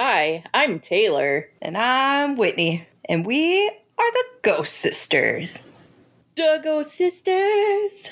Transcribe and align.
Hi, 0.00 0.44
I'm 0.54 0.78
Taylor. 0.78 1.50
And 1.60 1.76
I'm 1.76 2.36
Whitney. 2.36 2.86
And 3.08 3.26
we 3.26 3.68
are 3.68 4.12
the 4.12 4.24
Ghost 4.42 4.74
Sisters. 4.74 5.66
Duggo 6.36 6.84
Sisters. 6.84 8.08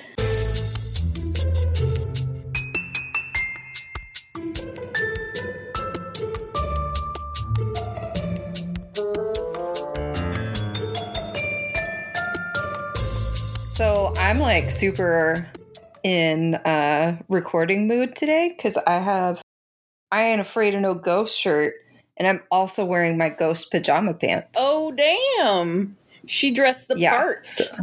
So 13.74 14.12
I'm 14.18 14.40
like 14.40 14.72
super 14.72 15.48
in 16.02 16.56
uh 16.56 17.16
recording 17.28 17.86
mood 17.86 18.16
today 18.16 18.52
because 18.56 18.76
I 18.76 18.98
have 18.98 19.40
I 20.16 20.22
ain't 20.22 20.40
afraid 20.40 20.74
of 20.74 20.80
no 20.80 20.94
ghost 20.94 21.38
shirt 21.38 21.74
and 22.16 22.26
I'm 22.26 22.40
also 22.50 22.86
wearing 22.86 23.18
my 23.18 23.28
ghost 23.28 23.70
pajama 23.70 24.14
pants. 24.14 24.58
Oh, 24.58 24.90
damn. 24.92 25.94
She 26.26 26.50
dressed 26.52 26.88
the 26.88 26.98
Yeah, 26.98 27.14
part. 27.14 27.44
so- 27.44 27.76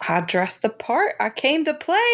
I 0.00 0.22
dressed 0.22 0.62
the 0.62 0.70
part. 0.70 1.16
I 1.20 1.28
came 1.28 1.66
to 1.66 1.74
play. 1.74 2.10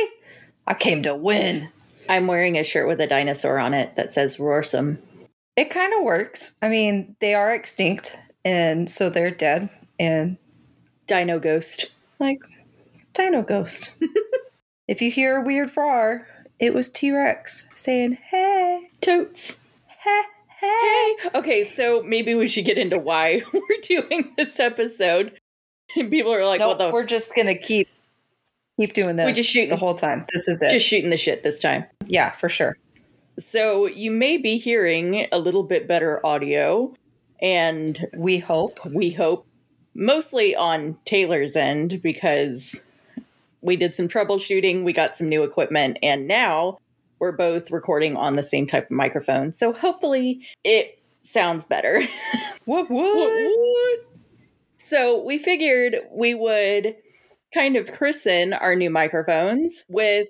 I 0.67 0.75
came 0.75 1.01
to 1.03 1.15
win. 1.15 1.69
I'm 2.09 2.27
wearing 2.27 2.59
a 2.59 2.65
shirt 2.65 2.89
with 2.89 3.01
a 3.01 3.07
dinosaur 3.07 3.57
on 3.61 3.73
it 3.73 3.95
that 3.95 4.13
says 4.15 4.41
Roarsome. 4.41 4.99
It 5.55 5.71
kind 5.71 5.93
of 5.97 6.03
works. 6.03 6.57
I 6.61 6.69
mean, 6.69 7.15
they 7.21 7.35
are 7.35 7.55
extinct 7.55 8.19
and 8.45 8.91
so 8.91 9.11
they're 9.11 9.31
dead 9.31 9.69
and 10.01 10.39
Dino 11.07 11.39
Ghost. 11.39 11.93
like 12.19 12.41
Dino 13.13 13.43
Ghost. 13.43 13.95
if 14.89 15.01
you 15.01 15.11
hear 15.13 15.37
a 15.37 15.43
weird 15.43 15.71
roar, 15.77 16.27
it 16.59 16.73
was 16.75 16.89
T 16.91 17.11
Rex 17.13 17.69
saying, 17.75 18.19
Hey, 18.31 18.89
Totes. 19.01 19.59
hey, 19.87 20.23
hey. 20.61 21.15
Hey. 21.23 21.31
Okay, 21.35 21.65
so 21.65 22.03
maybe 22.03 22.35
we 22.35 22.47
should 22.47 22.65
get 22.65 22.79
into 22.79 22.99
why 22.99 23.43
we're 23.53 23.81
doing 23.83 24.33
this 24.37 24.59
episode. 24.61 25.39
And 25.97 26.11
people 26.11 26.33
are 26.33 26.45
like, 26.47 26.61
No, 26.61 26.69
what 26.69 26.79
the 26.79 26.91
we're 26.91 27.05
just 27.05 27.35
gonna 27.35 27.57
keep 27.59 27.89
keep 28.81 28.93
doing 28.95 29.17
this 29.17 29.27
We 29.27 29.33
just 29.33 29.51
shoot- 29.51 29.69
the 29.69 29.77
whole 29.77 29.95
time. 29.95 30.25
This 30.33 30.49
is 30.49 30.63
it. 30.63 30.71
just 30.71 30.87
shooting 30.87 31.11
the 31.11 31.17
shit 31.17 31.43
this 31.43 31.61
time. 31.61 31.85
yeah, 32.07 32.31
for 32.31 32.49
sure. 32.49 32.77
So 33.39 33.87
you 33.87 34.11
may 34.11 34.37
be 34.39 34.57
hearing 34.59 35.27
a 35.33 35.39
little 35.39 35.65
bit 35.65 35.87
better 35.89 36.25
audio, 36.25 36.95
and 37.43 38.07
We 38.17 38.39
hope. 38.39 38.79
we 38.87 39.11
hope 39.11 39.47
mostly 39.95 40.55
on 40.57 40.97
Taylor's 41.05 41.57
end 41.57 42.01
because 42.03 42.81
we 43.65 43.77
did 43.77 43.97
some 43.97 44.09
troubleshooting, 44.09 44.85
we 44.85 44.93
got 44.93 45.17
some 45.17 45.29
new 45.29 45.43
equipment, 45.43 45.97
and 46.03 46.29
now 46.29 46.79
we're 47.19 47.33
both 47.33 47.71
recording 47.71 48.15
on 48.15 48.35
the 48.35 48.43
same 48.43 48.67
type 48.67 48.85
of 48.85 48.91
microphone. 48.91 49.53
So 49.55 49.73
hopefully 49.73 50.47
it 50.63 50.99
sounds 51.23 51.65
better. 51.65 52.03
What 52.67 52.91
woot. 52.91 54.07
So 54.79 55.23
we 55.23 55.37
figured 55.37 55.97
we 56.11 56.33
would 56.33 56.97
kind 57.53 57.77
of 57.77 57.93
christen 57.93 58.55
our 58.55 58.75
new 58.75 58.89
microphones 58.89 59.85
with 59.87 60.29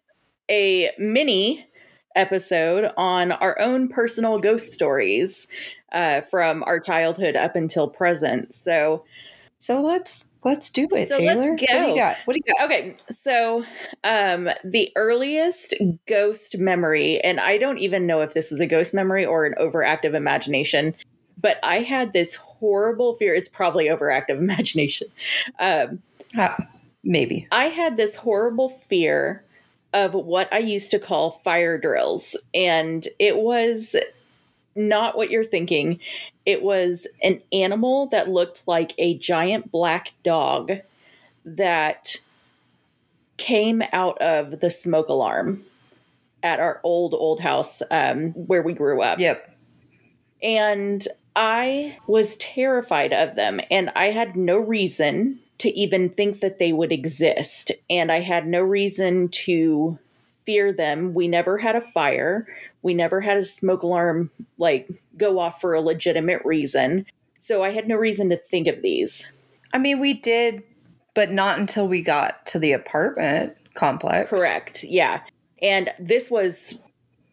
a 0.51 0.91
mini 0.99 1.65
episode 2.17 2.91
on 2.97 3.31
our 3.31 3.57
own 3.61 3.89
personal 3.89 4.41
ghost 4.41 4.73
stories 4.73 5.47
uh, 5.93 6.23
from 6.23 6.65
our 6.65 6.81
childhood 6.81 7.37
up 7.37 7.55
until 7.55 7.89
present. 7.89 8.53
So 8.53 9.05
So 9.59 9.81
let's 9.81 10.27
let's 10.45 10.71
do 10.71 10.87
it, 10.91 11.11
So 11.11 11.19
Taylor. 11.19 11.51
What 11.51 11.59
do 11.59 11.65
you 11.65 11.97
got? 11.97 12.17
What 12.25 12.35
do 12.35 12.41
you 12.45 12.55
got? 12.55 12.65
Okay, 12.65 12.95
so 13.11 13.65
um 14.05 14.49
the 14.65 14.93
earliest 14.97 15.75
ghost 16.07 16.59
memory, 16.59 17.21
and 17.21 17.41
I 17.41 17.59
don't 17.59 17.79
even 17.79 18.07
know 18.07 18.21
if 18.21 18.35
this 18.35 18.51
was 18.51 18.61
a 18.61 18.67
ghost 18.67 18.95
memory 18.95 19.25
or 19.25 19.47
an 19.47 19.55
overactive 19.61 20.15
imagination, 20.15 20.95
but 21.41 21.59
I 21.63 21.81
had 21.81 22.13
this 22.13 22.37
horrible 22.37 23.15
fear. 23.17 23.35
It's 23.35 23.49
probably 23.49 23.87
overactive 23.87 24.39
imagination. 24.39 25.09
Um, 25.59 26.03
Ah, 26.37 26.57
maybe. 27.05 27.47
I 27.53 27.67
had 27.67 27.97
this 27.97 28.17
horrible 28.17 28.71
fear 28.89 29.45
of 29.93 30.15
what 30.15 30.53
I 30.53 30.59
used 30.59 30.91
to 30.91 30.99
call 30.99 31.41
fire 31.45 31.79
drills, 31.79 32.37
and 32.53 33.07
it 33.19 33.37
was 33.37 33.95
not 34.75 35.17
what 35.17 35.31
you're 35.31 35.45
thinking. 35.45 36.01
It 36.47 36.63
was 36.63 37.07
an 37.23 37.41
animal 37.53 38.07
that 38.09 38.29
looked 38.29 38.67
like 38.67 38.95
a 38.99 39.17
giant 39.19 39.71
black 39.73 40.13
dog 40.23 40.73
that 41.45 42.17
came 43.37 43.83
out 43.93 44.19
of 44.19 44.61
the 44.61 44.71
smoke 44.71 45.09
alarm 45.09 45.65
at 46.43 46.61
our 46.61 46.81
old 46.85 47.15
old 47.15 47.41
house 47.41 47.83
um, 47.91 48.31
where 48.33 48.63
we 48.63 48.75
grew 48.75 49.03
up 49.03 49.19
Yep. 49.19 49.51
and 50.43 51.07
I 51.37 51.99
was 52.07 52.37
terrified 52.37 53.13
of 53.13 53.35
them, 53.35 53.61
and 53.71 53.91
I 53.97 54.07
had 54.13 54.37
no 54.37 54.57
reason 54.57 55.41
to 55.59 55.69
even 55.71 56.11
think 56.11 56.41
that 56.41 56.59
they 56.59 56.73
would 56.73 56.93
exist, 56.93 57.73
and 57.91 58.13
I 58.13 58.21
had 58.21 58.47
no 58.47 58.61
reason 58.61 59.29
to 59.31 59.99
fear 60.47 60.73
them. 60.73 61.13
We 61.15 61.27
never 61.27 61.59
had 61.59 61.75
a 61.75 61.81
fire, 61.81 62.47
we 62.85 62.95
never 62.95 63.21
had 63.21 63.39
a 63.39 63.45
smoke 63.45 63.83
alarm 63.83 64.31
like 64.59 64.89
go 65.17 65.41
off 65.41 65.61
for 65.61 65.75
a 65.75 65.81
legitimate 65.81 66.45
reason, 66.45 67.07
so 67.41 67.65
I 67.65 67.71
had 67.71 67.89
no 67.89 67.97
reason 67.97 68.29
to 68.29 68.37
think 68.37 68.69
of 68.69 68.83
these. 68.83 69.27
I 69.73 69.79
mean, 69.79 69.99
we 69.99 70.15
did, 70.15 70.63
but 71.15 71.33
not 71.33 71.59
until 71.59 71.89
we 71.89 72.03
got 72.03 72.47
to 72.47 72.61
the 72.61 72.73
apartment 72.73 73.57
complex. 73.75 74.31
Correct, 74.31 74.85
yeah, 74.85 75.23
and 75.61 75.93
this 75.99 76.31
was 76.31 76.83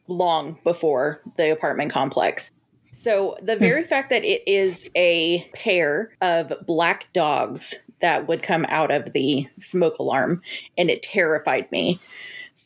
long 0.07 0.57
before 0.63 1.22
the 1.38 1.51
apartment 1.51 1.91
complex. 1.91 2.50
So 2.94 3.38
the 3.41 3.56
hmm. 3.56 3.59
very 3.59 3.84
fact 3.84 4.09
that 4.09 4.23
it 4.23 4.44
is 4.47 4.90
a 4.95 5.50
pair 5.53 6.11
of 6.22 6.53
black 6.66 7.11
dogs 7.13 7.75
that 8.00 8.28
would 8.28 8.41
come 8.41 8.66
out 8.69 8.90
of 8.90 9.13
the 9.13 9.47
smoke 9.59 10.00
alarm 10.00 10.41
and 10.78 10.90
it 10.90 11.03
terrified 11.03 11.72
me. 11.72 12.00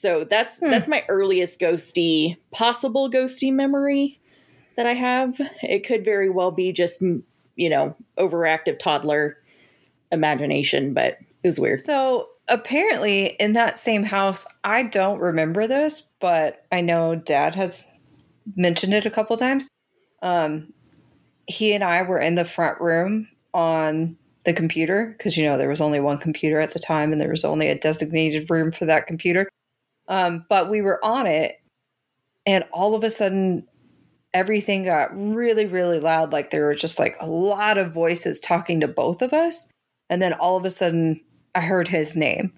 So 0.05 0.23
that's 0.23 0.59
Hmm. 0.59 0.69
that's 0.69 0.87
my 0.87 1.03
earliest 1.09 1.59
ghosty 1.59 2.37
possible 2.51 3.09
ghosty 3.09 3.51
memory 3.51 4.19
that 4.77 4.85
I 4.85 4.93
have. 4.93 5.41
It 5.63 5.79
could 5.79 6.05
very 6.05 6.29
well 6.29 6.51
be 6.51 6.71
just 6.71 7.01
you 7.55 7.69
know, 7.69 7.95
overactive 8.19 8.77
toddler 8.77 9.37
imagination, 10.11 10.93
but 10.93 11.17
it 11.41 11.47
was 11.47 11.59
weird. 11.59 11.79
So 11.79 12.29
apparently, 12.47 13.35
in 13.39 13.53
that 13.53 13.79
same 13.79 14.03
house, 14.03 14.45
I 14.63 14.83
don't 14.83 15.19
remember 15.19 15.65
this, 15.65 16.07
but 16.19 16.65
I 16.71 16.81
know 16.81 17.15
Dad 17.15 17.55
has 17.55 17.89
mentioned 18.55 18.93
it 18.93 19.07
a 19.07 19.11
couple 19.11 19.35
times. 19.37 19.67
Um, 20.21 20.71
he 21.47 21.73
and 21.73 21.83
I 21.83 22.03
were 22.03 22.19
in 22.19 22.35
the 22.35 22.45
front 22.45 22.79
room 22.79 23.27
on 23.55 24.17
the 24.43 24.53
computer 24.53 25.15
because 25.17 25.35
you 25.35 25.45
know 25.45 25.57
there 25.57 25.69
was 25.69 25.81
only 25.81 25.99
one 25.99 26.19
computer 26.19 26.59
at 26.59 26.73
the 26.73 26.79
time, 26.79 27.11
and 27.11 27.19
there 27.19 27.31
was 27.31 27.43
only 27.43 27.69
a 27.69 27.79
designated 27.79 28.51
room 28.51 28.71
for 28.71 28.85
that 28.85 29.07
computer. 29.07 29.49
Um, 30.07 30.45
but 30.49 30.69
we 30.69 30.81
were 30.81 31.03
on 31.03 31.27
it, 31.27 31.59
and 32.45 32.63
all 32.71 32.95
of 32.95 33.03
a 33.03 33.09
sudden, 33.09 33.67
everything 34.33 34.83
got 34.83 35.09
really, 35.17 35.65
really 35.65 35.99
loud. 35.99 36.31
Like 36.31 36.51
there 36.51 36.65
were 36.65 36.75
just 36.75 36.99
like 36.99 37.15
a 37.19 37.27
lot 37.27 37.77
of 37.77 37.93
voices 37.93 38.39
talking 38.39 38.81
to 38.81 38.87
both 38.87 39.21
of 39.21 39.33
us. 39.33 39.71
And 40.09 40.21
then 40.21 40.33
all 40.33 40.57
of 40.57 40.65
a 40.65 40.69
sudden, 40.69 41.21
I 41.55 41.61
heard 41.61 41.87
his 41.87 42.15
name, 42.15 42.53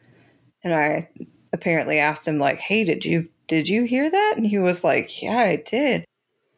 and 0.64 0.74
I 0.74 1.10
apparently 1.54 2.00
asked 2.00 2.28
him 2.28 2.40
like, 2.40 2.58
"Hey, 2.60 2.84
did 2.84 3.06
you 3.06 3.30
did 3.48 3.70
you 3.70 3.84
hear 3.84 4.10
that?" 4.10 4.34
And 4.36 4.46
he 4.46 4.58
was 4.58 4.84
like, 4.84 5.22
"Yeah, 5.22 5.38
I 5.38 5.58
did." 5.58 6.04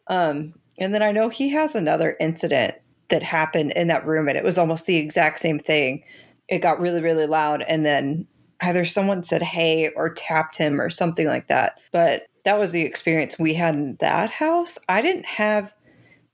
Um, 0.08 0.56
and 0.80 0.94
then 0.94 1.04
I 1.04 1.12
know 1.12 1.30
he 1.30 1.50
has 1.50 1.76
another 1.76 2.16
incident 2.20 2.76
that 3.10 3.24
happened 3.24 3.74
in 3.76 3.88
that 3.90 4.06
room, 4.08 4.28
and 4.28 4.38
it 4.38 4.44
was 4.44 4.58
almost 4.58 4.86
the 4.86 4.98
exact 4.98 5.40
same 5.40 5.60
thing. 5.60 6.04
It 6.48 6.60
got 6.60 6.80
really, 6.80 7.02
really 7.02 7.28
loud, 7.28 7.62
and 7.62 7.86
then 7.86 8.26
either 8.62 8.86
someone 8.86 9.24
said 9.24 9.42
"Hey" 9.42 9.90
or 9.96 10.10
tapped 10.10 10.58
him 10.58 10.80
or 10.80 10.90
something 10.90 11.28
like 11.28 11.48
that. 11.48 11.80
But 11.92 12.28
that 12.46 12.60
was 12.60 12.72
the 12.72 12.82
experience 12.82 13.38
we 13.38 13.54
had 13.56 13.76
in 13.76 13.98
that 14.00 14.32
house. 14.32 14.78
I 14.88 15.02
didn't 15.02 15.26
have 15.26 15.74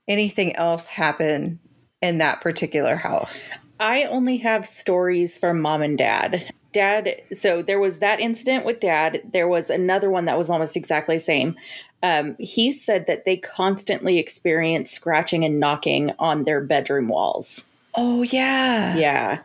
anything 0.08 0.54
else 0.56 0.86
happen 0.86 1.58
in 2.00 2.18
that 2.18 2.40
particular 2.40 2.96
house. 2.96 3.50
I 3.78 4.04
only 4.04 4.38
have 4.38 4.66
stories 4.66 5.36
from 5.36 5.60
mom 5.60 5.82
and 5.82 5.98
dad. 5.98 6.52
Dad, 6.72 7.22
so 7.32 7.62
there 7.62 7.80
was 7.80 7.98
that 8.00 8.20
incident 8.20 8.64
with 8.64 8.80
dad. 8.80 9.22
There 9.32 9.48
was 9.48 9.70
another 9.70 10.10
one 10.10 10.26
that 10.26 10.38
was 10.38 10.50
almost 10.50 10.76
exactly 10.76 11.16
the 11.16 11.24
same. 11.24 11.56
Um, 12.02 12.36
he 12.38 12.72
said 12.72 13.06
that 13.06 13.24
they 13.24 13.36
constantly 13.38 14.18
experience 14.18 14.90
scratching 14.90 15.44
and 15.44 15.58
knocking 15.58 16.12
on 16.18 16.44
their 16.44 16.60
bedroom 16.60 17.08
walls. 17.08 17.66
Oh 17.94 18.22
yeah. 18.22 18.96
Yeah. 18.96 19.38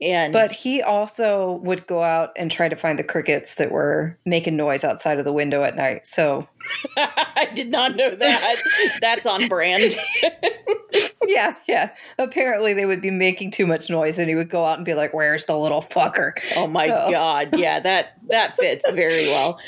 And 0.00 0.32
But 0.32 0.52
he 0.52 0.82
also 0.82 1.52
would 1.62 1.86
go 1.86 2.02
out 2.02 2.32
and 2.36 2.50
try 2.50 2.68
to 2.68 2.76
find 2.76 2.98
the 2.98 3.04
crickets 3.04 3.54
that 3.54 3.70
were 3.70 4.18
making 4.26 4.54
noise 4.56 4.84
outside 4.84 5.18
of 5.18 5.24
the 5.24 5.32
window 5.32 5.62
at 5.62 5.74
night. 5.74 6.06
So, 6.06 6.46
I 6.96 7.48
did 7.54 7.70
not 7.70 7.96
know 7.96 8.14
that. 8.14 8.56
That's 9.00 9.24
on 9.24 9.48
brand. 9.48 9.96
yeah, 11.26 11.54
yeah. 11.66 11.90
Apparently, 12.18 12.74
they 12.74 12.84
would 12.86 13.00
be 13.00 13.10
making 13.10 13.52
too 13.52 13.66
much 13.66 13.88
noise, 13.88 14.18
and 14.18 14.28
he 14.28 14.34
would 14.34 14.50
go 14.50 14.64
out 14.64 14.76
and 14.78 14.84
be 14.84 14.94
like, 14.94 15.14
"Where's 15.14 15.46
the 15.46 15.56
little 15.58 15.82
fucker?" 15.82 16.32
Oh 16.56 16.66
my 16.66 16.86
So- 16.88 17.08
god, 17.10 17.58
yeah, 17.58 17.80
that 17.80 18.18
that 18.28 18.56
fits 18.56 18.88
very 18.90 19.26
well. 19.28 19.58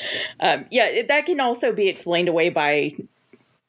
Um, 0.40 0.66
yeah, 0.70 1.02
that 1.08 1.26
can 1.26 1.40
also 1.40 1.72
be 1.72 1.88
explained 1.88 2.28
away 2.28 2.50
by 2.50 2.92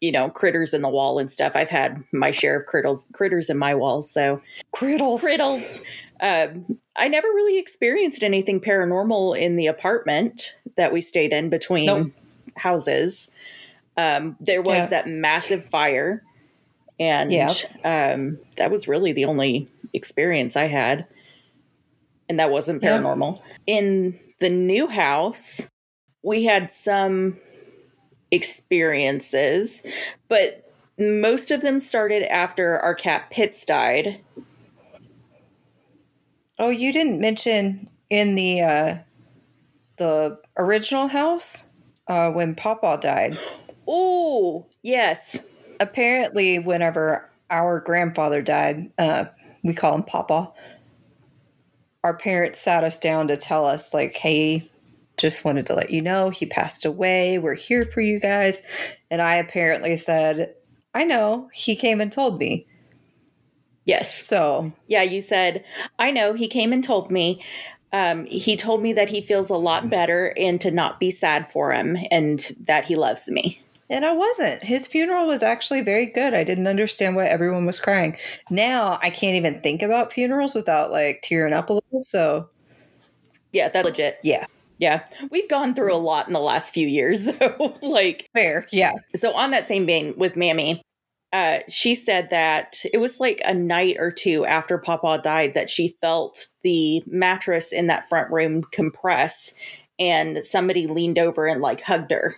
you 0.01 0.13
know, 0.13 0.29
critters 0.29 0.73
in 0.73 0.81
the 0.81 0.87
wall 0.87 1.19
and 1.19 1.29
stuff. 1.29 1.57
I've 1.57 1.69
had 1.69 2.01
my 2.13 2.31
share 2.31 2.57
of 2.57 2.65
critters 2.67 3.05
critters 3.11 3.49
in 3.49 3.57
my 3.57 3.75
walls. 3.75 4.09
So 4.09 4.41
Crittles. 4.71 5.19
crittles. 5.21 5.61
Um, 6.21 6.79
I 6.95 7.07
never 7.07 7.27
really 7.27 7.57
experienced 7.57 8.23
anything 8.23 8.59
paranormal 8.59 9.37
in 9.37 9.55
the 9.55 9.67
apartment 9.67 10.57
that 10.75 10.91
we 10.91 11.01
stayed 11.01 11.31
in 11.33 11.49
between 11.49 11.85
Nope. 11.85 12.11
houses. 12.57 13.31
Um, 13.97 14.35
there 14.39 14.61
was 14.61 14.77
Yeah. 14.77 14.87
that 14.87 15.07
massive 15.07 15.65
fire, 15.69 16.23
and 16.99 17.31
Yeah. 17.31 17.53
um, 17.83 18.39
that 18.57 18.71
was 18.71 18.87
really 18.87 19.13
the 19.13 19.25
only 19.25 19.67
experience 19.93 20.55
I 20.55 20.65
had, 20.65 21.05
and 22.27 22.39
that 22.39 22.51
wasn't 22.51 22.83
Yeah. 22.83 22.97
paranormal. 22.97 23.41
In 23.65 24.19
the 24.39 24.49
new 24.49 24.87
house, 24.87 25.69
we 26.21 26.45
had 26.45 26.71
some 26.71 27.39
experiences, 28.31 29.85
but 30.27 30.65
most 30.97 31.51
of 31.51 31.61
them 31.61 31.79
started 31.79 32.23
after 32.31 32.77
our 32.79 32.93
cat 32.93 33.29
Pitts 33.31 33.65
died. 33.65 34.19
Oh, 36.59 36.69
you 36.69 36.91
didn't 36.91 37.21
mention 37.21 37.89
in 38.09 38.35
the 38.35 38.61
uh 38.61 38.97
the 39.97 40.37
original 40.57 41.07
house 41.07 41.69
uh 42.07 42.29
when 42.31 42.55
Papa 42.55 42.99
died. 43.01 43.37
Oh, 43.91 44.67
yes. 44.83 45.47
Apparently 45.79 46.59
whenever 46.59 47.27
our 47.49 47.79
grandfather 47.79 48.39
died, 48.39 48.91
uh 48.99 49.25
we 49.63 49.73
call 49.73 49.95
him 49.95 50.03
Papa. 50.03 50.51
Our 52.03 52.15
parents 52.15 52.59
sat 52.59 52.83
us 52.83 52.99
down 52.99 53.27
to 53.29 53.37
tell 53.37 53.65
us 53.65 53.91
like, 53.91 54.15
"Hey, 54.15 54.69
just 55.17 55.43
wanted 55.43 55.65
to 55.67 55.73
let 55.73 55.89
you 55.89 56.03
know 56.03 56.29
he 56.29 56.45
passed 56.45 56.85
away. 56.85 57.39
We're 57.39 57.55
here 57.55 57.83
for 57.83 58.01
you 58.01 58.19
guys." 58.19 58.61
And 59.09 59.23
I 59.23 59.37
apparently 59.37 59.97
said, 59.97 60.53
"I 60.93 61.03
know. 61.03 61.49
He 61.51 61.75
came 61.75 61.99
and 61.99 62.11
told 62.11 62.37
me." 62.39 62.67
Yes. 63.89 64.23
So, 64.25 64.71
Yeah, 64.87 65.01
you 65.03 65.19
said, 65.21 65.63
I 65.97 66.11
know. 66.11 66.33
He 66.33 66.47
came 66.47 66.71
and 66.71 66.83
told 66.83 67.09
me. 67.11 67.43
Um, 67.91 68.25
he 68.27 68.55
told 68.55 68.83
me 68.83 68.93
that 68.93 69.09
he 69.09 69.19
feels 69.19 69.49
a 69.49 69.57
lot 69.57 69.89
better 69.89 70.31
and 70.37 70.61
to 70.61 70.69
not 70.69 70.99
be 70.99 71.09
sad 71.09 71.51
for 71.51 71.73
him 71.73 71.97
and 72.11 72.39
that 72.65 72.85
he 72.85 72.95
loves 72.95 73.27
me. 73.27 73.59
And 73.89 74.05
I 74.05 74.11
wasn't. 74.13 74.61
His 74.61 74.85
funeral 74.85 75.25
was 75.25 75.41
actually 75.41 75.81
very 75.81 76.05
good. 76.05 76.35
I 76.35 76.43
didn't 76.43 76.67
understand 76.67 77.15
why 77.15 77.25
everyone 77.25 77.65
was 77.65 77.79
crying. 77.79 78.15
Now 78.51 78.99
I 79.01 79.09
can't 79.09 79.35
even 79.35 79.59
think 79.61 79.81
about 79.81 80.13
funerals 80.13 80.53
without 80.53 80.91
like 80.91 81.21
tearing 81.23 81.53
up 81.53 81.71
a 81.71 81.73
little. 81.73 82.03
So, 82.03 82.49
Yeah, 83.51 83.69
that's 83.69 83.85
legit. 83.85 84.19
yeah. 84.21 84.45
Yeah. 84.77 85.03
We've 85.31 85.49
gone 85.49 85.73
through 85.73 85.93
a 85.93 85.97
lot 85.97 86.27
in 86.27 86.33
the 86.33 86.39
last 86.39 86.73
few 86.73 86.87
years, 86.87 87.25
though. 87.39 87.75
like, 87.81 88.29
Fair. 88.35 88.67
Yeah. 88.71 88.93
so 89.15 89.33
on 89.33 89.49
that 89.51 89.65
same 89.67 89.87
vein 89.87 90.13
with 90.15 90.35
Mammy, 90.37 90.83
uh, 91.31 91.59
she 91.69 91.93
said 91.95 92.29
that 92.31 92.83
it 92.93 92.97
was 92.97 93.19
like 93.19 93.41
a 93.45 93.53
night 93.53 93.97
or 93.99 94.11
two 94.11 94.45
after 94.45 94.77
Papa 94.77 95.21
died 95.23 95.53
that 95.53 95.69
she 95.69 95.95
felt 96.01 96.47
the 96.63 97.03
mattress 97.05 97.71
in 97.71 97.87
that 97.87 98.09
front 98.09 98.31
room 98.31 98.63
compress 98.71 99.53
and 99.99 100.43
somebody 100.43 100.87
leaned 100.87 101.19
over 101.19 101.45
and 101.45 101.61
like 101.61 101.81
hugged 101.81 102.11
her. 102.11 102.35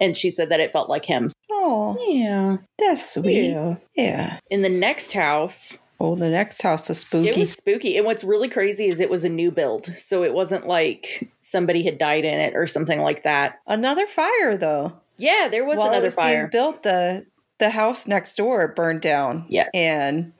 And 0.00 0.16
she 0.16 0.30
said 0.30 0.50
that 0.50 0.60
it 0.60 0.70
felt 0.70 0.88
like 0.88 1.04
him. 1.06 1.32
Oh, 1.50 1.96
Yeah. 2.08 2.58
that's 2.78 3.14
sweet. 3.14 3.50
Yeah. 3.50 3.76
Yeah. 3.96 4.38
In 4.50 4.62
the 4.62 4.68
next 4.68 5.12
house, 5.12 5.78
Oh, 6.00 6.14
the 6.14 6.30
next 6.30 6.62
house 6.62 6.88
is 6.90 7.00
spooky. 7.00 7.28
it 7.30 7.36
was 7.36 7.52
spooky. 7.54 7.96
And 7.96 8.06
what's 8.06 8.22
really 8.22 8.48
crazy 8.48 8.86
is 8.86 9.00
it 9.00 9.10
was 9.10 9.24
a 9.24 9.28
new 9.28 9.50
build. 9.50 9.86
So 9.98 10.22
it 10.22 10.32
wasn't 10.32 10.68
like 10.68 11.28
somebody 11.42 11.82
had 11.82 11.98
died 11.98 12.24
in 12.24 12.38
it 12.38 12.54
or 12.54 12.68
something 12.68 13.00
like 13.00 13.24
that. 13.24 13.58
another 13.66 14.06
fire 14.06 14.56
though. 14.56 14.92
Yeah, 15.16 15.48
there 15.50 15.64
was 15.64 15.76
While 15.78 15.88
another 15.88 16.04
was 16.04 16.14
being 16.14 16.28
fire. 16.28 16.46
built, 16.46 16.84
the 16.84 17.26
the 17.58 17.70
house 17.70 18.06
next 18.06 18.36
door 18.36 18.68
burned 18.68 19.00
down. 19.00 19.44
Yes. 19.48 19.68
And 19.74 20.32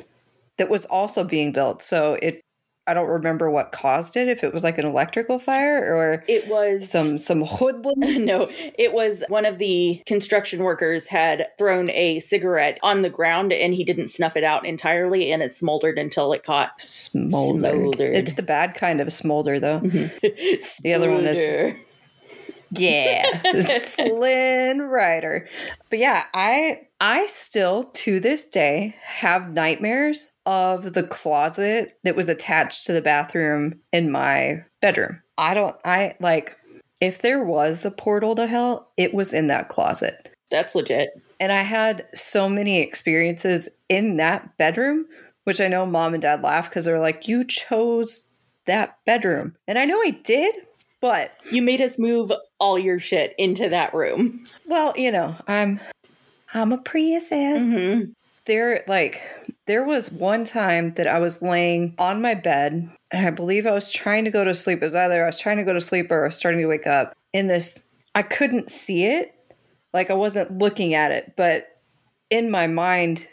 that 0.56 0.69
was 0.69 0.85
also 0.87 1.25
being 1.25 1.53
built. 1.53 1.82
So 1.82 2.15
it 2.23 2.41
I 2.88 2.94
don't 2.94 3.11
remember 3.11 3.50
what 3.50 3.70
caused 3.70 4.17
it, 4.17 4.29
if 4.29 4.43
it 4.43 4.50
was 4.50 4.65
like 4.65 4.79
an 4.79 4.87
electrical 4.87 5.38
fire 5.38 5.94
or 5.94 6.25
It 6.26 6.49
was 6.49 6.91
some 6.91 7.19
some 7.19 7.43
hoodlum 7.44 8.00
no, 8.25 8.49
it 8.79 8.94
was 8.94 9.23
one 9.29 9.44
of 9.44 9.59
the 9.59 10.03
construction 10.06 10.65
workers 10.65 11.06
had 11.06 11.49
thrown 11.59 11.91
a 11.91 12.19
cigarette 12.20 12.79
on 12.82 13.03
the 13.03 13.11
ground 13.11 13.53
and 13.53 13.75
he 13.75 13.85
didn't 13.85 14.09
snuff 14.09 14.38
it 14.38 14.44
out 14.44 14.65
entirely 14.65 15.31
and 15.31 15.43
it 15.43 15.55
smoldered 15.55 15.99
until 15.99 16.32
it 16.32 16.43
caught. 16.44 16.81
smoldered. 16.81 17.76
Smoldered. 17.76 18.17
It's 18.17 18.35
the 18.35 18.43
bad 18.43 18.75
kind 18.75 19.03
of 19.03 19.12
smolder, 19.12 19.61
though. 19.61 19.81
Mm-hmm. 19.81 20.82
the 20.82 20.94
other 20.94 21.11
one 21.11 21.26
is- 21.26 21.38
Smolder. 21.38 21.76
Yeah, 22.70 23.41
this 23.53 23.73
Flynn 23.94 24.82
Rider. 24.82 25.49
But 25.88 26.00
yeah, 26.00 26.25
I 26.35 26.88
I 27.00 27.27
still 27.27 27.85
to 27.85 28.19
this 28.19 28.47
day 28.47 28.97
have 29.05 29.53
nightmares 29.53 30.33
of 30.45 30.95
the 30.95 31.05
closet 31.05 31.99
that 32.03 32.17
was 32.17 32.29
attached 32.29 32.87
to 32.87 32.93
the 32.93 33.03
bathroom 33.03 33.81
in 33.93 34.11
my 34.11 34.65
bedroom. 34.81 35.23
I 35.37 35.55
don't. 35.55 35.77
I 35.85 36.17
like 36.21 36.56
if 37.00 37.23
there 37.23 37.45
was 37.45 37.85
a 37.85 37.93
portal 37.93 38.35
to 38.35 38.47
hell, 38.47 38.91
it 38.97 39.15
was 39.15 39.33
in 39.33 39.47
that 39.47 39.69
closet. 39.69 40.35
That's 40.50 40.75
legit. 40.75 41.11
And 41.39 41.53
I 41.53 41.62
had 41.62 42.06
so 42.15 42.49
many 42.49 42.81
experiences 42.81 43.69
in 43.89 44.17
that 44.17 44.56
bedroom, 44.56 45.06
which 45.44 45.61
I 45.61 45.69
know 45.69 45.87
mom 45.87 46.15
and 46.15 46.23
dad 46.23 46.43
laugh 46.43 46.69
because 46.69 46.85
they're 46.85 46.99
like, 46.99 47.29
you 47.29 47.44
chose 47.44 48.31
that 48.65 48.99
bedroom. 49.06 49.55
And 49.69 49.79
I 49.79 49.85
know 49.85 50.01
I 50.01 50.11
did, 50.11 50.55
but 51.01 51.33
You 51.53 51.62
made 51.62 51.81
us 51.81 51.99
move 51.99 52.33
all 52.59 52.79
your 52.79 52.99
shit 52.99 53.35
into 53.39 53.69
that 53.69 53.94
room. 53.94 54.43
well, 54.67 54.93
you 54.97 55.12
know, 55.12 55.37
I'm 55.47 55.79
I'm 56.55 56.73
a 56.73 56.79
princess. 56.79 57.62
Mhm. 57.62 58.12
There 58.47 58.83
like 58.87 59.23
there 59.67 59.85
was 59.85 60.11
one 60.11 60.45
time 60.45 60.95
that 60.95 61.06
I 61.06 61.19
was 61.19 61.43
laying 61.43 61.95
on 61.99 62.23
my 62.23 62.35
bed 62.35 62.89
and 63.11 63.27
I 63.27 63.31
believe 63.31 63.67
I 63.67 63.73
was 63.73 63.91
trying 63.93 64.25
to 64.25 64.31
go 64.31 64.45
to 64.45 64.55
sleep. 64.55 64.81
It 64.83 64.87
was 64.87 64.95
either 64.95 65.23
I 65.23 65.27
was 65.27 65.39
trying 65.39 65.59
to 65.59 65.65
go 65.65 65.75
to 65.75 65.81
sleep 65.81 66.11
or 66.11 66.23
I 66.23 66.27
was 66.29 66.37
starting 66.37 66.61
to 66.61 66.67
wake 66.67 66.87
up. 66.87 67.15
In 67.33 67.49
this 67.49 67.81
I 68.15 68.23
couldn't 68.23 68.71
see 68.71 69.05
it. 69.05 69.35
Like 69.93 70.11
I 70.11 70.15
wasn't 70.15 70.59
looking 70.59 70.95
at 70.95 71.12
it, 71.12 71.35
but 71.37 71.79
in 72.31 72.51
my 72.51 72.67
mind 72.67 73.29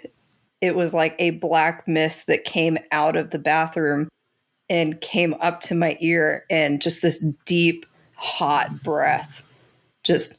it 0.61 0.75
was 0.75 0.93
like 0.93 1.15
a 1.19 1.29
black 1.31 1.87
mist 1.87 2.27
that 2.27 2.43
came 2.43 2.77
out 2.91 3.15
of 3.15 3.29
the 3.31 3.39
bathroom 3.39 4.09
and 4.69 4.99
came 4.99 5.33
up 5.35 5.59
to 5.61 5.75
my 5.75 5.95
ear 6.01 6.45
and 6.49 6.81
just 6.81 7.01
this 7.01 7.23
deep 7.45 7.85
hot 8.15 8.83
breath. 8.83 9.43
Just 10.03 10.33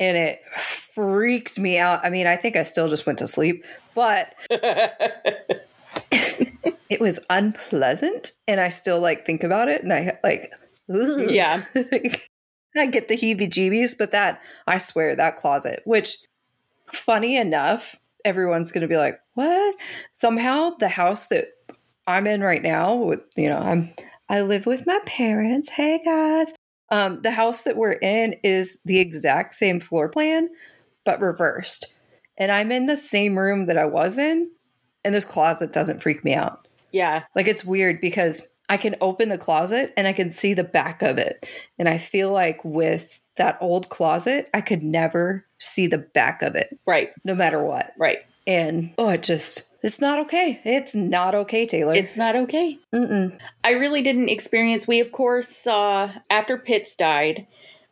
and 0.00 0.16
it 0.16 0.42
freaked 0.56 1.58
me 1.58 1.78
out. 1.78 2.04
I 2.04 2.10
mean, 2.10 2.26
I 2.26 2.36
think 2.36 2.56
I 2.56 2.62
still 2.62 2.88
just 2.88 3.06
went 3.06 3.18
to 3.20 3.28
sleep, 3.28 3.64
but 3.94 4.34
it 6.10 7.00
was 7.00 7.20
unpleasant 7.30 8.32
and 8.46 8.60
I 8.60 8.68
still 8.68 9.00
like 9.00 9.24
think 9.24 9.42
about 9.42 9.68
it 9.68 9.82
and 9.82 9.92
I 9.92 10.18
like 10.22 10.52
ugh. 10.92 11.30
Yeah. 11.30 11.62
I 12.76 12.86
get 12.86 13.06
the 13.06 13.16
heebie-jeebies, 13.16 13.96
but 13.96 14.10
that 14.10 14.40
I 14.66 14.78
swear 14.78 15.14
that 15.14 15.36
closet, 15.36 15.82
which 15.84 16.16
funny 16.92 17.36
enough, 17.36 17.94
everyone's 18.24 18.72
going 18.72 18.82
to 18.82 18.88
be 18.88 18.96
like, 18.96 19.20
"What?" 19.34 19.76
Somehow 20.12 20.70
the 20.70 20.88
house 20.88 21.28
that 21.28 21.52
I'm 22.08 22.26
in 22.26 22.40
right 22.40 22.62
now 22.62 22.96
with, 22.96 23.20
you 23.36 23.48
know, 23.48 23.58
I'm 23.58 23.94
I 24.28 24.40
live 24.40 24.66
with 24.66 24.86
my 24.86 24.98
parents. 25.06 25.70
Hey 25.70 26.02
guys. 26.04 26.52
Um 26.90 27.22
the 27.22 27.30
house 27.30 27.62
that 27.62 27.76
we're 27.76 27.92
in 27.92 28.36
is 28.42 28.78
the 28.84 28.98
exact 28.98 29.54
same 29.54 29.80
floor 29.80 30.08
plan 30.08 30.48
but 31.04 31.20
reversed. 31.20 31.94
And 32.38 32.50
I'm 32.50 32.72
in 32.72 32.86
the 32.86 32.96
same 32.96 33.38
room 33.38 33.66
that 33.66 33.78
I 33.78 33.84
was 33.84 34.18
in 34.18 34.50
and 35.04 35.14
this 35.14 35.24
closet 35.24 35.72
doesn't 35.72 36.02
freak 36.02 36.24
me 36.24 36.34
out. 36.34 36.66
Yeah. 36.92 37.24
Like 37.36 37.46
it's 37.46 37.64
weird 37.64 38.00
because 38.00 38.50
I 38.68 38.78
can 38.78 38.96
open 39.02 39.28
the 39.28 39.36
closet 39.36 39.92
and 39.96 40.06
I 40.06 40.14
can 40.14 40.30
see 40.30 40.54
the 40.54 40.64
back 40.64 41.02
of 41.02 41.18
it. 41.18 41.44
And 41.78 41.88
I 41.88 41.98
feel 41.98 42.30
like 42.32 42.64
with 42.64 43.22
that 43.36 43.58
old 43.60 43.90
closet, 43.90 44.48
I 44.54 44.62
could 44.62 44.82
never 44.82 45.44
see 45.58 45.86
the 45.86 45.98
back 45.98 46.40
of 46.40 46.54
it, 46.54 46.78
Right. 46.86 47.10
no 47.24 47.34
matter 47.34 47.62
what. 47.62 47.92
Right. 47.98 48.20
And 48.46 48.94
oh, 48.96 49.10
it 49.10 49.22
just, 49.22 49.73
it's 49.84 50.00
not 50.00 50.18
okay. 50.20 50.60
It's 50.64 50.94
not 50.94 51.34
okay, 51.34 51.66
Taylor. 51.66 51.94
It's 51.94 52.16
not 52.16 52.34
okay. 52.34 52.78
Mm-mm. 52.92 53.38
I 53.62 53.70
really 53.72 54.02
didn't 54.02 54.30
experience. 54.30 54.88
We, 54.88 54.98
of 55.00 55.12
course, 55.12 55.48
saw 55.48 56.10
after 56.30 56.56
Pitts 56.58 56.96
died, 56.96 57.46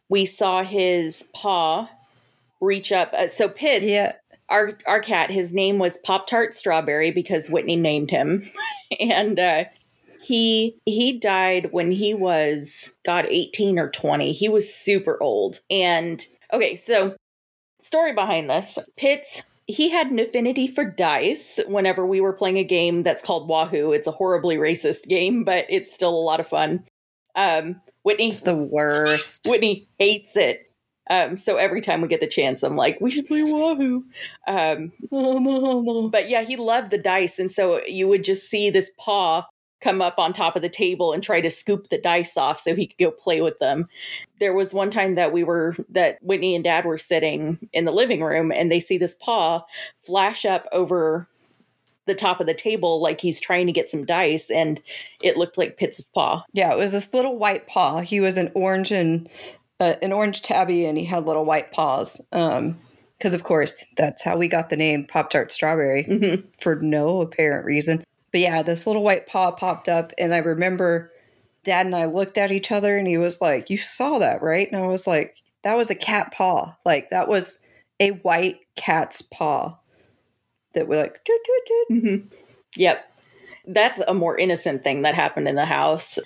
we 0.09 0.25
saw 0.27 0.63
his 0.65 1.29
paw 1.35 1.89
reach 2.61 2.91
up. 2.93 3.13
Uh, 3.13 3.29
so 3.29 3.49
Pitts, 3.49 3.85
Yeah. 3.85 4.15
our 4.49 4.79
our 4.87 5.01
cat, 5.01 5.31
his 5.31 5.53
name 5.55 5.79
was 5.79 5.99
Pop 5.99 6.27
Tart 6.27 6.55
Strawberry 6.55 7.11
because 7.11 7.49
Whitney 7.51 7.77
named 7.77 8.11
him, 8.11 8.51
and 9.01 9.39
uh, 9.39 9.65
he 10.21 10.77
he 10.87 11.19
died 11.19 11.73
when 11.73 11.93
he 11.93 12.15
was 12.15 12.95
God 13.05 13.27
eighteen 13.29 13.79
or 13.79 13.91
twenty. 13.91 14.33
He 14.33 14.49
was 14.49 14.73
super 14.75 15.23
old. 15.23 15.61
And 15.71 16.27
okay, 16.53 16.77
so 16.77 17.17
story 17.81 18.13
behind 18.13 18.49
this: 18.49 18.79
Pitts. 18.97 19.43
He 19.73 19.91
had 19.91 20.09
an 20.09 20.19
affinity 20.19 20.67
for 20.67 20.85
dice 20.85 21.59
whenever 21.67 22.07
we 22.07 22.21
were 22.21 22.33
playing 22.33 22.59
a 22.59 22.65
game 22.65 23.03
that's 23.03 23.23
called 23.23 23.49
Wahoo. 23.49 23.93
It's 23.93 24.07
a 24.07 24.13
horribly 24.13 24.57
racist 24.57 25.09
game, 25.09 25.45
but 25.45 25.67
it's 25.69 25.93
still 25.93 26.15
a 26.15 26.21
lot 26.21 26.41
of 26.41 26.49
fun. 26.49 26.85
Um, 27.35 27.81
Whitney 28.03 28.29
It's 28.29 28.43
the 28.43 28.57
worst. 28.57 29.47
Whitney 29.49 29.89
hates 29.99 30.37
it. 30.37 30.69
Um, 31.11 31.37
so 31.37 31.57
every 31.57 31.81
time 31.81 32.01
we 32.01 32.09
get 32.09 32.21
the 32.21 32.27
chance, 32.27 32.63
I'm 32.63 32.77
like, 32.77 32.99
we 33.01 33.11
should 33.11 33.27
play 33.27 33.43
Wahoo. 33.43 34.05
Um, 34.47 34.93
but 36.11 36.29
yeah, 36.29 36.43
he 36.43 36.57
loved 36.57 36.91
the 36.91 36.99
dice. 36.99 37.39
And 37.39 37.51
so 37.51 37.81
you 37.87 38.09
would 38.09 38.25
just 38.25 38.49
see 38.49 38.71
this 38.71 38.93
paw 38.99 39.47
come 39.81 40.01
up 40.01 40.19
on 40.19 40.33
top 40.33 40.55
of 40.55 40.63
the 40.63 40.69
table 40.69 41.13
and 41.13 41.23
try 41.23 41.41
to 41.41 41.51
scoop 41.51 41.89
the 41.89 41.99
dice 41.99 42.37
off 42.37 42.61
so 42.61 42.75
he 42.75 42.87
could 42.87 42.99
go 42.99 43.11
play 43.11 43.41
with 43.41 43.59
them. 43.59 43.89
There 44.43 44.53
was 44.53 44.75
one 44.75 44.91
time 44.91 45.15
that 45.15 45.33
we 45.33 45.45
were, 45.45 45.77
that 45.91 46.19
Whitney 46.21 46.57
and 46.57 46.65
dad 46.65 46.85
were 46.85 46.99
sitting 46.99 47.61
in 47.73 47.85
the 47.85 47.93
living 47.93 48.21
room 48.25 48.51
and 48.51 48.73
they 48.73 48.81
see 48.81 48.99
this 48.99 49.15
paw 49.15 49.65
flash 50.05 50.45
up 50.45 50.67
over 50.73 51.29
the 52.07 52.15
top 52.17 52.41
of 52.41 52.47
the 52.49 52.55
table 52.55 53.01
like 53.01 53.21
he's 53.21 53.41
trying 53.41 53.69
to 53.69 53.73
get 53.73 53.89
some 53.89 54.05
dice 54.05 54.51
and 54.51 54.83
it 55.23 55.37
looked 55.37 55.57
like 55.57 55.77
Pitts's 55.77 56.09
paw. 56.09 56.43
Yeah, 56.53 56.73
it 56.73 56.77
was 56.77 56.91
this 56.91 57.15
little 57.15 57.39
white 57.39 57.69
paw. 57.69 58.01
He 58.01 58.19
was 58.19 58.37
an 58.37 58.51
orange 58.55 58.91
and 58.91 59.29
uh, 59.79 59.95
an 60.03 60.13
orange 60.13 60.43
tabby 60.43 60.85
and 60.87 60.99
he 60.99 61.05
had 61.05 61.25
little 61.25 61.45
white 61.45 61.71
paws. 61.71 62.21
Um 62.33 62.81
because 63.17 63.35
of 63.35 63.45
course 63.45 63.87
that's 63.97 64.25
how 64.25 64.37
we 64.37 64.49
got 64.49 64.69
the 64.71 64.77
name 64.77 65.07
Pop 65.07 65.31
Tart 65.31 65.53
Strawberry 65.53 66.03
Mhm. 66.03 66.43
for 66.61 66.75
no 66.81 67.21
apparent 67.21 67.65
reason. 67.65 68.03
But 68.33 68.41
yeah, 68.41 68.65
this 68.65 68.85
little 68.89 69.05
white 69.05 69.29
paw 69.29 69.53
popped 69.53 69.89
up 69.89 70.13
and 70.19 70.35
I 70.35 70.39
remember 70.39 71.12
dad 71.65 71.87
and 71.87 71.97
I 71.97 72.07
looked 72.07 72.39
at 72.39 72.53
each 72.53 72.73
other 72.73 72.97
and 72.97 73.07
he 73.09 73.19
was 73.19 73.41
like, 73.41 73.71
"You 73.71 73.79
saw 73.79 74.19
that, 74.19 74.43
right?" 74.43 74.71
And 74.71 74.83
I 74.83 74.87
was 74.87 75.07
like, 75.07 75.37
"That 75.63 75.77
was 75.77 75.91
a 75.91 75.95
cat 75.95 76.33
paw. 76.33 76.77
Like 76.85 77.11
that 77.11 77.29
was 77.29 77.61
a 78.01 78.11
white 78.11 78.61
cat's 78.77 79.23
paw." 79.23 79.79
That 80.75 80.89
were 80.89 80.97
like. 80.97 81.25
Mhm. 81.91 82.25
Yep. 82.77 83.05
That's 83.67 84.01
a 84.09 84.15
more 84.15 84.39
innocent 84.39 84.83
thing 84.83 85.03
that 85.03 85.15
happened 85.15 85.49
in 85.49 85.57
the 85.57 85.67
house. 85.67 86.19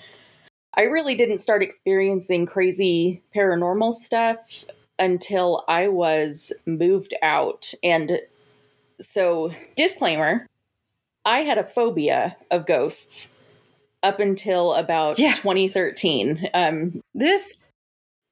I 0.75 0.83
really 0.83 1.16
didn't 1.16 1.38
start 1.38 1.62
experiencing 1.62 2.47
crazy 2.47 3.23
paranormal 3.35 3.95
stuff 3.95 4.64
until 4.99 5.64
I 5.69 5.88
was 5.88 6.52
moved 6.66 7.14
out. 7.23 7.73
And 7.83 8.21
so, 9.00 9.52
disclaimer 9.76 10.47
I 11.26 11.40
had 11.40 11.59
a 11.59 11.64
phobia 11.64 12.37
of 12.50 12.66
ghosts 12.66 13.33
up 14.06 14.20
until 14.20 14.75
about 14.75 15.18
Yeah. 15.18 15.34
2013. 15.34 16.48
Um, 16.54 17.00
this 17.14 17.56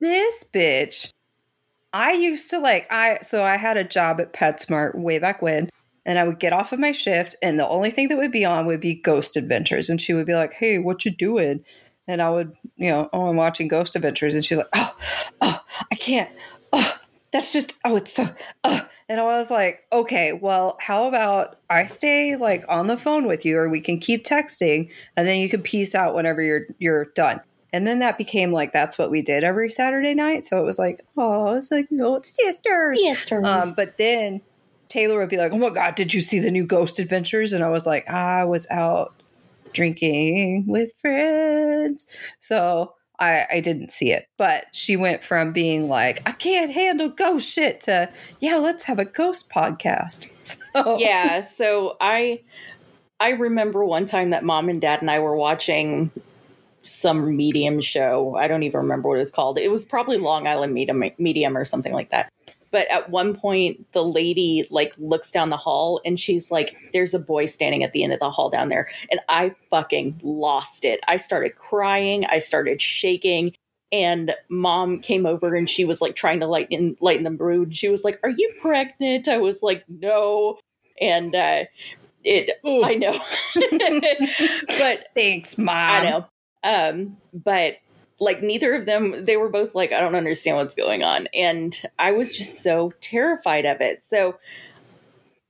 this 0.00 0.44
bitch 0.52 1.10
i 1.92 2.12
used 2.12 2.50
to 2.50 2.58
like 2.58 2.86
i 2.90 3.16
so 3.22 3.42
i 3.42 3.56
had 3.56 3.76
a 3.76 3.84
job 3.84 4.20
at 4.20 4.32
petsmart 4.32 4.94
way 4.94 5.18
back 5.18 5.40
when 5.40 5.70
and 6.04 6.18
i 6.18 6.24
would 6.24 6.38
get 6.40 6.52
off 6.52 6.72
of 6.72 6.80
my 6.80 6.92
shift 6.92 7.36
and 7.40 7.58
the 7.58 7.68
only 7.68 7.90
thing 7.90 8.08
that 8.08 8.18
would 8.18 8.32
be 8.32 8.44
on 8.44 8.66
would 8.66 8.80
be 8.80 8.94
ghost 8.94 9.36
adventures 9.36 9.88
and 9.88 10.00
she 10.00 10.12
would 10.12 10.26
be 10.26 10.34
like 10.34 10.52
hey 10.54 10.78
what 10.78 11.04
you 11.04 11.10
doing 11.10 11.64
and 12.06 12.20
i 12.20 12.28
would 12.28 12.52
you 12.76 12.88
know 12.90 13.08
oh 13.12 13.28
i'm 13.28 13.36
watching 13.36 13.68
ghost 13.68 13.96
adventures 13.96 14.34
and 14.34 14.44
she's 14.44 14.58
like 14.58 14.68
oh 14.74 14.94
oh 15.40 15.60
i 15.90 15.94
can't 15.94 16.30
oh 16.72 16.98
that's 17.32 17.52
just 17.52 17.74
oh 17.84 17.96
it's 17.96 18.12
so 18.12 18.24
oh 18.64 18.86
and 19.08 19.20
i 19.20 19.24
was 19.24 19.50
like 19.50 19.84
okay 19.92 20.32
well 20.32 20.76
how 20.80 21.06
about 21.06 21.58
i 21.70 21.84
stay 21.84 22.36
like 22.36 22.64
on 22.68 22.86
the 22.86 22.96
phone 22.96 23.26
with 23.26 23.44
you 23.44 23.56
or 23.56 23.68
we 23.68 23.80
can 23.80 23.98
keep 23.98 24.24
texting 24.24 24.88
and 25.16 25.26
then 25.26 25.38
you 25.38 25.48
can 25.48 25.62
peace 25.62 25.94
out 25.94 26.14
whenever 26.14 26.40
you're 26.42 26.66
you're 26.78 27.06
done 27.06 27.40
and 27.74 27.88
then 27.88 27.98
that 27.98 28.16
became 28.18 28.52
like 28.52 28.72
that's 28.72 28.98
what 28.98 29.10
we 29.10 29.20
did 29.20 29.42
every 29.42 29.68
Saturday 29.68 30.14
night. 30.14 30.44
So 30.44 30.60
it 30.60 30.64
was 30.64 30.78
like, 30.78 31.00
oh, 31.16 31.56
it's 31.56 31.72
like 31.72 31.90
no, 31.90 32.14
it's 32.14 32.32
sisters. 32.32 33.00
Um, 33.70 33.74
but 33.76 33.96
then 33.96 34.42
Taylor 34.86 35.18
would 35.18 35.28
be 35.28 35.38
like, 35.38 35.52
"Oh 35.52 35.58
my 35.58 35.70
god, 35.70 35.96
did 35.96 36.14
you 36.14 36.20
see 36.20 36.38
the 36.38 36.52
new 36.52 36.64
Ghost 36.64 37.00
Adventures?" 37.00 37.52
And 37.52 37.64
I 37.64 37.70
was 37.70 37.84
like, 37.84 38.08
"I 38.08 38.44
was 38.44 38.68
out 38.70 39.12
drinking 39.72 40.66
with 40.68 40.92
friends, 41.00 42.06
so 42.38 42.94
I, 43.18 43.46
I 43.50 43.60
didn't 43.60 43.92
see 43.92 44.12
it." 44.12 44.26
But 44.36 44.66
she 44.72 44.96
went 44.96 45.24
from 45.24 45.52
being 45.52 45.88
like, 45.88 46.22
"I 46.28 46.32
can't 46.32 46.72
handle 46.72 47.08
ghost 47.08 47.52
shit" 47.52 47.80
to, 47.82 48.10
"Yeah, 48.40 48.56
let's 48.56 48.84
have 48.84 48.98
a 48.98 49.04
ghost 49.04 49.50
podcast." 49.50 50.30
So 50.74 50.98
yeah 50.98 51.40
so 51.40 51.96
i 52.00 52.40
i 53.20 53.30
remember 53.30 53.84
one 53.84 54.06
time 54.06 54.30
that 54.30 54.44
mom 54.44 54.68
and 54.68 54.80
dad 54.80 55.00
and 55.00 55.10
i 55.10 55.18
were 55.18 55.36
watching 55.36 56.10
some 56.82 57.36
medium 57.36 57.80
show 57.80 58.34
i 58.36 58.48
don't 58.48 58.62
even 58.62 58.80
remember 58.80 59.08
what 59.08 59.16
it 59.16 59.20
was 59.20 59.32
called 59.32 59.58
it 59.58 59.70
was 59.70 59.84
probably 59.84 60.18
long 60.18 60.46
island 60.46 60.74
medium, 60.74 61.02
medium 61.18 61.56
or 61.56 61.64
something 61.64 61.92
like 61.92 62.10
that 62.10 62.30
but 62.74 62.90
at 62.90 63.08
one 63.08 63.36
point 63.36 63.92
the 63.92 64.02
lady 64.02 64.66
like 64.68 64.92
looks 64.98 65.30
down 65.30 65.48
the 65.48 65.56
hall 65.56 66.00
and 66.04 66.18
she's 66.18 66.50
like 66.50 66.76
there's 66.92 67.14
a 67.14 67.20
boy 67.20 67.46
standing 67.46 67.84
at 67.84 67.92
the 67.92 68.02
end 68.02 68.12
of 68.12 68.18
the 68.18 68.32
hall 68.32 68.50
down 68.50 68.68
there. 68.68 68.90
And 69.12 69.20
i 69.28 69.54
fucking 69.70 70.20
lost 70.24 70.84
it. 70.84 70.98
I 71.06 71.18
started 71.18 71.54
crying. 71.54 72.26
I 72.26 72.40
started 72.40 72.82
shaking. 72.82 73.54
And 73.92 74.34
mom 74.48 74.98
came 74.98 75.24
over 75.24 75.54
and 75.54 75.70
she 75.70 75.84
was 75.84 76.00
like 76.00 76.16
trying 76.16 76.40
to 76.40 76.48
lighten 76.48 76.96
lighten 77.00 77.22
the 77.22 77.30
mood. 77.30 77.76
She 77.76 77.88
was 77.88 78.02
like 78.02 78.18
are 78.24 78.30
you 78.30 78.52
pregnant? 78.60 79.28
I 79.28 79.36
was 79.36 79.62
like 79.62 79.84
no. 79.88 80.58
And 81.00 81.32
uh 81.32 81.66
it 82.24 82.58
Ooh. 82.66 82.82
i 82.82 82.94
know. 82.96 83.20
But 84.78 85.10
thanks, 85.14 85.56
mom. 85.56 85.76
i 85.78 86.10
know. 86.10 86.26
Um 86.64 87.18
but 87.32 87.76
like 88.24 88.42
neither 88.42 88.74
of 88.74 88.86
them 88.86 89.24
they 89.24 89.36
were 89.36 89.48
both 89.48 89.74
like 89.74 89.92
i 89.92 90.00
don't 90.00 90.14
understand 90.14 90.56
what's 90.56 90.74
going 90.74 91.02
on. 91.02 91.28
And 91.34 91.80
i 91.98 92.10
was 92.10 92.36
just 92.36 92.62
so 92.62 92.92
terrified 93.00 93.64
of 93.66 93.80
it. 93.80 94.02
So 94.02 94.38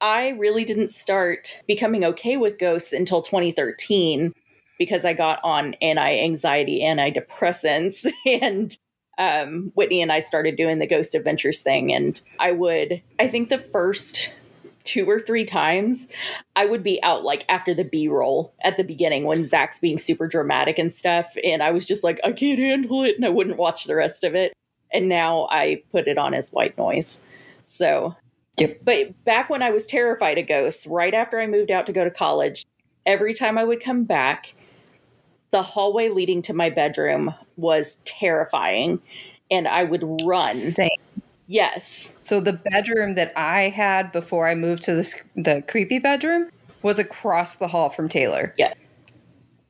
i 0.01 0.31
really 0.31 0.65
didn't 0.65 0.91
start 0.91 1.63
becoming 1.67 2.05
okay 2.05 2.37
with 2.37 2.59
ghosts 2.59 2.93
until 2.93 3.23
2013 3.23 4.33
because 4.79 5.05
i 5.05 5.13
got 5.13 5.41
on 5.45 5.75
anti-anxiety 5.81 6.81
antidepressants 6.81 8.11
and 8.43 8.77
um, 9.17 9.71
whitney 9.77 10.03
and 10.03 10.13
i 10.13 10.21
started 10.21 10.57
doing 10.57 10.81
the 10.81 10.87
ghost 10.89 11.15
adventures 11.15 11.63
thing. 11.63 11.95
And 11.95 12.21
i 12.39 12.53
would 12.53 13.01
i 13.19 13.29
think 13.29 13.49
the 13.49 13.59
first 13.59 14.35
two 14.85 15.09
or 15.09 15.19
three 15.19 15.45
times 15.45 16.09
i 16.57 16.65
would 16.67 16.83
be 16.83 17.03
out 17.03 17.25
like 17.25 17.45
after 17.49 17.73
the 17.75 17.85
b-roll 17.85 18.55
at 18.63 18.77
the 18.77 18.85
beginning 18.85 19.25
when 19.25 19.45
Zak's 19.47 19.81
being 19.81 19.99
super 19.99 20.29
dramatic 20.29 20.79
and 20.79 20.93
stuff 20.93 21.35
and 21.43 21.63
i 21.63 21.71
was 21.71 21.87
just 21.87 22.05
like 22.05 22.21
i 22.23 22.33
can't 22.33 22.59
handle 22.59 23.03
it 23.03 23.17
and 23.17 23.25
i 23.25 23.31
wouldn't 23.31 23.57
watch 23.57 23.85
the 23.85 23.97
rest 23.97 24.25
of 24.25 24.35
it 24.35 24.53
and 24.93 25.09
now 25.09 25.49
i 25.51 25.83
put 25.91 26.07
it 26.07 26.19
on 26.19 26.35
as 26.35 26.51
white 26.51 26.77
noise 26.79 27.23
so 27.65 28.15
Yep. 28.59 28.81
but 28.85 29.25
back 29.25 29.51
when 29.51 29.63
i 29.63 29.71
was 29.71 29.85
terrified 29.87 30.39
of 30.39 30.47
ghosts 30.47 30.87
right 30.87 31.15
after 31.15 31.41
i 31.41 31.47
moved 31.47 31.71
out 31.71 31.87
to 31.87 31.93
go 31.93 32.05
to 32.05 32.11
college 32.11 32.65
every 33.05 33.35
time 33.35 33.59
i 33.59 33.65
would 33.65 33.81
come 33.81 34.05
back 34.05 34.55
the 35.51 35.63
hallway 35.63 36.09
leading 36.09 36.43
to 36.43 36.53
my 36.53 36.71
bedroom 36.71 37.35
was 37.57 37.97
terrifying 38.05 39.01
and 39.51 39.67
i 39.67 39.83
would 39.83 40.05
run 40.23 40.55
Same. 40.55 40.91
Yes 41.47 42.13
So 42.19 42.41
the 42.41 42.53
bedroom 42.53 43.15
that 43.15 43.33
I 43.37 43.63
had 43.69 44.13
before 44.13 44.49
I 44.49 44.55
moved 44.55 44.83
to 44.85 44.95
this 44.95 45.23
the 45.37 45.63
creepy 45.69 45.99
bedroom 45.99 46.51
was 46.83 46.99
across 46.99 47.57
the 47.57 47.69
hall 47.69 47.89
from 47.91 48.09
Taylor. 48.09 48.55
Yeah. 48.59 48.75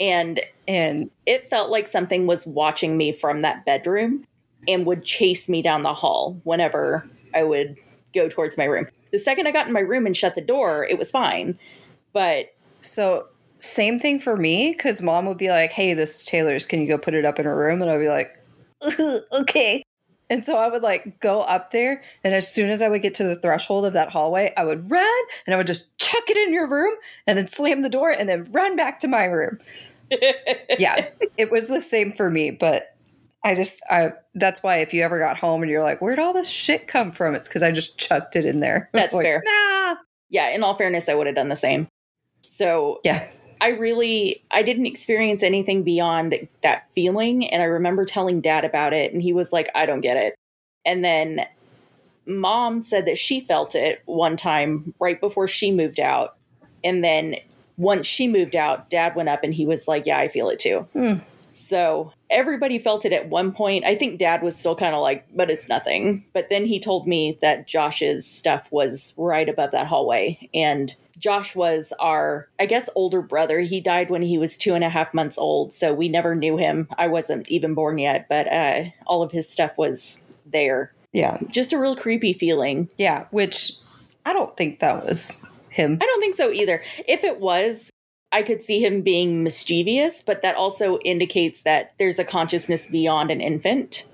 and 0.01 0.41
And 0.67 1.11
it 1.27 1.49
felt 1.49 1.71
like 1.71 1.87
something 1.87 2.27
was 2.27 2.47
watching 2.47 2.97
me 2.97 3.13
from 3.13 3.41
that 3.43 3.65
bedroom 3.65 4.25
and 4.67 4.85
would 4.87 5.05
chase 5.05 5.49
me 5.49 5.63
down 5.63 5.83
the 5.83 5.95
hall 5.95 6.41
whenever 6.45 7.09
I 7.35 7.45
would 7.45 7.77
go 8.15 8.29
towards 8.29 8.57
my 8.57 8.65
room. 8.65 8.87
The 9.13 9.19
second 9.19 9.47
I 9.47 9.53
got 9.53 9.67
in 9.67 9.73
my 9.73 9.81
room 9.81 10.07
and 10.07 10.17
shut 10.17 10.35
the 10.35 10.41
door, 10.41 10.85
it 10.85 10.99
was 10.99 11.11
fine. 11.11 11.59
But 12.13 12.55
so 12.81 13.27
same 13.59 13.99
thing 13.99 14.21
for 14.21 14.37
me 14.37 14.73
because 14.73 15.01
mom 15.03 15.27
would 15.27 15.39
be 15.39 15.49
like, 15.51 15.71
"Hey, 15.71 15.95
this 15.95 16.17
is 16.21 16.27
Taylor's. 16.27 16.67
Can 16.67 16.81
you 16.81 16.89
go 16.89 16.99
put 16.99 17.15
it 17.15 17.25
up 17.25 17.39
in 17.39 17.45
her 17.45 17.57
room?" 17.57 17.81
And 17.83 17.91
I'd 17.91 17.99
be 17.99 18.09
like, 18.09 18.37
"Okay." 19.41 19.83
And 20.31 20.45
so 20.45 20.57
I 20.57 20.69
would 20.69 20.83
like 20.83 21.21
go 21.21 21.43
up 21.43 21.71
there, 21.71 22.03
and 22.23 22.35
as 22.35 22.53
soon 22.53 22.71
as 22.71 22.81
I 22.81 22.89
would 22.89 23.03
get 23.03 23.15
to 23.15 23.25
the 23.25 23.37
threshold 23.37 23.85
of 23.85 23.93
that 23.93 24.11
hallway, 24.11 24.53
I 24.57 24.65
would 24.65 24.91
run 24.91 25.23
and 25.47 25.55
I 25.55 25.57
would 25.57 25.67
just 25.67 25.97
chuck 25.99 26.25
it 26.29 26.37
in 26.37 26.53
your 26.53 26.67
room 26.67 26.95
and 27.27 27.37
then 27.37 27.47
slam 27.47 27.83
the 27.83 27.91
door 27.91 28.11
and 28.11 28.29
then 28.29 28.51
run 28.51 28.77
back 28.77 29.01
to 29.01 29.09
my 29.09 29.27
room. 29.27 29.59
yeah, 30.79 31.09
it 31.37 31.51
was 31.51 31.67
the 31.67 31.81
same 31.81 32.13
for 32.13 32.31
me, 32.31 32.51
but 32.51 32.95
I 33.45 33.55
just 33.55 33.83
I 33.91 34.13
that's 34.35 34.63
why 34.63 34.79
if 34.79 34.95
you 34.95 35.03
ever 35.03 35.19
got 35.19 35.39
home 35.39 35.63
and 35.63 35.71
you're 35.71 35.83
like, 35.83 36.01
where'd 36.01 36.19
all 36.19 36.33
this 36.33 36.49
shit 36.49 36.87
come 36.87 37.13
from? 37.13 37.35
It's 37.35 37.49
because 37.49 37.63
I 37.63 37.71
just 37.71 37.99
chucked 37.99 38.37
it 38.37 38.47
in 38.47 38.61
there. 38.61 38.89
That's 38.93 39.13
Like, 39.13 39.25
fair. 39.25 39.43
Nah. 39.45 39.97
yeah, 40.31 40.49
in 40.49 40.63
all 40.63 40.75
fairness, 40.77 41.09
I 41.09 41.15
would 41.15 41.27
have 41.27 41.37
done 41.37 41.51
the 41.51 41.57
same. 41.57 41.87
So 42.43 43.01
Yeah. 43.05 43.29
I 43.65 43.69
really 43.69 44.45
I 44.51 44.63
didn't 44.63 44.85
experience 44.85 45.43
anything 45.43 45.85
beyond 45.85 46.49
that 46.63 46.87
feeling 46.95 47.49
and 47.49 47.63
I 47.63 47.65
remember 47.65 48.05
telling 48.05 48.43
dad 48.43 48.63
about 48.63 48.93
it 48.93 49.15
and 49.15 49.23
he 49.23 49.33
was 49.33 49.55
like 49.55 49.71
I 49.75 49.87
don't 49.87 50.03
get 50.03 50.19
it. 50.19 50.35
And 50.85 51.03
then 51.03 51.47
mom 52.27 52.83
said 52.83 53.07
that 53.07 53.17
she 53.17 53.41
felt 53.41 53.75
it 53.75 54.03
one 54.05 54.37
time 54.37 54.93
right 55.01 55.19
before 55.19 55.49
she 55.49 55.73
moved 55.73 55.99
out. 55.99 56.37
And 56.85 57.03
then 57.03 57.37
once 57.79 58.07
she 58.07 58.29
moved 58.29 58.55
out, 58.55 58.91
dad 58.91 59.17
went 59.17 59.31
up 59.31 59.43
and 59.43 59.55
he 59.55 59.65
was 59.65 59.89
like, 59.89 60.05
"Yeah, 60.05 60.19
I 60.19 60.29
feel 60.29 60.51
it 60.51 60.59
too." 60.59 60.87
Hmm. 60.93 61.15
So 61.57 62.13
everybody 62.31 62.79
felt 62.79 63.05
it 63.05 63.13
at 63.13 63.29
one 63.29 63.53
point. 63.53 63.85
I 63.85 63.95
think 63.95 64.19
dad 64.19 64.43
was 64.43 64.57
still 64.57 64.77
kind 64.77 64.95
of 64.95 65.03
like, 65.03 65.27
but 65.35 65.51
it's 65.51 65.69
nothing. 65.69 66.25
But 66.33 66.49
then 66.51 66.67
he 66.67 66.81
told 66.81 67.07
me 67.07 67.39
that 67.41 67.67
Josh's 67.67 68.27
stuff 68.27 68.69
was 68.71 69.15
right 69.17 69.49
above 69.49 69.71
that 69.73 69.87
hallway. 69.87 70.49
And 70.53 70.95
Josh 71.19 71.55
was 71.55 71.93
our, 72.01 72.49
I 72.59 72.67
guess, 72.67 72.91
older 72.95 73.23
brother. 73.23 73.61
He 73.61 73.81
died 73.81 74.11
when 74.11 74.23
he 74.23 74.37
was 74.37 74.59
two 74.59 74.75
and 74.75 74.85
a 74.85 74.89
half 74.89 75.15
months 75.15 75.39
old. 75.39 75.73
So 75.73 75.95
we 75.95 76.09
never 76.09 76.35
knew 76.35 76.57
him. 76.57 76.89
I 76.99 77.07
wasn't 77.07 77.49
even 77.49 77.75
born 77.75 77.99
yet, 77.99 78.27
but 78.29 78.53
uh, 78.53 78.85
all 79.07 79.23
of 79.23 79.33
his 79.33 79.49
stuff 79.49 79.79
was 79.79 80.23
there. 80.45 80.93
Yeah. 81.13 81.39
Just 81.49 81.73
a 81.73 81.79
real 81.79 81.97
creepy 81.97 82.33
feeling. 82.33 82.89
Yeah. 82.99 83.27
Which 83.31 83.73
I 84.27 84.33
don't 84.33 84.57
think 84.57 84.81
that 84.81 85.05
was 85.05 85.41
him. 85.69 85.99
I 86.01 86.07
don't 86.07 86.21
think 86.21 86.37
so 86.37 86.51
either. 86.51 86.83
If 87.07 87.25
it 87.25 87.41
was, 87.41 87.91
I 88.35 88.43
could 88.43 88.65
see 88.65 88.85
him 88.85 89.03
being 89.03 89.45
mischievous, 89.45 90.21
but 90.21 90.43
that 90.43 90.57
also 90.57 90.99
indicates 90.99 91.63
that 91.63 91.95
there's 91.99 92.19
a 92.19 92.25
consciousness 92.25 92.89
beyond 92.89 93.31
an 93.31 93.41
infant. 93.41 94.09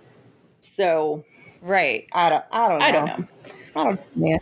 So 0.61 1.25
Right. 1.63 2.07
I 2.13 2.29
don't 2.29 2.45
I 2.53 2.69
don't 2.69 2.79
know. 2.79 2.85
I 2.85 2.93
don't 2.93 3.07
know. 3.07 3.27
I 3.77 3.85
don't 3.85 4.01
yeah. 4.17 4.39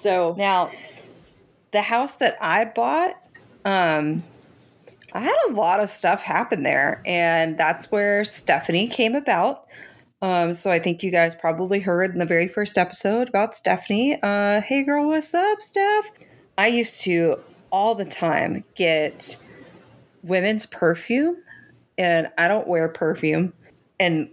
So 0.00 0.34
Now, 0.38 0.72
the 1.72 1.82
house 1.82 2.16
that 2.16 2.38
I 2.40 2.64
bought, 2.64 3.20
um, 3.66 4.24
I 5.12 5.20
had 5.20 5.36
a 5.50 5.52
lot 5.52 5.80
of 5.80 5.90
stuff 5.90 6.22
happen 6.22 6.62
there, 6.62 7.02
and 7.04 7.58
that's 7.58 7.92
where 7.92 8.24
Stephanie 8.24 8.88
came 8.88 9.14
about. 9.14 9.66
Um, 10.22 10.54
so 10.54 10.70
I 10.70 10.78
think 10.78 11.02
you 11.02 11.10
guys 11.10 11.34
probably 11.34 11.80
heard 11.80 12.12
in 12.12 12.18
the 12.18 12.24
very 12.24 12.48
first 12.48 12.78
episode 12.78 13.28
about 13.28 13.54
Stephanie. 13.54 14.18
Uh, 14.22 14.62
hey 14.62 14.84
girl, 14.84 15.06
what's 15.06 15.34
up, 15.34 15.60
Steph? 15.62 16.12
I 16.56 16.68
used 16.68 17.02
to 17.02 17.40
all 17.70 17.94
the 17.94 18.04
time 18.04 18.64
get 18.74 19.42
women's 20.22 20.66
perfume, 20.66 21.36
and 21.96 22.28
I 22.38 22.48
don't 22.48 22.66
wear 22.66 22.88
perfume. 22.88 23.52
And 24.00 24.28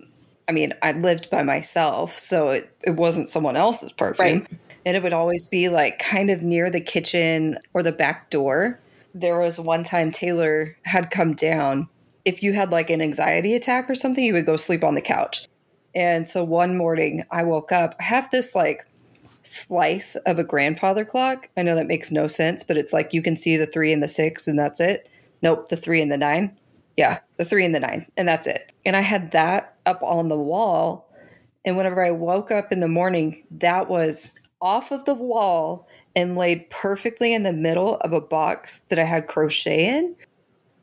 I 0.47 0.51
mean, 0.51 0.73
I 0.81 0.91
lived 0.91 1.29
by 1.29 1.43
myself, 1.43 2.17
so 2.17 2.49
it, 2.49 2.75
it 2.83 2.91
wasn't 2.91 3.29
someone 3.29 3.55
else's 3.55 3.91
perfume. 3.91 4.39
Right. 4.39 4.47
And 4.85 4.95
it 4.95 5.01
would 5.01 5.13
always 5.13 5.45
be 5.45 5.69
like 5.69 5.97
kind 5.97 6.29
of 6.29 6.43
near 6.43 6.69
the 6.69 6.81
kitchen 6.81 7.57
or 7.73 7.81
the 7.81 7.91
back 7.91 8.29
door. 8.29 8.79
There 9.15 9.39
was 9.39 9.59
one 9.59 9.83
time 9.83 10.11
Taylor 10.11 10.77
had 10.83 11.09
come 11.09 11.33
down. 11.33 11.87
If 12.23 12.43
you 12.43 12.53
had 12.53 12.71
like 12.71 12.89
an 12.89 13.01
anxiety 13.01 13.55
attack 13.55 13.89
or 13.89 13.95
something, 13.95 14.23
you 14.23 14.33
would 14.33 14.45
go 14.45 14.55
sleep 14.55 14.83
on 14.83 14.93
the 14.93 15.01
couch. 15.01 15.47
And 15.95 16.27
so 16.27 16.43
one 16.43 16.77
morning 16.77 17.23
I 17.31 17.43
woke 17.43 17.71
up. 17.71 17.95
I 17.99 18.03
have 18.03 18.29
this 18.29 18.53
like 18.53 18.85
slice 19.45 20.15
of 20.17 20.39
a 20.39 20.43
grandfather 20.43 21.05
clock. 21.05 21.49
I 21.55 21.61
know 21.61 21.75
that 21.75 21.87
makes 21.87 22.11
no 22.11 22.27
sense, 22.27 22.63
but 22.63 22.77
it's 22.77 22.93
like 22.93 23.13
you 23.13 23.21
can 23.21 23.35
see 23.35 23.57
the 23.57 23.65
three 23.65 23.93
and 23.93 24.01
the 24.01 24.07
six, 24.07 24.47
and 24.47 24.57
that's 24.57 24.79
it. 24.79 25.09
Nope, 25.41 25.69
the 25.69 25.77
three 25.77 26.01
and 26.01 26.11
the 26.11 26.17
nine. 26.17 26.57
Yeah, 26.97 27.19
the 27.37 27.45
three 27.45 27.65
and 27.65 27.75
the 27.75 27.79
nine, 27.79 28.07
and 28.17 28.27
that's 28.27 28.47
it. 28.47 28.71
And 28.85 28.95
I 28.95 29.01
had 29.01 29.31
that 29.31 29.75
up 29.85 30.01
on 30.01 30.29
the 30.29 30.39
wall. 30.39 31.11
And 31.63 31.77
whenever 31.77 32.03
I 32.03 32.11
woke 32.11 32.51
up 32.51 32.71
in 32.71 32.79
the 32.79 32.87
morning, 32.87 33.43
that 33.51 33.89
was 33.89 34.37
off 34.61 34.91
of 34.91 35.05
the 35.05 35.15
wall 35.15 35.87
and 36.15 36.37
laid 36.37 36.69
perfectly 36.69 37.33
in 37.33 37.43
the 37.43 37.53
middle 37.53 37.95
of 37.97 38.13
a 38.13 38.21
box 38.21 38.81
that 38.89 38.99
I 38.99 39.03
had 39.03 39.27
crochet 39.27 39.97
in. 39.97 40.15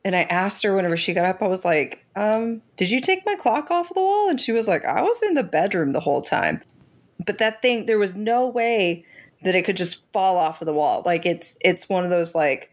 And 0.05 0.17
I 0.17 0.23
asked 0.23 0.63
her 0.65 0.75
whenever 0.75 0.97
she 0.97 1.15
got 1.15 1.27
up, 1.27 1.43
I 1.43 1.47
was 1.47 1.65
like, 1.65 2.05
um, 2.17 2.61
did 2.77 2.91
you 2.91 3.01
take 3.01 3.25
my 3.25 3.37
clock 3.37 3.71
off 3.71 3.91
of 3.91 3.95
the 3.95 4.03
wall? 4.03 4.29
And 4.29 4.41
she 4.41 4.53
was 4.53 4.67
like, 4.67 4.85
I 4.85 5.01
was 5.01 5.23
in 5.23 5.35
the 5.35 5.45
bedroom 5.45 5.93
the 5.93 6.01
whole 6.01 6.23
time. 6.23 6.63
But 7.25 7.39
that 7.39 7.63
thing, 7.63 7.87
there 7.87 7.99
was 7.99 8.15
no 8.15 8.49
way 8.49 9.05
that 9.43 9.55
it 9.55 9.65
could 9.65 9.77
just 9.77 10.11
fall 10.13 10.37
off 10.37 10.61
of 10.63 10.67
the 10.67 10.75
wall. 10.75 11.03
Like 11.05 11.27
it's 11.27 11.57
it's 11.61 11.89
one 11.89 12.05
of 12.05 12.11
those 12.11 12.35
like 12.35 12.71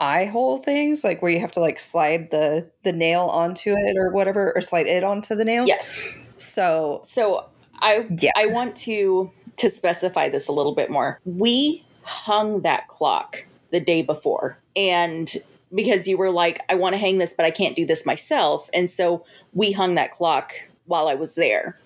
eye 0.00 0.24
hole 0.24 0.58
things, 0.58 1.04
like 1.04 1.22
where 1.22 1.30
you 1.30 1.40
have 1.40 1.52
to 1.52 1.60
like 1.60 1.78
slide 1.80 2.30
the 2.30 2.70
the 2.84 2.92
nail 2.92 3.22
onto 3.22 3.74
it 3.76 3.96
or 3.96 4.10
whatever, 4.10 4.52
or 4.54 4.60
slide 4.60 4.86
it 4.86 5.04
onto 5.04 5.34
the 5.34 5.44
nail. 5.44 5.64
yes. 5.66 6.08
So 6.36 7.02
So 7.06 7.46
I 7.80 8.06
Yeah. 8.18 8.32
I 8.36 8.46
want 8.46 8.76
to 8.76 9.30
to 9.56 9.70
specify 9.70 10.28
this 10.28 10.48
a 10.48 10.52
little 10.52 10.74
bit 10.74 10.90
more. 10.90 11.20
We 11.24 11.84
hung 12.02 12.62
that 12.62 12.88
clock 12.88 13.44
the 13.70 13.80
day 13.80 14.02
before 14.02 14.58
and 14.74 15.32
because 15.72 16.08
you 16.08 16.16
were 16.16 16.30
like 16.30 16.60
I 16.68 16.74
want 16.74 16.94
to 16.94 16.98
hang 16.98 17.18
this 17.18 17.34
but 17.34 17.44
I 17.46 17.50
can't 17.52 17.76
do 17.76 17.86
this 17.86 18.04
myself 18.04 18.68
and 18.74 18.90
so 18.90 19.24
we 19.52 19.70
hung 19.70 19.94
that 19.94 20.10
clock 20.10 20.54
while 20.86 21.06
I 21.08 21.14
was 21.14 21.34
there. 21.34 21.78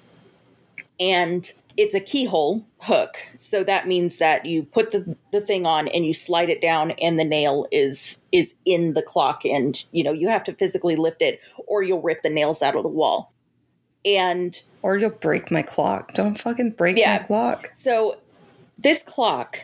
And 1.01 1.51
it's 1.77 1.95
a 1.95 2.01
keyhole 2.01 2.65
hook. 2.81 3.17
So 3.37 3.65
that 3.65 3.89
means 3.89 4.19
that 4.19 4.47
you 4.47 4.63
put 4.63 4.93
the, 4.93 5.17
the 5.33 5.41
thing 5.41 5.67
on 5.67 5.89
and 5.89 6.07
you 6.07 6.15
slide 6.15 6.49
it 6.49 6.63
down 6.63 6.93
and 6.93 7.19
the 7.19 7.25
nail 7.25 7.67
is 7.73 8.21
is 8.31 8.55
in 8.65 8.95
the 8.95 9.03
clock 9.03 9.45
and 9.45 9.85
you 9.91 10.05
know 10.05 10.13
you 10.13 10.29
have 10.29 10.45
to 10.45 10.53
physically 10.55 10.95
lift 10.95 11.21
it 11.21 11.41
or 11.67 11.83
you'll 11.83 12.01
rip 12.03 12.23
the 12.23 12.31
nails 12.31 12.63
out 12.63 12.77
of 12.77 12.83
the 12.85 12.89
wall. 12.89 13.33
And 14.05 14.63
or 14.83 14.99
you'll 14.99 15.11
break 15.11 15.51
my 15.51 15.63
clock. 15.63 16.13
Don't 16.15 16.39
fucking 16.39 16.71
break 16.73 16.97
Yeah. 16.97 17.19
my 17.19 17.25
clock. 17.27 17.71
so 17.77 18.19
this 18.79 19.03
clock 19.03 19.63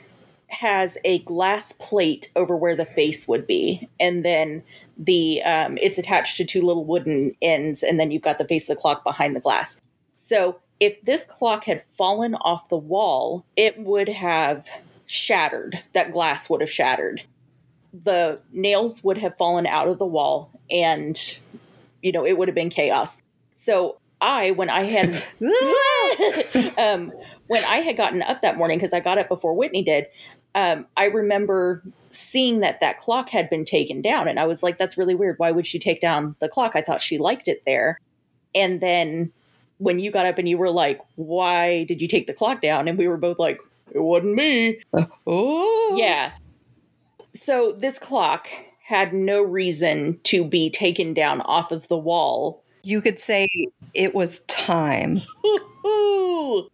has 0.49 0.99
a 1.05 1.21
glass 1.21 1.73
plate 1.73 2.33
over 2.35 2.57
where 2.57 2.75
the 2.75 2.85
face 2.85 3.29
would 3.29 3.47
be, 3.47 3.89
and 4.01 4.25
then 4.25 4.63
the 4.99 5.43
um, 5.43 5.79
it's 5.79 5.99
attached 5.99 6.37
to 6.39 6.45
two 6.45 6.61
little 6.63 6.85
wooden 6.85 7.35
ends, 7.41 7.83
and 7.85 8.01
then 8.01 8.11
you've 8.11 8.23
got 8.23 8.39
the 8.39 8.45
face 8.49 8.69
of 8.69 8.77
the 8.77 8.81
clock 8.81 9.05
behind 9.05 9.37
the 9.37 9.41
glass. 9.41 9.79
So 10.17 10.59
if 10.81 11.03
this 11.05 11.27
clock 11.27 11.65
had 11.65 11.85
fallen 11.97 12.35
off 12.35 12.69
the 12.71 12.77
wall, 12.77 13.45
it 13.55 13.79
would 13.79 14.09
have 14.09 14.67
shattered. 15.07 15.83
That 15.93 16.11
glass 16.11 16.49
would 16.49 16.63
have 16.63 16.71
shattered. 16.71 17.23
The 17.93 18.41
nails 18.53 19.05
would 19.05 19.19
have 19.19 19.37
fallen 19.37 19.67
out 19.67 19.89
of 19.89 19.99
the 19.99 20.07
wall, 20.07 20.51
and 20.71 21.39
you 22.03 22.13
know 22.13 22.27
it 22.27 22.39
would 22.39 22.49
have 22.49 22.55
been 22.55 22.71
chaos. 22.71 23.21
So 23.55 23.99
I, 24.21 24.53
when 24.53 24.71
I 24.71 24.83
had 24.83 25.23
um, 26.79 27.13
when 27.47 27.65
I 27.65 27.79
had 27.79 27.97
gotten 27.97 28.23
up 28.23 28.43
that 28.43 28.57
morning, 28.57 28.79
because 28.79 28.93
I 28.93 29.01
got 29.01 29.19
up 29.19 29.29
before 29.29 29.55
Whitney 29.55 29.83
did, 29.83 30.07
um, 30.55 30.87
I 30.97 31.07
remember 31.07 31.83
seeing 32.11 32.61
that 32.61 32.81
that 32.81 32.99
clock 32.99 33.29
had 33.29 33.51
been 33.51 33.65
taken 33.65 34.03
down. 34.03 34.29
And 34.29 34.39
I 34.39 34.47
was 34.47 34.63
like, 34.63 34.79
that's 34.79 34.99
really 34.99 35.15
weird. 35.15 35.39
Why 35.39 35.51
would 35.51 35.67
she 35.67 35.79
take 35.79 36.01
down 36.01 36.37
the 36.41 36.49
clock? 36.49 36.73
I 36.75 36.83
thought 36.83 37.01
she 37.01 37.19
liked 37.19 37.49
it 37.49 37.63
there. 37.67 38.01
And 38.55 38.81
then 38.81 39.33
when 39.81 39.99
you 39.99 40.11
got 40.11 40.27
up 40.27 40.39
and 40.39 40.49
you 40.49 40.59
were 40.59 40.71
like, 40.71 41.01
why 41.17 41.85
did 41.85 42.01
you 42.01 42.07
take 42.07 42.27
the 42.27 42.35
clock 42.35 42.61
down? 42.61 42.87
And 42.87 42.99
we 42.99 43.09
were 43.09 43.17
both 43.17 43.39
like, 43.39 43.59
it 43.93 43.99
wasn't 43.99 44.35
me. 44.35 44.79
Uh, 44.93 45.07
oh 45.27 45.97
Yeah. 45.99 46.33
So 47.33 47.73
this 47.73 47.99
clock 47.99 48.49
had 48.85 49.15
no 49.15 49.43
reason 49.43 50.21
to 50.25 50.45
be 50.45 50.69
taken 50.69 51.15
down 51.15 51.41
off 51.43 51.73
of 51.73 51.89
the 51.89 51.97
wall 51.97 52.63
You 52.83 53.01
could 53.01 53.19
say 53.19 53.49
it 53.95 54.15
was 54.15 54.41
time. 54.41 55.23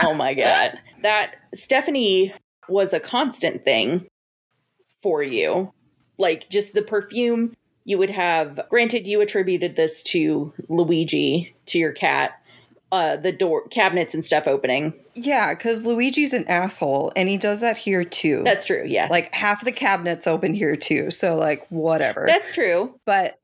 Oh 0.00 0.14
my 0.14 0.34
god. 0.34 0.80
That 1.02 1.36
Stephanie 1.54 2.34
was 2.68 2.92
a 2.92 3.00
constant 3.00 3.64
thing 3.64 4.06
for 5.02 5.22
you. 5.22 5.72
Like 6.18 6.48
just 6.48 6.74
the 6.74 6.82
perfume 6.82 7.54
you 7.84 7.98
would 7.98 8.10
have 8.10 8.60
granted 8.70 9.06
you 9.06 9.20
attributed 9.20 9.76
this 9.76 10.02
to 10.04 10.52
Luigi, 10.68 11.54
to 11.66 11.78
your 11.78 11.92
cat. 11.92 12.40
Uh 12.92 13.16
the 13.16 13.32
door 13.32 13.66
cabinets 13.68 14.14
and 14.14 14.24
stuff 14.24 14.46
opening. 14.46 14.94
Yeah, 15.14 15.54
because 15.54 15.84
Luigi's 15.84 16.32
an 16.32 16.46
asshole, 16.48 17.12
and 17.16 17.28
he 17.28 17.36
does 17.36 17.60
that 17.60 17.76
here 17.76 18.04
too. 18.04 18.42
That's 18.44 18.64
true, 18.64 18.84
yeah. 18.86 19.08
like 19.10 19.34
half 19.34 19.64
the 19.64 19.72
cabinets 19.72 20.26
open 20.26 20.54
here 20.54 20.76
too. 20.76 21.10
So 21.10 21.34
like 21.34 21.66
whatever. 21.70 22.24
That's 22.26 22.52
true. 22.52 22.94
but 23.04 23.38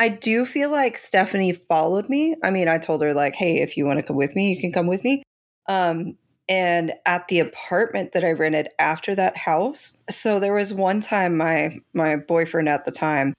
I 0.00 0.08
do 0.08 0.46
feel 0.46 0.70
like 0.70 0.96
Stephanie 0.96 1.52
followed 1.52 2.08
me. 2.08 2.36
I 2.44 2.50
mean, 2.50 2.68
I 2.68 2.78
told 2.78 3.02
her 3.02 3.12
like, 3.12 3.34
"Hey, 3.34 3.60
if 3.60 3.76
you 3.76 3.84
want 3.84 3.98
to 3.98 4.02
come 4.02 4.16
with 4.16 4.34
me, 4.36 4.52
you 4.52 4.60
can 4.60 4.72
come 4.72 4.86
with 4.86 5.04
me." 5.04 5.22
Um 5.68 6.16
and 6.48 6.94
at 7.04 7.28
the 7.28 7.40
apartment 7.40 8.12
that 8.12 8.24
I 8.24 8.32
rented 8.32 8.68
after 8.78 9.14
that 9.14 9.36
house. 9.36 9.98
So 10.08 10.40
there 10.40 10.54
was 10.54 10.72
one 10.72 11.00
time 11.00 11.36
my 11.36 11.78
my 11.92 12.16
boyfriend 12.16 12.68
at 12.68 12.84
the 12.84 12.90
time 12.90 13.34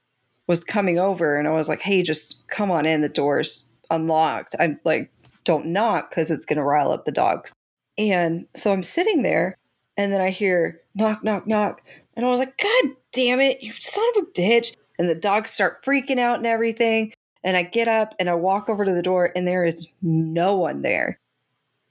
was 0.50 0.64
coming 0.64 0.98
over 0.98 1.36
and 1.36 1.46
I 1.46 1.52
was 1.52 1.68
like, 1.68 1.80
"Hey, 1.80 2.02
just 2.02 2.42
come 2.48 2.72
on 2.72 2.84
in. 2.84 3.02
The 3.02 3.08
door's 3.08 3.68
unlocked." 3.88 4.56
I'm 4.58 4.80
like 4.84 5.12
don't 5.44 5.66
knock 5.66 6.12
cuz 6.12 6.28
it's 6.30 6.44
going 6.44 6.56
to 6.58 6.64
rile 6.64 6.90
up 6.90 7.04
the 7.04 7.12
dogs. 7.12 7.54
And 7.96 8.46
so 8.54 8.72
I'm 8.72 8.82
sitting 8.82 9.22
there 9.22 9.56
and 9.96 10.12
then 10.12 10.20
I 10.20 10.30
hear 10.30 10.80
knock 10.96 11.22
knock 11.22 11.46
knock 11.46 11.82
and 12.16 12.26
I 12.26 12.28
was 12.28 12.40
like, 12.40 12.58
"God 12.58 12.96
damn 13.12 13.38
it, 13.40 13.62
you 13.62 13.72
son 13.78 14.04
of 14.16 14.24
a 14.24 14.40
bitch." 14.40 14.74
And 14.98 15.08
the 15.08 15.14
dogs 15.14 15.52
start 15.52 15.84
freaking 15.84 16.18
out 16.18 16.38
and 16.38 16.46
everything. 16.46 17.12
And 17.44 17.56
I 17.56 17.62
get 17.62 17.86
up 17.86 18.14
and 18.18 18.28
I 18.28 18.34
walk 18.34 18.68
over 18.68 18.84
to 18.84 18.92
the 18.92 19.02
door 19.02 19.32
and 19.36 19.46
there 19.46 19.64
is 19.64 19.86
no 20.02 20.56
one 20.56 20.82
there. 20.82 21.20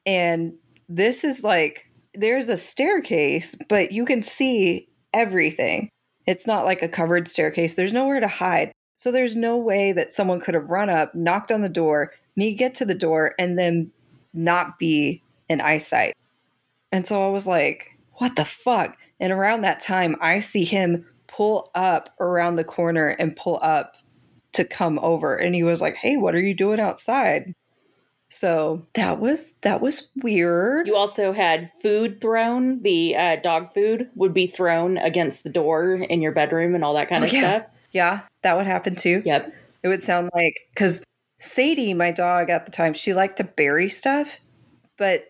And 0.05 0.53
this 0.89 1.23
is 1.23 1.45
like 1.45 1.89
there's 2.13 2.49
a 2.49 2.57
staircase, 2.57 3.55
but 3.69 3.93
you 3.93 4.03
can 4.03 4.21
see 4.21 4.89
everything. 5.13 5.89
It's 6.29 6.45
not 6.45 6.63
like 6.63 6.83
a 6.83 6.87
covered 6.87 7.27
staircase. 7.27 7.73
There's 7.73 7.91
nowhere 7.91 8.19
to 8.19 8.27
hide. 8.27 8.71
So 8.97 9.11
there's 9.11 9.35
no 9.35 9.57
way 9.57 9.91
that 9.93 10.11
someone 10.11 10.39
could 10.39 10.53
have 10.53 10.69
run 10.69 10.87
up, 10.87 11.15
knocked 11.15 11.51
on 11.51 11.63
the 11.63 11.69
door, 11.69 12.13
me 12.35 12.53
get 12.53 12.75
to 12.75 12.85
the 12.85 12.93
door, 12.93 13.33
and 13.39 13.57
then 13.57 13.89
not 14.31 14.77
be 14.77 15.23
in 15.47 15.59
eyesight. 15.59 16.15
And 16.91 17.07
so 17.07 17.25
I 17.25 17.31
was 17.31 17.47
like, 17.47 17.97
what 18.17 18.35
the 18.35 18.45
fuck? 18.45 18.95
And 19.19 19.33
around 19.33 19.61
that 19.61 19.79
time, 19.79 20.17
I 20.21 20.39
see 20.39 20.65
him 20.65 21.07
pull 21.25 21.71
up 21.73 22.13
around 22.19 22.57
the 22.57 22.63
corner 22.63 23.07
and 23.07 23.35
pull 23.35 23.57
up 23.63 23.95
to 24.51 24.63
come 24.63 24.99
over. 24.99 25.35
And 25.35 25.55
he 25.55 25.63
was 25.63 25.81
like, 25.81 25.95
hey, 25.95 26.15
what 26.15 26.35
are 26.35 26.41
you 26.41 26.53
doing 26.53 26.79
outside? 26.79 27.55
So 28.29 28.85
that 28.93 29.19
was 29.19 29.53
that 29.61 29.81
was 29.81 30.09
weird. 30.21 30.87
You 30.87 30.95
also 30.95 31.33
had 31.33 31.71
food 31.81 32.21
thrown. 32.21 32.81
The 32.83 33.15
uh, 33.15 33.35
dog 33.37 33.73
food 33.73 34.09
would 34.15 34.33
be 34.33 34.45
thrown 34.47 34.97
against 34.97 35.43
the 35.43 35.49
door 35.49 35.93
in 35.95 36.21
your 36.21 36.31
bedroom 36.31 36.75
and 36.75 36.83
all 36.83 36.93
that 36.93 37.09
kind 37.09 37.23
Oh, 37.23 37.27
of 37.27 37.33
yeah. 37.33 37.39
stuff. 37.39 37.71
Yeah, 37.91 38.21
that 38.43 38.55
would 38.55 38.67
happen 38.67 38.95
too. 38.95 39.23
Yep. 39.25 39.53
It 39.81 39.87
would 39.87 40.03
sound 40.03 40.29
like 40.35 40.53
because 40.73 41.03
Sadie, 41.39 41.93
my 41.95 42.11
dog 42.11 42.49
at 42.51 42.65
the 42.65 42.71
time, 42.71 42.93
she 42.93 43.13
liked 43.15 43.37
to 43.37 43.43
bury 43.43 43.89
stuff, 43.89 44.39
but 44.97 45.25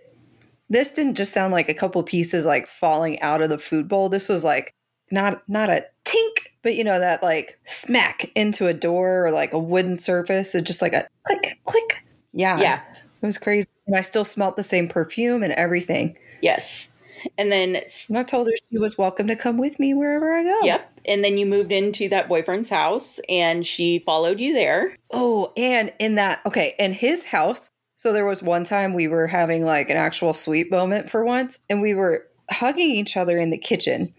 this 0.69 0.91
didn't 0.91 1.15
just 1.15 1.33
sound 1.33 1.53
like 1.53 1.69
a 1.69 1.73
couple 1.73 2.03
pieces 2.03 2.45
like 2.45 2.67
falling 2.67 3.19
out 3.21 3.41
of 3.41 3.49
the 3.49 3.57
food 3.57 3.87
bowl. 3.87 4.09
This 4.09 4.27
was 4.27 4.43
like 4.43 4.73
not 5.09 5.41
not 5.47 5.69
a 5.69 5.85
tink, 6.03 6.47
but 6.63 6.75
you 6.75 6.83
know 6.83 6.99
that 6.99 7.23
like 7.23 7.57
smack 7.63 8.29
into 8.35 8.67
a 8.67 8.73
door 8.73 9.25
or 9.25 9.31
like 9.31 9.53
a 9.53 9.59
wooden 9.59 9.97
surface. 9.97 10.53
It's 10.53 10.67
just 10.67 10.81
like 10.81 10.93
a 10.93 11.07
click, 11.25 11.59
click. 11.63 11.98
Yeah, 12.33 12.59
Yeah. 12.59 12.81
it 13.21 13.25
was 13.25 13.37
crazy. 13.37 13.69
And 13.87 13.95
I 13.95 14.01
still 14.01 14.25
smelt 14.25 14.55
the 14.55 14.63
same 14.63 14.87
perfume 14.87 15.43
and 15.43 15.53
everything. 15.53 16.17
Yes. 16.41 16.89
And 17.37 17.51
then, 17.51 17.81
And 18.07 18.17
I 18.17 18.23
told 18.23 18.47
her 18.47 18.53
she 18.71 18.77
was 18.77 18.97
welcome 18.97 19.27
to 19.27 19.35
come 19.35 19.57
with 19.57 19.79
me 19.79 19.93
wherever 19.93 20.33
I 20.33 20.43
go. 20.43 20.59
yep. 20.63 20.89
And 21.05 21.23
then 21.23 21.37
you 21.37 21.45
moved 21.45 21.71
into 21.71 22.07
that 22.09 22.29
boyfriend's 22.29 22.69
house 22.69 23.19
and 23.27 23.65
she 23.65 23.99
followed 23.99 24.39
you 24.39 24.53
there. 24.53 24.95
Oh, 25.11 25.51
and 25.57 25.91
in 25.99 26.15
that, 26.15 26.39
okay, 26.45 26.75
in 26.79 26.93
his 26.93 27.25
house. 27.25 27.71
So 27.95 28.13
there 28.13 28.25
was 28.25 28.41
one 28.41 28.63
time 28.63 28.93
we 28.93 29.09
were 29.09 29.27
having 29.27 29.65
like 29.65 29.89
an 29.89 29.97
actual 29.97 30.33
sweet 30.33 30.71
moment 30.71 31.09
for 31.09 31.25
once, 31.25 31.61
and 31.69 31.81
we 31.81 31.93
were 31.93 32.25
hugging 32.49 32.91
each 32.91 33.17
other 33.17 33.37
in 33.37 33.49
the 33.49 33.57
kitchen. 33.57 34.13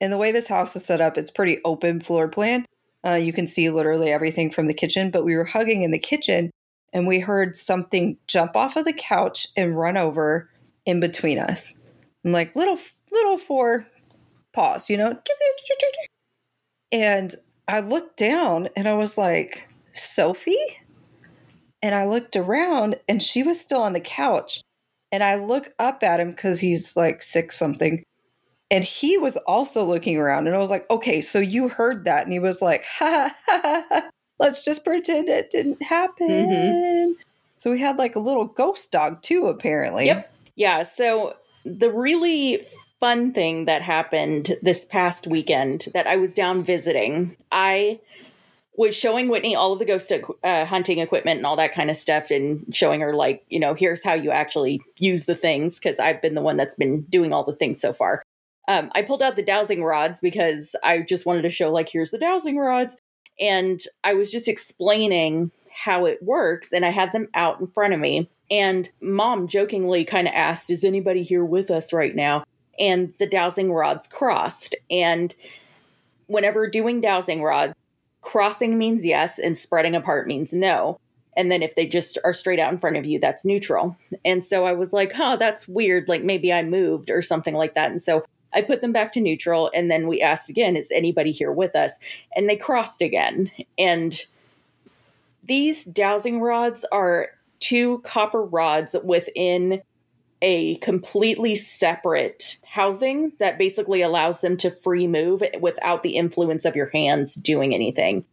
And 0.00 0.10
the 0.10 0.16
way 0.16 0.32
this 0.32 0.48
house 0.48 0.74
is 0.76 0.86
set 0.86 1.02
up, 1.02 1.18
it's 1.18 1.30
pretty 1.30 1.58
open 1.64 2.00
floor 2.00 2.28
plan. 2.28 2.64
Uh, 3.06 3.12
you 3.14 3.34
can 3.34 3.46
see 3.46 3.68
literally 3.68 4.10
everything 4.10 4.50
from 4.50 4.64
the 4.66 4.72
kitchen, 4.74 5.10
but 5.10 5.24
we 5.26 5.36
were 5.36 5.44
hugging 5.44 5.82
in 5.82 5.90
the 5.90 5.98
kitchen 5.98 6.50
and 6.92 7.06
we 7.06 7.20
heard 7.20 7.56
something 7.56 8.16
jump 8.26 8.56
off 8.56 8.76
of 8.76 8.84
the 8.84 8.92
couch 8.92 9.46
and 9.56 9.76
run 9.76 9.96
over 9.96 10.50
in 10.86 11.00
between 11.00 11.38
us. 11.38 11.78
And 12.24 12.32
like 12.32 12.56
little, 12.56 12.78
little 13.12 13.38
four 13.38 13.86
paws, 14.52 14.88
you 14.88 14.96
know? 14.96 15.18
And 16.90 17.34
I 17.66 17.80
looked 17.80 18.16
down 18.16 18.68
and 18.76 18.88
I 18.88 18.94
was 18.94 19.18
like, 19.18 19.68
Sophie? 19.92 20.56
And 21.82 21.94
I 21.94 22.06
looked 22.06 22.36
around 22.36 22.96
and 23.08 23.22
she 23.22 23.42
was 23.42 23.60
still 23.60 23.82
on 23.82 23.92
the 23.92 24.00
couch. 24.00 24.60
And 25.12 25.22
I 25.22 25.36
look 25.36 25.72
up 25.78 26.02
at 26.02 26.20
him 26.20 26.30
because 26.30 26.60
he's 26.60 26.96
like 26.96 27.22
six 27.22 27.56
something. 27.56 28.02
And 28.70 28.84
he 28.84 29.16
was 29.16 29.36
also 29.38 29.84
looking 29.84 30.18
around. 30.18 30.46
And 30.46 30.56
I 30.56 30.58
was 30.58 30.70
like, 30.70 30.88
okay, 30.90 31.20
so 31.20 31.38
you 31.38 31.68
heard 31.68 32.04
that. 32.04 32.24
And 32.24 32.32
he 32.32 32.38
was 32.38 32.60
like, 32.60 32.84
ha 32.84 33.34
ha 33.46 33.60
ha, 33.62 33.86
ha. 33.88 34.10
Let's 34.38 34.64
just 34.64 34.84
pretend 34.84 35.28
it 35.28 35.50
didn't 35.50 35.82
happen. 35.82 36.28
Mhm. 36.28 37.16
So 37.58 37.70
we 37.70 37.80
had 37.80 37.98
like 37.98 38.16
a 38.16 38.20
little 38.20 38.44
ghost 38.44 38.90
dog 38.92 39.22
too, 39.22 39.46
apparently. 39.46 40.06
Yep. 40.06 40.32
Yeah. 40.54 40.82
So 40.84 41.36
the 41.64 41.90
really 41.90 42.66
fun 43.00 43.32
thing 43.32 43.66
that 43.66 43.82
happened 43.82 44.56
this 44.62 44.84
past 44.84 45.26
weekend 45.26 45.88
that 45.94 46.06
I 46.06 46.16
was 46.16 46.32
down 46.32 46.64
visiting, 46.64 47.36
I 47.52 48.00
was 48.76 48.94
showing 48.94 49.28
Whitney 49.28 49.56
all 49.56 49.72
of 49.72 49.80
the 49.80 49.84
ghost 49.84 50.12
uh, 50.44 50.64
hunting 50.64 50.98
equipment 51.00 51.38
and 51.38 51.46
all 51.46 51.56
that 51.56 51.74
kind 51.74 51.90
of 51.90 51.96
stuff 51.96 52.30
and 52.30 52.64
showing 52.72 53.00
her 53.00 53.12
like, 53.12 53.44
you 53.48 53.58
know, 53.58 53.74
here's 53.74 54.04
how 54.04 54.14
you 54.14 54.30
actually 54.30 54.80
use 54.98 55.24
the 55.24 55.34
things 55.34 55.78
because 55.78 55.98
I've 55.98 56.22
been 56.22 56.34
the 56.34 56.42
one 56.42 56.56
that's 56.56 56.76
been 56.76 57.00
doing 57.02 57.32
all 57.32 57.42
the 57.42 57.56
things 57.56 57.80
so 57.80 57.92
far. 57.92 58.22
Um, 58.68 58.90
I 58.94 59.02
pulled 59.02 59.22
out 59.22 59.34
the 59.34 59.42
dowsing 59.42 59.82
rods 59.82 60.20
because 60.20 60.76
I 60.84 61.00
just 61.00 61.26
wanted 61.26 61.42
to 61.42 61.50
show 61.50 61.72
like, 61.72 61.88
here's 61.88 62.12
the 62.12 62.18
dowsing 62.18 62.56
rods. 62.56 62.96
And 63.40 63.82
I 64.04 64.14
was 64.14 64.30
just 64.30 64.48
explaining 64.48 65.50
how 65.70 66.06
it 66.06 66.22
works 66.22 66.72
and 66.72 66.84
I 66.84 66.90
had 66.90 67.12
them 67.12 67.28
out 67.34 67.60
in 67.60 67.66
front 67.68 67.94
of 67.94 68.00
me. 68.00 68.28
And 68.50 68.88
mom 69.00 69.46
jokingly 69.46 70.04
kind 70.04 70.26
of 70.26 70.34
asked, 70.34 70.70
Is 70.70 70.84
anybody 70.84 71.22
here 71.22 71.44
with 71.44 71.70
us 71.70 71.92
right 71.92 72.14
now? 72.14 72.44
And 72.78 73.12
the 73.18 73.26
dowsing 73.26 73.72
rods 73.72 74.06
crossed. 74.06 74.74
And 74.90 75.34
whenever 76.26 76.68
doing 76.68 77.00
dowsing 77.00 77.42
rods, 77.42 77.74
crossing 78.22 78.78
means 78.78 79.04
yes 79.04 79.38
and 79.38 79.56
spreading 79.56 79.94
apart 79.94 80.26
means 80.26 80.52
no. 80.52 80.98
And 81.36 81.52
then 81.52 81.62
if 81.62 81.76
they 81.76 81.86
just 81.86 82.18
are 82.24 82.34
straight 82.34 82.58
out 82.58 82.72
in 82.72 82.78
front 82.78 82.96
of 82.96 83.06
you, 83.06 83.20
that's 83.20 83.44
neutral. 83.44 83.96
And 84.24 84.44
so 84.44 84.64
I 84.64 84.72
was 84.72 84.92
like, 84.92 85.12
huh, 85.12 85.36
that's 85.36 85.68
weird. 85.68 86.08
Like 86.08 86.24
maybe 86.24 86.52
I 86.52 86.64
moved 86.64 87.10
or 87.10 87.22
something 87.22 87.54
like 87.54 87.74
that. 87.74 87.90
And 87.90 88.02
so 88.02 88.24
I 88.58 88.62
put 88.62 88.80
them 88.80 88.92
back 88.92 89.12
to 89.12 89.20
neutral. 89.20 89.70
And 89.72 89.88
then 89.88 90.08
we 90.08 90.20
asked 90.20 90.48
again, 90.48 90.74
is 90.74 90.90
anybody 90.90 91.30
here 91.30 91.52
with 91.52 91.76
us? 91.76 91.96
And 92.34 92.48
they 92.48 92.56
crossed 92.56 93.00
again. 93.00 93.52
And 93.78 94.20
these 95.44 95.84
dowsing 95.84 96.40
rods 96.40 96.84
are 96.90 97.28
two 97.60 98.00
copper 98.04 98.42
rods 98.42 98.96
within 99.04 99.80
a 100.42 100.76
completely 100.76 101.54
separate 101.54 102.58
housing 102.66 103.32
that 103.38 103.58
basically 103.58 104.02
allows 104.02 104.40
them 104.40 104.56
to 104.56 104.70
free 104.70 105.06
move 105.06 105.42
without 105.60 106.02
the 106.02 106.16
influence 106.16 106.64
of 106.64 106.74
your 106.74 106.90
hands 106.90 107.36
doing 107.36 107.74
anything. 107.74 108.24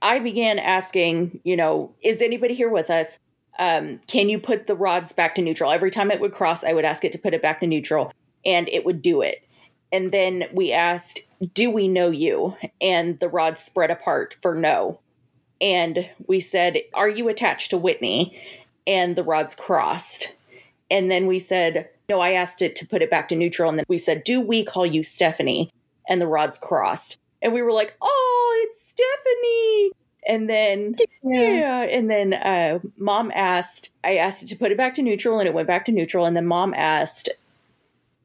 I 0.00 0.18
began 0.18 0.58
asking, 0.58 1.40
you 1.44 1.56
know, 1.56 1.94
is 2.02 2.22
anybody 2.22 2.54
here 2.54 2.70
with 2.70 2.88
us? 2.88 3.18
Um, 3.58 4.00
can 4.06 4.30
you 4.30 4.38
put 4.38 4.66
the 4.66 4.74
rods 4.74 5.12
back 5.12 5.34
to 5.34 5.42
neutral? 5.42 5.72
Every 5.72 5.90
time 5.90 6.10
it 6.10 6.20
would 6.20 6.32
cross, 6.32 6.64
I 6.64 6.72
would 6.72 6.84
ask 6.86 7.04
it 7.04 7.12
to 7.12 7.18
put 7.18 7.34
it 7.34 7.42
back 7.42 7.60
to 7.60 7.66
neutral, 7.66 8.12
and 8.46 8.68
it 8.68 8.84
would 8.84 9.02
do 9.02 9.20
it. 9.20 9.42
And 9.92 10.12
then 10.12 10.44
we 10.52 10.72
asked, 10.72 11.28
do 11.54 11.70
we 11.70 11.88
know 11.88 12.10
you? 12.10 12.56
And 12.80 13.18
the 13.20 13.28
rods 13.28 13.62
spread 13.62 13.90
apart 13.90 14.36
for 14.42 14.54
no. 14.54 15.00
And 15.60 16.08
we 16.26 16.40
said, 16.40 16.82
are 16.94 17.08
you 17.08 17.28
attached 17.28 17.70
to 17.70 17.78
Whitney? 17.78 18.38
And 18.86 19.16
the 19.16 19.24
rods 19.24 19.54
crossed. 19.54 20.34
And 20.90 21.10
then 21.10 21.26
we 21.26 21.38
said, 21.38 21.88
no, 22.08 22.20
I 22.20 22.32
asked 22.32 22.62
it 22.62 22.76
to 22.76 22.86
put 22.86 23.02
it 23.02 23.10
back 23.10 23.28
to 23.28 23.36
neutral. 23.36 23.68
And 23.68 23.78
then 23.78 23.86
we 23.88 23.98
said, 23.98 24.24
do 24.24 24.40
we 24.40 24.64
call 24.64 24.86
you 24.86 25.02
Stephanie? 25.02 25.70
And 26.08 26.20
the 26.20 26.26
rods 26.26 26.58
crossed. 26.58 27.18
And 27.42 27.52
we 27.52 27.62
were 27.62 27.72
like, 27.72 27.94
oh, 28.00 28.66
it's 28.66 28.80
Stephanie. 28.80 29.92
And 30.26 30.48
then, 30.48 30.96
yeah. 31.22 31.82
And 31.82 32.10
then 32.10 32.34
uh, 32.34 32.80
mom 32.96 33.30
asked, 33.34 33.92
I 34.04 34.16
asked 34.16 34.42
it 34.42 34.48
to 34.48 34.56
put 34.56 34.72
it 34.72 34.76
back 34.76 34.94
to 34.94 35.02
neutral 35.02 35.38
and 35.38 35.48
it 35.48 35.54
went 35.54 35.68
back 35.68 35.84
to 35.86 35.92
neutral. 35.92 36.24
And 36.24 36.36
then 36.36 36.46
mom 36.46 36.74
asked, 36.74 37.28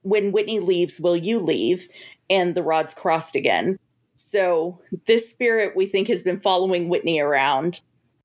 when 0.04 0.32
Whitney 0.32 0.60
leaves, 0.60 1.00
will 1.00 1.18
you 1.18 1.40
leave? 1.40 1.90
And 2.30 2.56
the 2.56 2.64
rods 2.64 2.94
crossed 2.94 3.36
again. 3.36 3.78
So 4.18 4.80
this 5.06 5.30
spirit 5.30 5.76
we 5.76 5.86
think 5.86 6.08
has 6.08 6.24
been 6.24 6.40
following 6.40 6.90
Whitney 6.90 7.20
around. 7.20 7.82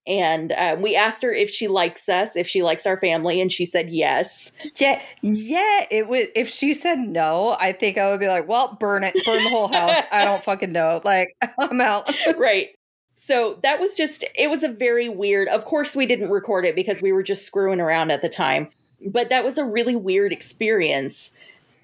And 0.06 0.52
uh, 0.52 0.76
we 0.80 0.96
asked 0.96 1.22
her 1.22 1.34
if 1.34 1.50
she 1.50 1.68
likes 1.68 2.08
us, 2.08 2.34
if 2.34 2.48
she 2.48 2.62
likes 2.62 2.86
our 2.86 2.98
family, 2.98 3.42
and 3.42 3.52
she 3.52 3.66
said 3.66 3.90
yes. 3.90 4.52
Yeah, 4.76 5.02
yeah. 5.20 5.84
It 5.90 6.08
would 6.08 6.28
if 6.34 6.48
she 6.48 6.72
said 6.72 6.98
no, 6.98 7.58
I 7.60 7.72
think 7.72 7.98
I 7.98 8.10
would 8.10 8.18
be 8.18 8.26
like, 8.26 8.48
"Well, 8.48 8.74
burn 8.80 9.04
it, 9.04 9.14
burn 9.26 9.44
the 9.44 9.50
whole 9.50 9.68
house." 9.68 10.04
I 10.10 10.24
don't 10.24 10.42
fucking 10.42 10.72
know. 10.72 11.02
Like, 11.08 11.36
I'm 11.58 11.80
out. 11.82 12.10
right. 12.38 12.68
So 13.16 13.58
that 13.62 13.80
was 13.80 13.94
just, 13.94 14.24
it 14.34 14.48
was 14.48 14.62
a 14.62 14.68
very 14.68 15.10
weird. 15.10 15.48
Of 15.48 15.66
course, 15.66 15.94
we 15.94 16.06
didn't 16.06 16.30
record 16.30 16.64
it 16.64 16.74
because 16.74 17.02
we 17.02 17.12
were 17.12 17.22
just 17.22 17.44
screwing 17.44 17.80
around 17.80 18.10
at 18.10 18.22
the 18.22 18.28
time. 18.30 18.68
But 19.06 19.28
that 19.28 19.44
was 19.44 19.58
a 19.58 19.64
really 19.64 19.96
weird 19.96 20.32
experience 20.32 21.32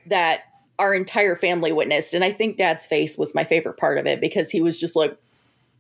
that 0.07 0.45
our 0.79 0.95
entire 0.95 1.37
family 1.37 1.73
witnessed. 1.73 2.15
And 2.15 2.25
I 2.25 2.33
think 2.33 2.57
dad's 2.57 2.87
face 2.87 3.17
was 3.17 3.35
my 3.35 3.45
favorite 3.45 3.77
part 3.77 3.99
of 3.99 4.07
it 4.07 4.21
because 4.21 4.51
he 4.51 4.61
was 4.61 4.79
just 4.79 4.97
like, 4.97 5.17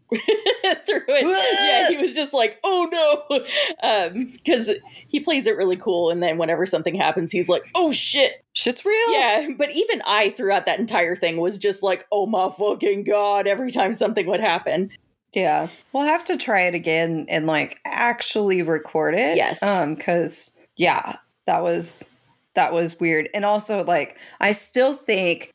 through 0.11 1.03
it. 1.09 1.89
yeah, 1.91 1.97
he 1.97 2.03
was 2.03 2.15
just 2.15 2.33
like, 2.33 2.59
oh 2.63 2.89
no. 2.93 3.47
Um, 3.83 4.31
because 4.33 4.71
he 5.09 5.21
plays 5.21 5.47
it 5.47 5.57
really 5.57 5.77
cool. 5.77 6.11
And 6.11 6.23
then 6.23 6.39
whenever 6.39 6.67
something 6.67 6.95
happens, 6.95 7.33
he's 7.33 7.49
like, 7.49 7.65
oh 7.75 7.91
shit. 7.93 8.45
Shit's 8.53 8.85
real. 8.85 9.13
Yeah. 9.13 9.49
But 9.57 9.71
even 9.71 10.03
I, 10.07 10.31
throughout 10.31 10.67
that 10.67 10.79
entire 10.79 11.17
thing, 11.17 11.39
was 11.39 11.59
just 11.59 11.83
like, 11.83 12.07
oh 12.13 12.27
my 12.27 12.51
fucking 12.51 13.05
God, 13.05 13.47
every 13.47 13.73
time 13.73 13.95
something 13.95 14.27
would 14.27 14.41
happen. 14.41 14.91
Yeah. 15.33 15.69
We'll 15.93 16.05
have 16.05 16.25
to 16.25 16.37
try 16.37 16.63
it 16.63 16.75
again 16.75 17.27
and 17.29 17.47
like 17.47 17.79
actually 17.85 18.63
record 18.63 19.15
it. 19.15 19.37
Yes. 19.37 19.63
Um, 19.63 19.95
because 19.95 20.53
yeah, 20.77 21.17
that 21.47 21.63
was 21.63 22.05
that 22.55 22.73
was 22.73 23.01
weird. 23.01 23.29
And 23.35 23.45
also 23.45 23.85
like 23.85 24.19
I 24.41 24.53
still 24.53 24.95
think 24.95 25.51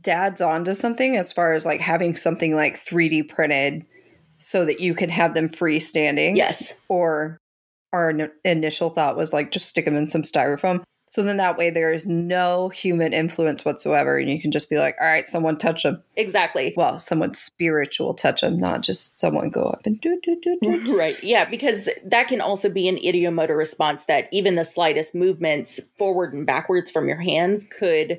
dad's 0.00 0.40
onto 0.40 0.74
something 0.74 1.16
as 1.16 1.32
far 1.32 1.52
as 1.52 1.66
like 1.66 1.80
having 1.80 2.16
something 2.16 2.54
like 2.54 2.74
3D 2.74 3.28
printed 3.28 3.84
so 4.38 4.64
that 4.64 4.80
you 4.80 4.94
can 4.94 5.10
have 5.10 5.34
them 5.34 5.48
freestanding. 5.48 6.36
Yes. 6.36 6.74
Or 6.88 7.38
our 7.92 8.10
in- 8.10 8.32
initial 8.44 8.90
thought 8.90 9.16
was 9.16 9.32
like 9.32 9.50
just 9.50 9.68
stick 9.68 9.84
them 9.84 9.96
in 9.96 10.08
some 10.08 10.22
styrofoam. 10.22 10.82
So 11.12 11.22
then 11.22 11.36
that 11.36 11.58
way 11.58 11.68
there 11.68 11.92
is 11.92 12.06
no 12.06 12.70
human 12.70 13.12
influence 13.12 13.66
whatsoever, 13.66 14.16
and 14.16 14.30
you 14.30 14.40
can 14.40 14.50
just 14.50 14.70
be 14.70 14.78
like, 14.78 14.96
"All 14.98 15.06
right, 15.06 15.28
someone 15.28 15.58
touch 15.58 15.82
them." 15.82 16.02
Exactly. 16.16 16.72
Well, 16.74 16.98
someone 16.98 17.34
spiritual 17.34 18.14
touch 18.14 18.40
them, 18.40 18.56
not 18.56 18.80
just 18.80 19.18
someone 19.18 19.50
go 19.50 19.64
up 19.64 19.84
and 19.84 20.00
do 20.00 20.18
do 20.22 20.40
do 20.40 20.58
do. 20.62 20.96
Right. 20.96 21.22
Yeah, 21.22 21.44
because 21.44 21.90
that 22.02 22.28
can 22.28 22.40
also 22.40 22.70
be 22.70 22.88
an 22.88 22.96
ideomotor 22.96 23.58
response 23.58 24.06
that 24.06 24.26
even 24.32 24.54
the 24.54 24.64
slightest 24.64 25.14
movements 25.14 25.80
forward 25.98 26.32
and 26.32 26.46
backwards 26.46 26.90
from 26.90 27.08
your 27.08 27.20
hands 27.20 27.64
could 27.64 28.18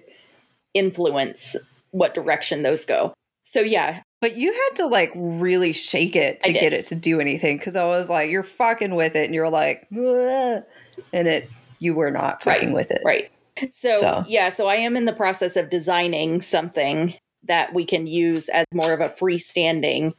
influence 0.76 1.56
what 1.90 2.14
direction 2.14 2.62
those 2.62 2.86
go. 2.86 3.16
So 3.42 3.62
yeah, 3.62 4.04
But 4.22 4.38
you 4.38 4.54
had 4.54 4.76
to 4.76 4.86
like 4.86 5.12
really 5.16 5.74
shake 5.74 6.16
it 6.16 6.42
to 6.42 6.54
get 6.54 6.74
it 6.74 6.86
to 6.86 6.96
do 6.96 7.20
anything 7.20 7.58
because 7.58 7.76
I 7.76 7.86
was 7.86 8.08
like, 8.08 8.30
"You're 8.30 8.44
fucking 8.44 8.94
with 8.94 9.16
it," 9.16 9.26
and 9.26 9.34
you're 9.34 9.50
like, 9.50 9.88
"Ugh," 9.92 10.64
and 11.12 11.28
it 11.28 11.50
you 11.84 11.94
were 11.94 12.12
not 12.12 12.42
fucking 12.44 12.70
Right, 12.70 12.74
with 12.74 12.92
it. 12.92 13.02
right. 13.04 13.32
So, 13.72 13.92
So. 13.92 14.26
yeah, 14.28 14.50
so 14.50 14.68
I 14.68 14.76
am 14.78 14.96
in 14.98 15.06
the 15.06 15.14
process 15.14 15.56
of 15.56 15.70
designing 15.70 16.42
something 16.42 17.14
that 17.44 17.74
we 17.74 17.86
can 17.86 18.08
use 18.08 18.48
as 18.50 18.66
more 18.74 18.94
of 18.94 19.02
a 19.02 19.10
freestanding 19.10 20.14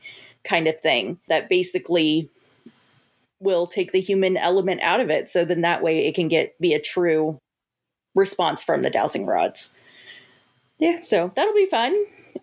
kind 0.44 0.68
of 0.68 0.78
thing 0.78 1.18
that 1.28 1.48
basically 1.48 2.28
will 3.40 3.66
take 3.66 3.92
the 3.92 4.00
human 4.00 4.36
element 4.36 4.80
out 4.82 5.00
of 5.00 5.10
it. 5.10 5.30
So 5.30 5.44
then 5.44 5.62
that 5.62 5.82
way 5.82 6.06
it 6.06 6.14
can 6.14 6.28
get 6.28 6.58
be 6.60 6.74
a 6.74 6.80
true 6.80 7.38
response 8.14 8.62
from 8.62 8.82
the 8.82 8.90
dowsing 8.90 9.26
rods. 9.26 9.70
Yeah. 10.78 11.00
So 11.00 11.32
that'll 11.34 11.54
be 11.54 11.66
fun. 11.66 11.94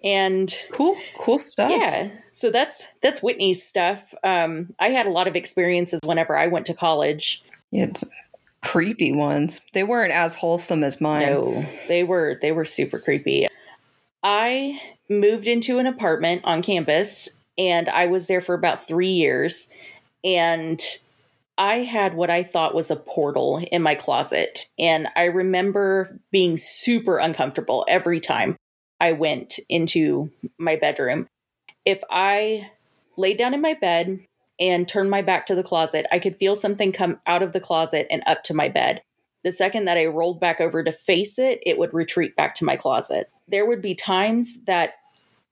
And 0.04 0.54
Cool. 0.72 0.98
Cool 1.18 1.38
stuff. 1.40 1.70
yeah, 1.72 2.10
so 2.32 2.50
that's 2.50 2.88
that's 3.02 3.22
Whitney's 3.22 3.64
stuff. 3.64 4.14
Um, 4.24 4.74
I 4.80 4.88
had 4.90 5.06
a 5.06 5.12
lot 5.12 5.28
of 5.28 5.36
experiences 5.36 6.00
whenever 6.06 6.36
I 6.38 6.48
went 6.48 6.66
to 6.68 6.74
college. 6.74 7.44
It's 7.72 8.04
creepy 8.63 9.12
ones. 9.12 9.62
They 9.74 9.84
weren't 9.84 10.13
as 10.13 10.36
wholesome 10.38 10.84
as 10.84 11.02
mine. 11.02 11.26
No, 11.26 11.65
they 11.88 12.04
were 12.04 12.38
they 12.41 12.52
were 12.52 12.65
super 12.65 13.00
creepy. 13.00 13.47
I 14.24 14.80
moved 15.10 15.47
into 15.47 15.80
an 15.80 15.88
apartment 15.88 16.43
on 16.45 16.62
campus 16.62 17.28
and 17.58 17.89
I 17.89 18.06
was 18.06 18.28
there 18.28 18.41
for 18.41 18.56
about 18.56 18.88
3 18.88 19.08
years 19.08 19.69
and 20.24 20.82
I 21.58 21.80
had 21.80 22.13
what 22.13 22.30
I 22.30 22.43
thought 22.43 22.74
was 22.76 22.89
a 22.89 22.95
portal 22.95 23.63
in 23.71 23.82
my 23.82 23.95
closet 23.95 24.69
and 24.80 25.08
I 25.15 25.26
remember 25.26 26.17
being 26.32 26.58
super 26.58 27.17
uncomfortable 27.17 27.86
every 27.88 28.19
time 28.19 28.56
I 29.00 29.12
went 29.13 29.60
into 29.67 30.32
my 30.58 30.76
bedroom. 30.76 31.28
If 31.86 32.04
I 32.10 32.69
laid 33.17 33.38
down 33.38 33.54
in 33.54 33.62
my 33.62 33.74
bed 33.74 34.19
and 34.62 34.88
turned 34.88 35.10
my 35.10 35.24
back 35.24 35.47
to 35.47 35.56
the 35.56 35.63
closet, 35.63 36.06
I 36.12 36.19
could 36.19 36.38
feel 36.38 36.56
something 36.56 36.91
come 36.91 37.19
out 37.26 37.41
of 37.41 37.52
the 37.52 37.60
closet 37.60 38.08
and 38.12 38.24
up 38.28 38.43
to 38.43 38.54
my 38.54 38.69
bed. 38.69 39.02
The 39.43 39.52
second 39.52 39.86
that 39.86 39.97
I 39.97 40.06
rolled 40.06 40.39
back 40.39 40.62
over 40.62 40.84
to 40.84 40.91
face 40.91 41.39
it, 41.39 41.60
it 41.65 41.80
would 41.80 41.93
retreat 41.93 42.36
back 42.36 42.54
to 42.56 42.65
my 42.65 42.76
closet. 42.76 43.30
There 43.47 43.65
would 43.65 43.82
be 43.82 43.95
times 43.95 44.63
that 44.65 44.93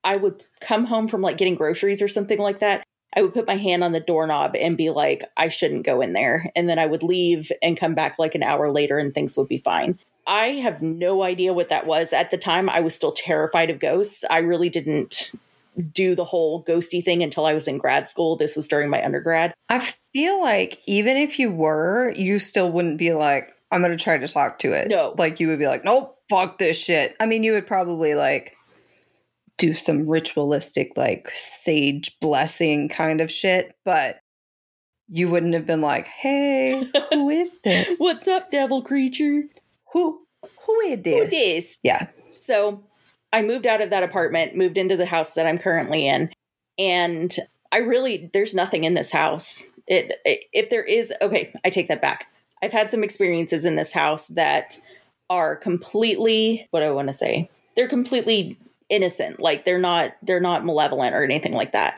I 0.03 0.15
would 0.15 0.43
come 0.61 0.85
home 0.85 1.07
from 1.07 1.21
like 1.21 1.37
getting 1.37 1.55
groceries 1.55 2.01
or 2.01 2.07
something 2.07 2.37
like 2.37 2.59
that. 2.59 2.83
I 3.15 3.23
would 3.23 3.33
put 3.33 3.47
my 3.47 3.57
hand 3.57 3.83
on 3.83 3.91
the 3.91 3.99
doorknob 3.99 4.55
and 4.55 4.77
be 4.77 4.91
like, 4.91 5.23
I 5.35 5.49
shouldn't 5.49 5.87
go 5.87 6.01
in 6.01 6.13
there. 6.13 6.51
And 6.55 6.69
then 6.69 6.77
I 6.77 6.85
would 6.85 7.01
leave 7.01 7.51
and 7.63 7.75
come 7.75 7.95
back 7.95 8.19
like 8.19 8.35
an 8.35 8.43
hour 8.43 8.71
later 8.71 8.99
and 8.99 9.11
things 9.11 9.35
would 9.35 9.47
be 9.47 9.57
fine. 9.57 9.97
I 10.27 10.59
have 10.61 10.83
no 10.83 11.23
idea 11.23 11.53
what 11.53 11.69
that 11.69 11.87
was. 11.87 12.13
At 12.13 12.29
the 12.29 12.37
time, 12.37 12.69
I 12.69 12.81
was 12.81 12.93
still 12.93 13.11
terrified 13.11 13.71
of 13.71 13.79
ghosts. 13.79 14.23
I 14.29 14.37
really 14.37 14.69
didn't 14.69 15.31
do 15.81 16.15
the 16.15 16.25
whole 16.25 16.63
ghosty 16.63 17.03
thing 17.03 17.23
until 17.23 17.45
I 17.45 17.53
was 17.53 17.67
in 17.67 17.77
grad 17.77 18.09
school. 18.09 18.35
This 18.35 18.55
was 18.55 18.67
during 18.67 18.89
my 18.89 19.03
undergrad. 19.03 19.53
I 19.69 19.79
feel 20.13 20.41
like 20.41 20.81
even 20.85 21.17
if 21.17 21.39
you 21.39 21.51
were, 21.51 22.11
you 22.11 22.39
still 22.39 22.71
wouldn't 22.71 22.97
be 22.97 23.13
like, 23.13 23.51
I'm 23.71 23.81
going 23.81 23.95
to 23.95 24.03
try 24.03 24.17
to 24.17 24.27
talk 24.27 24.59
to 24.59 24.73
it. 24.73 24.87
No. 24.89 25.15
Like 25.17 25.39
you 25.39 25.47
would 25.47 25.59
be 25.59 25.67
like, 25.67 25.83
nope, 25.83 26.17
fuck 26.29 26.57
this 26.57 26.77
shit. 26.81 27.15
I 27.19 27.25
mean, 27.25 27.43
you 27.43 27.53
would 27.53 27.67
probably 27.67 28.15
like 28.15 28.55
do 29.57 29.73
some 29.73 30.07
ritualistic, 30.09 30.91
like 30.95 31.29
sage 31.33 32.17
blessing 32.19 32.89
kind 32.89 33.21
of 33.21 33.29
shit, 33.29 33.75
but 33.85 34.19
you 35.07 35.27
wouldn't 35.29 35.53
have 35.53 35.65
been 35.65 35.81
like, 35.81 36.07
hey, 36.07 36.89
who 37.11 37.29
is 37.31 37.59
this? 37.61 37.97
What's 37.99 38.27
up, 38.27 38.51
devil 38.51 38.81
creature? 38.81 39.43
who? 39.93 40.21
Who 40.65 40.79
is 40.81 40.97
Who 40.97 41.01
this? 41.01 41.31
this? 41.31 41.77
Yeah. 41.83 42.07
So 42.45 42.83
I 43.31 43.41
moved 43.41 43.67
out 43.67 43.81
of 43.81 43.91
that 43.91 44.03
apartment, 44.03 44.55
moved 44.55 44.77
into 44.77 44.97
the 44.97 45.05
house 45.05 45.33
that 45.33 45.45
I'm 45.45 45.57
currently 45.57 46.07
in, 46.07 46.31
and 46.77 47.35
I 47.71 47.77
really 47.79 48.29
there's 48.33 48.55
nothing 48.55 48.83
in 48.83 48.93
this 48.93 49.11
house. 49.11 49.71
It, 49.87 50.19
it 50.25 50.45
if 50.53 50.69
there 50.69 50.83
is 50.83 51.13
okay, 51.21 51.53
I 51.63 51.69
take 51.69 51.87
that 51.87 52.01
back. 52.01 52.27
I've 52.61 52.73
had 52.73 52.91
some 52.91 53.03
experiences 53.03 53.65
in 53.65 53.75
this 53.75 53.91
house 53.91 54.27
that 54.27 54.79
are 55.29 55.55
completely 55.55 56.67
what 56.71 56.83
I 56.83 56.91
want 56.91 57.07
to 57.07 57.13
say. 57.13 57.49
They're 57.75 57.87
completely 57.87 58.57
innocent. 58.89 59.39
Like 59.39 59.65
they're 59.65 59.79
not 59.79 60.13
they're 60.23 60.39
not 60.39 60.65
malevolent 60.65 61.15
or 61.15 61.23
anything 61.23 61.53
like 61.53 61.73
that. 61.73 61.97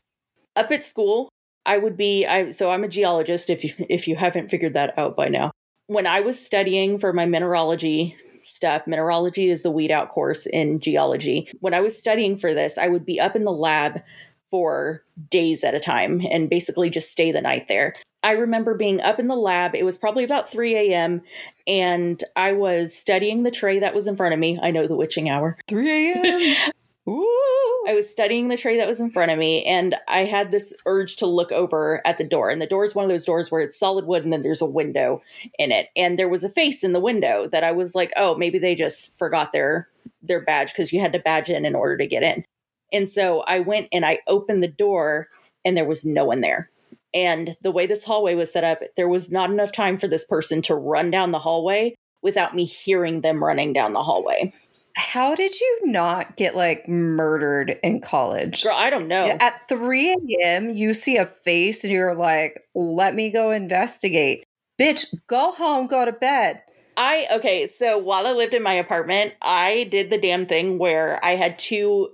Up 0.54 0.70
at 0.70 0.84
school, 0.84 1.30
I 1.64 1.78
would 1.78 1.96
be 1.96 2.26
I 2.26 2.50
so 2.50 2.70
I'm 2.70 2.84
a 2.84 2.88
geologist 2.88 3.50
if 3.50 3.64
you 3.64 3.74
if 3.88 4.06
you 4.06 4.16
haven't 4.16 4.50
figured 4.50 4.74
that 4.74 4.98
out 4.98 5.16
by 5.16 5.28
now. 5.28 5.50
When 5.86 6.06
I 6.06 6.20
was 6.20 6.44
studying 6.44 6.98
for 6.98 7.12
my 7.12 7.26
mineralogy 7.26 8.16
stuff. 8.46 8.86
Mineralogy 8.86 9.50
is 9.50 9.62
the 9.62 9.70
weed 9.70 9.90
out 9.90 10.10
course 10.10 10.46
in 10.46 10.80
geology. 10.80 11.48
When 11.60 11.74
I 11.74 11.80
was 11.80 11.98
studying 11.98 12.36
for 12.36 12.54
this, 12.54 12.78
I 12.78 12.88
would 12.88 13.04
be 13.04 13.20
up 13.20 13.36
in 13.36 13.44
the 13.44 13.52
lab 13.52 14.02
for 14.50 15.02
days 15.30 15.64
at 15.64 15.74
a 15.74 15.80
time 15.80 16.20
and 16.30 16.50
basically 16.50 16.90
just 16.90 17.10
stay 17.10 17.32
the 17.32 17.40
night 17.40 17.68
there. 17.68 17.94
I 18.22 18.32
remember 18.32 18.74
being 18.74 19.00
up 19.00 19.18
in 19.18 19.26
the 19.26 19.34
lab. 19.34 19.74
It 19.74 19.84
was 19.84 19.98
probably 19.98 20.24
about 20.24 20.50
3 20.50 20.76
a.m. 20.76 21.22
and 21.66 22.22
I 22.36 22.52
was 22.52 22.94
studying 22.94 23.42
the 23.42 23.50
tray 23.50 23.78
that 23.80 23.94
was 23.94 24.06
in 24.06 24.16
front 24.16 24.34
of 24.34 24.38
me. 24.38 24.60
I 24.62 24.70
know 24.70 24.86
the 24.86 24.94
witching 24.94 25.28
hour. 25.28 25.56
3 25.68 26.12
a.m. 26.12 26.72
Ooh. 27.08 27.84
I 27.88 27.94
was 27.94 28.08
studying 28.08 28.48
the 28.48 28.56
tray 28.56 28.76
that 28.76 28.86
was 28.86 29.00
in 29.00 29.10
front 29.10 29.32
of 29.32 29.38
me, 29.38 29.64
and 29.64 29.96
I 30.06 30.20
had 30.20 30.50
this 30.50 30.72
urge 30.86 31.16
to 31.16 31.26
look 31.26 31.50
over 31.50 32.00
at 32.06 32.16
the 32.16 32.24
door. 32.24 32.48
And 32.48 32.62
the 32.62 32.66
door 32.66 32.84
is 32.84 32.94
one 32.94 33.04
of 33.04 33.10
those 33.10 33.24
doors 33.24 33.50
where 33.50 33.60
it's 33.60 33.78
solid 33.78 34.06
wood 34.06 34.22
and 34.22 34.32
then 34.32 34.42
there's 34.42 34.60
a 34.60 34.66
window 34.66 35.20
in 35.58 35.72
it. 35.72 35.88
And 35.96 36.18
there 36.18 36.28
was 36.28 36.44
a 36.44 36.48
face 36.48 36.84
in 36.84 36.92
the 36.92 37.00
window 37.00 37.48
that 37.48 37.64
I 37.64 37.72
was 37.72 37.94
like, 37.94 38.12
oh, 38.16 38.36
maybe 38.36 38.58
they 38.58 38.74
just 38.74 39.18
forgot 39.18 39.52
their 39.52 39.88
their 40.22 40.40
badge 40.40 40.72
because 40.72 40.92
you 40.92 41.00
had 41.00 41.12
to 41.12 41.18
badge 41.18 41.48
in 41.48 41.64
in 41.64 41.74
order 41.74 41.96
to 41.96 42.06
get 42.06 42.22
in. 42.22 42.44
And 42.92 43.10
so 43.10 43.40
I 43.40 43.60
went 43.60 43.88
and 43.92 44.04
I 44.06 44.20
opened 44.28 44.62
the 44.62 44.68
door, 44.68 45.28
and 45.64 45.76
there 45.76 45.84
was 45.84 46.04
no 46.04 46.24
one 46.24 46.40
there. 46.40 46.70
And 47.14 47.56
the 47.62 47.70
way 47.72 47.86
this 47.86 48.04
hallway 48.04 48.34
was 48.34 48.52
set 48.52 48.64
up, 48.64 48.80
there 48.96 49.08
was 49.08 49.32
not 49.32 49.50
enough 49.50 49.72
time 49.72 49.98
for 49.98 50.08
this 50.08 50.24
person 50.24 50.62
to 50.62 50.74
run 50.74 51.10
down 51.10 51.32
the 51.32 51.38
hallway 51.40 51.94
without 52.22 52.54
me 52.54 52.64
hearing 52.64 53.20
them 53.20 53.42
running 53.42 53.72
down 53.72 53.92
the 53.92 54.02
hallway. 54.02 54.52
How 54.96 55.34
did 55.34 55.58
you 55.60 55.80
not 55.84 56.36
get 56.36 56.56
like 56.56 56.88
murdered 56.88 57.78
in 57.82 58.00
college? 58.00 58.62
Girl, 58.62 58.76
I 58.76 58.90
don't 58.90 59.08
know. 59.08 59.26
At 59.40 59.68
3 59.68 60.16
a.m., 60.40 60.70
you 60.70 60.92
see 60.92 61.16
a 61.16 61.26
face 61.26 61.84
and 61.84 61.92
you're 61.92 62.14
like, 62.14 62.62
let 62.74 63.14
me 63.14 63.30
go 63.30 63.50
investigate. 63.50 64.44
Bitch, 64.80 65.14
go 65.26 65.52
home, 65.52 65.86
go 65.86 66.04
to 66.04 66.12
bed. 66.12 66.62
I 66.96 67.26
okay, 67.32 67.66
so 67.66 67.96
while 67.96 68.26
I 68.26 68.32
lived 68.32 68.54
in 68.54 68.62
my 68.62 68.74
apartment, 68.74 69.32
I 69.40 69.88
did 69.90 70.10
the 70.10 70.18
damn 70.18 70.44
thing 70.44 70.78
where 70.78 71.24
I 71.24 71.36
had 71.36 71.58
two 71.58 72.10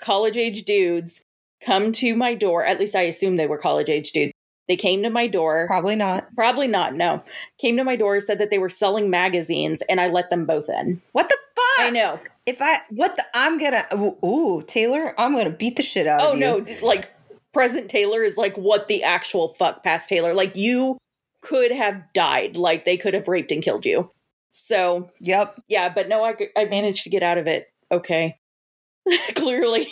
college 0.00 0.36
age 0.36 0.64
dudes 0.64 1.24
come 1.60 1.92
to 1.92 2.14
my 2.14 2.34
door. 2.34 2.64
At 2.64 2.78
least 2.78 2.94
I 2.94 3.02
assume 3.02 3.36
they 3.36 3.46
were 3.46 3.58
college 3.58 3.88
age 3.88 4.12
dudes. 4.12 4.32
They 4.68 4.76
came 4.76 5.02
to 5.02 5.10
my 5.10 5.26
door. 5.26 5.66
Probably 5.66 5.96
not. 5.96 6.28
Probably 6.36 6.68
not, 6.68 6.94
no. 6.94 7.22
Came 7.58 7.76
to 7.76 7.84
my 7.84 7.96
door, 7.96 8.20
said 8.20 8.38
that 8.38 8.50
they 8.50 8.58
were 8.58 8.68
selling 8.68 9.10
magazines, 9.10 9.82
and 9.88 10.00
I 10.00 10.08
let 10.08 10.30
them 10.30 10.46
both 10.46 10.68
in. 10.68 11.02
What 11.12 11.28
the? 11.28 11.36
I 11.78 11.90
know. 11.94 12.20
If 12.44 12.60
I, 12.60 12.78
what 12.90 13.16
the, 13.16 13.24
I'm 13.34 13.58
gonna, 13.58 13.86
ooh, 14.24 14.64
Taylor, 14.66 15.14
I'm 15.18 15.32
gonna 15.36 15.50
beat 15.50 15.76
the 15.76 15.82
shit 15.82 16.06
out 16.06 16.20
Oh 16.22 16.32
of 16.32 16.38
you. 16.38 16.40
no, 16.40 16.66
like 16.86 17.08
present 17.52 17.88
Taylor 17.88 18.24
is 18.24 18.36
like 18.36 18.56
what 18.56 18.88
the 18.88 19.04
actual 19.04 19.48
fuck 19.54 19.84
past 19.84 20.08
Taylor. 20.08 20.34
Like 20.34 20.56
you 20.56 20.98
could 21.40 21.70
have 21.70 22.02
died. 22.14 22.56
Like 22.56 22.84
they 22.84 22.96
could 22.96 23.14
have 23.14 23.28
raped 23.28 23.52
and 23.52 23.62
killed 23.62 23.86
you. 23.86 24.10
So 24.52 25.10
Yep. 25.20 25.62
yeah, 25.68 25.88
but 25.88 26.08
no, 26.08 26.24
I, 26.24 26.34
I 26.56 26.64
managed 26.66 27.04
to 27.04 27.10
get 27.10 27.22
out 27.22 27.38
of 27.38 27.46
it. 27.46 27.68
Okay. 27.90 28.38
Clearly. 29.34 29.88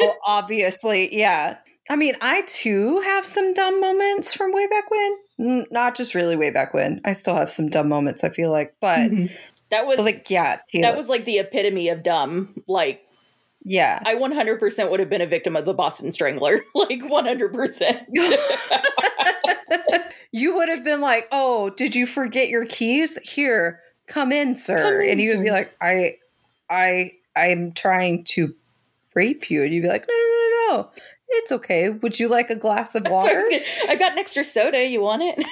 well, 0.00 0.16
obviously, 0.26 1.14
yeah. 1.16 1.58
I 1.90 1.96
mean, 1.96 2.14
I 2.20 2.42
too 2.46 3.00
have 3.00 3.26
some 3.26 3.54
dumb 3.54 3.80
moments 3.80 4.32
from 4.32 4.52
way 4.52 4.66
back 4.66 4.90
when. 4.90 5.66
Not 5.70 5.96
just 5.96 6.14
really 6.14 6.36
way 6.36 6.50
back 6.50 6.72
when. 6.74 7.00
I 7.04 7.12
still 7.12 7.34
have 7.34 7.50
some 7.50 7.68
dumb 7.68 7.88
moments, 7.88 8.22
I 8.22 8.28
feel 8.28 8.50
like. 8.50 8.74
But, 8.80 9.10
mm-hmm. 9.10 9.34
That 9.72 9.86
was 9.86 9.98
like, 9.98 10.30
yeah, 10.30 10.60
Taylor. 10.70 10.82
that 10.82 10.96
was 10.96 11.08
like 11.08 11.24
the 11.24 11.38
epitome 11.38 11.88
of 11.88 12.02
dumb. 12.04 12.62
Like 12.68 13.00
yeah. 13.64 14.00
I 14.04 14.14
100% 14.16 14.90
would 14.90 14.98
have 15.00 15.08
been 15.08 15.20
a 15.20 15.26
victim 15.26 15.54
of 15.56 15.64
the 15.64 15.72
Boston 15.74 16.10
Strangler. 16.12 16.60
Like 16.74 17.00
100%. 17.00 18.06
you 20.32 20.54
would 20.56 20.68
have 20.68 20.82
been 20.84 21.00
like, 21.00 21.28
"Oh, 21.30 21.70
did 21.70 21.94
you 21.94 22.06
forget 22.06 22.48
your 22.48 22.66
keys? 22.66 23.18
Here, 23.22 23.80
come 24.08 24.32
in, 24.32 24.56
sir." 24.56 24.82
Come 24.82 25.00
in, 25.02 25.10
and 25.10 25.20
you 25.20 25.36
would 25.36 25.44
be 25.44 25.50
like, 25.50 25.72
"I, 25.80 26.16
I, 26.68 27.12
I'm 27.36 27.72
trying 27.72 28.24
to 28.24 28.54
rape 29.14 29.50
you," 29.50 29.62
and 29.62 29.72
you'd 29.72 29.82
be 29.82 29.88
like, 29.88 30.06
"No, 30.08 30.14
no, 30.14 30.48
no, 30.50 30.76
no, 30.76 30.90
it's 31.28 31.52
okay. 31.52 31.90
Would 31.90 32.18
you 32.18 32.28
like 32.28 32.50
a 32.50 32.56
glass 32.56 32.94
of 32.94 33.06
I, 33.06 33.10
water? 33.10 33.40
gonna- 33.48 33.62
I 33.88 33.96
got 33.96 34.12
an 34.12 34.18
extra 34.18 34.42
soda. 34.44 34.84
You 34.86 35.02
want 35.02 35.22
it? 35.22 35.44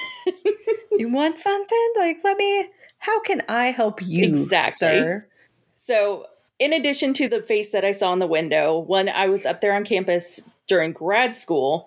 you 0.99 1.09
want 1.11 1.39
something? 1.39 1.93
Like, 1.99 2.19
let 2.25 2.37
me. 2.37 2.69
How 3.01 3.21
can 3.21 3.43
I 3.49 3.67
help 3.67 4.01
you, 4.03 4.25
Exactly. 4.25 4.73
sir?" 4.73 5.27
So, 5.75 6.27
in 6.59 6.73
addition 6.73 7.15
to 7.15 7.29
the 7.29 7.43
face 7.43 7.71
that 7.71 7.85
I 7.85 7.93
saw 7.93 8.13
in 8.13 8.19
the 8.19 8.27
window, 8.27 8.79
when 8.79 9.09
I 9.09 9.27
was 9.27 9.45
up 9.45 9.61
there 9.61 9.75
on 9.75 9.85
campus 9.85 10.49
during 10.69 10.93
grad 10.93 11.35
school, 11.35 11.87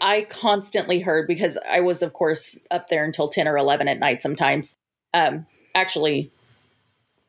I 0.00 0.22
constantly 0.22 1.00
heard 1.00 1.26
because 1.26 1.58
I 1.68 1.80
was, 1.80 2.02
of 2.02 2.12
course, 2.12 2.60
up 2.70 2.88
there 2.88 3.04
until 3.04 3.28
10 3.28 3.46
or 3.48 3.56
11 3.56 3.88
at 3.88 3.98
night 3.98 4.22
sometimes. 4.22 4.74
Um, 5.14 5.46
actually, 5.74 6.30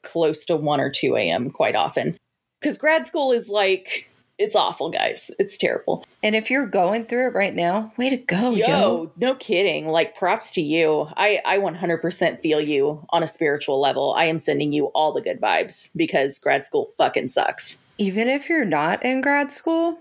close 0.03 0.45
to 0.45 0.55
1 0.55 0.79
or 0.79 0.89
2 0.89 1.15
a.m. 1.15 1.51
quite 1.51 1.75
often. 1.75 2.17
Because 2.59 2.77
grad 2.77 3.05
school 3.05 3.31
is 3.31 3.49
like, 3.49 4.09
it's 4.39 4.55
awful, 4.55 4.89
guys. 4.89 5.31
It's 5.39 5.57
terrible. 5.57 6.05
And 6.21 6.35
if 6.35 6.49
you're 6.51 6.65
going 6.67 7.05
through 7.05 7.27
it 7.27 7.33
right 7.33 7.55
now, 7.55 7.91
way 7.97 8.09
to 8.09 8.17
go, 8.17 8.51
Yo, 8.51 8.67
yo. 8.67 9.11
no 9.17 9.35
kidding. 9.35 9.87
Like 9.87 10.15
props 10.15 10.51
to 10.53 10.61
you. 10.61 11.07
I 11.17 11.41
I 11.45 11.57
100% 11.57 12.39
feel 12.39 12.61
you 12.61 13.05
on 13.09 13.23
a 13.23 13.27
spiritual 13.27 13.79
level. 13.79 14.13
I 14.15 14.25
am 14.25 14.37
sending 14.37 14.71
you 14.73 14.87
all 14.87 15.11
the 15.13 15.21
good 15.21 15.41
vibes 15.41 15.89
because 15.95 16.37
grad 16.39 16.65
school 16.65 16.91
fucking 16.97 17.29
sucks. 17.29 17.79
Even 17.97 18.27
if 18.27 18.47
you're 18.49 18.65
not 18.65 19.03
in 19.03 19.21
grad 19.21 19.51
school, 19.51 19.97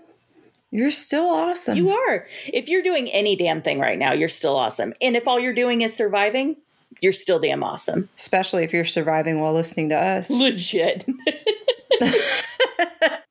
You're 0.69 0.91
still 0.91 1.27
awesome. 1.29 1.77
You 1.77 1.89
are. 1.91 2.27
If 2.53 2.67
you're 2.69 2.83
doing 2.83 3.09
any 3.09 3.35
damn 3.37 3.61
thing 3.61 3.79
right 3.79 3.97
now, 3.97 4.11
you're 4.13 4.27
still 4.29 4.55
awesome. 4.57 4.93
And 5.01 5.15
if 5.15 5.27
all 5.27 5.39
you're 5.39 5.53
doing 5.55 5.81
is 5.81 5.95
surviving, 5.95 6.57
you're 7.01 7.13
still 7.13 7.39
damn 7.39 7.63
awesome. 7.63 8.09
Especially 8.17 8.63
if 8.65 8.73
you're 8.73 8.83
surviving 8.85 9.39
while 9.39 9.53
listening 9.53 9.89
to 9.89 9.95
us. 9.95 10.29
Legit. 10.29 11.05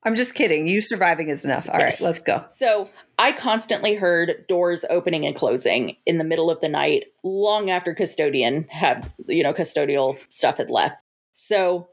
I'm 0.06 0.14
just 0.14 0.36
kidding. 0.36 0.68
You 0.68 0.80
surviving 0.80 1.28
is 1.28 1.44
enough. 1.44 1.68
All 1.68 1.80
Yes. 1.80 2.00
right, 2.00 2.06
let's 2.06 2.22
go. 2.22 2.44
So 2.56 2.88
I 3.18 3.32
constantly 3.32 3.96
heard 3.96 4.46
doors 4.48 4.84
opening 4.88 5.26
and 5.26 5.34
closing 5.34 5.96
in 6.06 6.18
the 6.18 6.24
middle 6.24 6.48
of 6.48 6.60
the 6.60 6.68
night, 6.68 7.06
long 7.24 7.70
after 7.70 7.92
custodian 7.92 8.68
had, 8.70 9.10
you 9.26 9.42
know, 9.42 9.52
custodial 9.52 10.16
stuff 10.30 10.58
had 10.58 10.70
left. 10.70 10.94
So 11.32 11.88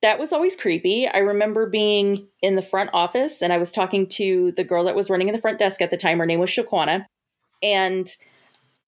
that 0.00 0.18
was 0.18 0.32
always 0.32 0.56
creepy. 0.56 1.06
I 1.06 1.18
remember 1.18 1.68
being 1.68 2.26
in 2.40 2.56
the 2.56 2.62
front 2.62 2.88
office 2.94 3.42
and 3.42 3.52
I 3.52 3.58
was 3.58 3.70
talking 3.70 4.06
to 4.08 4.52
the 4.52 4.64
girl 4.64 4.84
that 4.84 4.96
was 4.96 5.10
running 5.10 5.28
in 5.28 5.34
the 5.34 5.40
front 5.40 5.58
desk 5.58 5.82
at 5.82 5.90
the 5.90 5.98
time. 5.98 6.18
Her 6.20 6.26
name 6.26 6.40
was 6.40 6.48
Shaquana. 6.50 7.04
And 7.62 8.10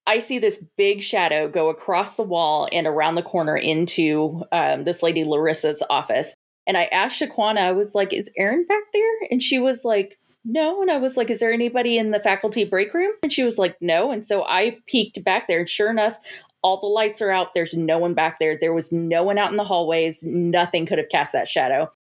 I 0.07 0.19
see 0.19 0.39
this 0.39 0.65
big 0.79 1.03
shadow 1.03 1.47
go 1.47 1.69
across 1.69 2.17
the 2.17 2.23
wall 2.23 2.69
and 2.73 2.87
around 2.87 3.17
the 3.17 3.23
corner 3.23 3.57
into 3.57 4.45
um, 4.51 4.85
this 4.85 5.03
lady 5.03 5.25
Larissa's 5.25 5.83
office. 5.91 6.35
And 6.67 6.77
I 6.77 6.85
asked 6.85 7.21
Shaquana, 7.21 7.59
I 7.59 7.73
was 7.73 7.95
like, 7.95 8.13
is 8.13 8.31
Erin 8.37 8.67
back 8.67 8.83
there? 8.93 9.13
And 9.31 9.43
she 9.43 9.59
was 9.59 9.85
like, 9.85 10.19
no. 10.45 10.81
And 10.81 10.91
I 10.91 10.99
was 10.99 11.17
like, 11.17 11.31
is 11.31 11.41
there 11.41 11.53
anybody 11.53 11.99
in 11.99 12.11
the 12.11 12.21
faculty 12.21 12.65
break 12.65 12.95
room? 12.95 13.13
And 13.23 13.33
she 13.33 13.43
was 13.43 13.59
like, 13.59 13.77
no. 13.81 14.11
And 14.11 14.25
so 14.25 14.45
I 14.45 14.79
peeked 14.87 15.23
back 15.25 15.49
there. 15.49 15.61
And 15.61 15.69
sure 15.69 15.91
enough, 15.91 16.19
all 16.63 16.81
the 16.81 16.87
lights 16.87 17.23
are 17.23 17.31
out. 17.31 17.53
There's 17.53 17.75
no 17.75 17.99
one 17.99 18.15
back 18.15 18.39
there. 18.39 18.57
There 18.61 18.73
was 18.73 18.93
no 18.93 19.23
one 19.23 19.39
out 19.39 19.51
in 19.51 19.57
the 19.57 19.65
hallways. 19.65 20.23
Nothing 20.23 20.87
could 20.87 20.99
have 20.99 21.09
cast 21.09 21.33
that 21.33 21.49
shadow. 21.49 21.91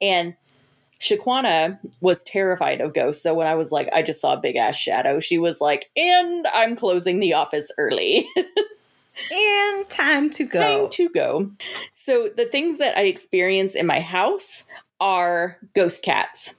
And 0.00 0.34
Shaquana 1.00 1.78
was 2.00 2.22
terrified 2.22 2.80
of 2.80 2.94
ghosts. 2.94 3.22
So 3.22 3.34
when 3.34 3.46
I 3.46 3.54
was 3.54 3.72
like, 3.72 3.88
I 3.92 4.02
just 4.02 4.20
saw 4.20 4.34
a 4.34 4.40
big 4.40 4.56
ass 4.56 4.76
shadow, 4.76 5.20
she 5.20 5.38
was 5.38 5.60
like, 5.60 5.90
and 5.96 6.46
I'm 6.48 6.76
closing 6.76 7.20
the 7.20 7.34
office 7.34 7.70
early. 7.76 8.26
And 9.30 9.88
time 9.88 10.30
to 10.30 10.44
go. 10.44 10.60
Time 10.60 10.90
to 10.90 11.08
go. 11.08 11.50
So 11.92 12.28
the 12.34 12.44
things 12.46 12.78
that 12.78 12.96
I 12.96 13.02
experience 13.02 13.74
in 13.74 13.86
my 13.86 14.00
house 14.00 14.64
are 15.00 15.58
ghost 15.74 16.02
cats. 16.02 16.54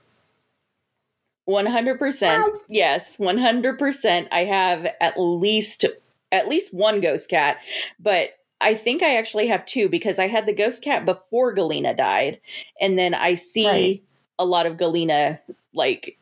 100%. 1.47 2.21
Wow. 2.21 2.59
Yes, 2.67 3.17
100%. 3.17 4.27
I 4.31 4.43
have 4.45 4.85
at 4.99 5.19
least 5.19 5.85
at 6.31 6.49
least 6.49 6.73
one 6.73 6.99
ghost 6.99 7.29
cat, 7.29 7.57
but 7.99 8.31
I 8.59 8.75
think 8.75 9.01
I 9.01 9.15
actually 9.15 9.47
have 9.47 9.65
two 9.65 9.87
because 9.87 10.19
I 10.19 10.27
had 10.27 10.45
the 10.45 10.53
ghost 10.53 10.83
cat 10.83 11.05
before 11.05 11.53
Galena 11.53 11.93
died 11.93 12.41
and 12.81 12.99
then 12.99 13.13
I 13.13 13.35
see 13.35 13.65
Right. 13.65 14.03
a 14.37 14.45
lot 14.45 14.65
of 14.65 14.75
Galena 14.75 15.39
like 15.73 16.17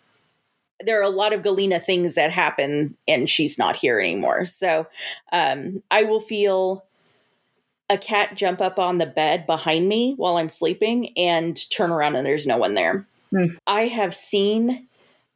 there 0.84 1.00
are 1.00 1.04
a 1.04 1.10
lot 1.10 1.34
of 1.34 1.44
Galena 1.44 1.80
things 1.80 2.16
that 2.16 2.32
happen 2.32 2.98
and 3.08 3.30
she's 3.30 3.58
not 3.58 3.76
here 3.76 4.00
anymore. 4.00 4.46
So 4.46 4.88
um, 5.32 5.82
I 5.90 6.04
will 6.04 6.20
feel 6.20 6.86
a 7.90 7.98
cat 7.98 8.36
jump 8.36 8.62
up 8.62 8.80
on 8.80 8.98
the 8.98 9.06
bed 9.06 9.46
behind 9.46 9.88
me 9.88 10.14
while 10.18 10.38
I'm 10.38 10.50
sleeping 10.50 11.18
and 11.18 11.58
turn 11.70 11.92
around 11.92 12.16
and 12.16 12.26
there's 12.26 12.48
no 12.48 12.58
one 12.58 12.74
there. 12.74 13.08
Hmm. 13.32 13.46
I 13.68 13.88
have 13.88 14.16
seen 14.16 14.88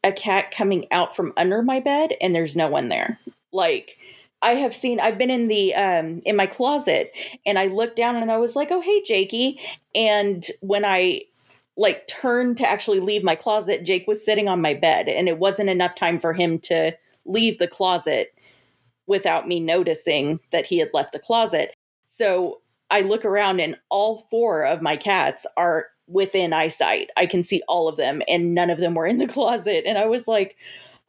a 0.04 0.12
cat 0.12 0.52
coming 0.52 0.86
out 0.92 1.16
from 1.16 1.34
under 1.38 1.62
my 1.62 1.80
bed 1.80 2.14
and 2.22 2.34
there's 2.34 2.56
no 2.56 2.68
one 2.68 2.90
there. 2.90 3.20
Like 3.52 3.98
I 4.42 4.52
have 4.52 4.76
seen 4.76 5.00
I've 5.00 5.18
been 5.18 5.30
in 5.30 5.48
the 5.48 5.76
um 5.76 6.22
in 6.26 6.36
my 6.36 6.46
closet 6.46 7.12
and 7.46 7.60
I 7.60 7.68
looked 7.68 7.96
down 7.96 8.16
and 8.16 8.32
I 8.32 8.38
was 8.38 8.56
like, 8.56 8.70
"Oh, 8.72 8.82
hey 8.82 9.04
Jakey." 9.04 9.60
And 9.94 10.46
when 10.62 10.86
I 10.86 11.24
like 11.80 12.06
turned 12.08 12.58
to 12.58 12.70
actually 12.70 13.00
leave 13.00 13.24
my 13.24 13.36
closet, 13.36 13.86
Jake 13.86 14.06
was 14.06 14.24
sitting 14.24 14.50
on 14.50 14.62
my 14.62 14.74
bed 14.74 15.08
and 15.08 15.30
it 15.30 15.40
wasn't 15.40 15.70
enough 15.70 15.96
time 15.96 16.20
for 16.20 16.34
him 16.34 16.60
to 16.60 16.92
leave 17.26 17.58
the 17.58 17.70
closet 17.70 18.34
without 19.08 19.48
me 19.48 19.62
noticing 19.62 20.42
that 20.52 20.66
he 20.66 20.78
had 20.78 20.90
left 20.94 21.14
the 21.14 21.20
closet. 21.20 21.74
So 22.06 22.60
I 22.92 23.00
look 23.02 23.24
around 23.24 23.62
and 23.62 23.78
all 23.90 24.28
four 24.30 24.66
of 24.66 24.82
my 24.82 24.98
cats 24.98 25.46
are 25.56 25.88
within 26.06 26.52
eyesight. 26.52 27.12
I 27.16 27.26
can 27.26 27.44
see 27.44 27.64
all 27.70 27.88
of 27.88 27.96
them 27.96 28.22
and 28.28 28.54
none 28.54 28.70
of 28.70 28.80
them 28.80 28.94
were 28.94 29.08
in 29.08 29.18
the 29.18 29.28
closet. 29.34 29.86
And 29.86 29.98
I 29.98 30.06
was 30.06 30.28
like, 30.28 30.58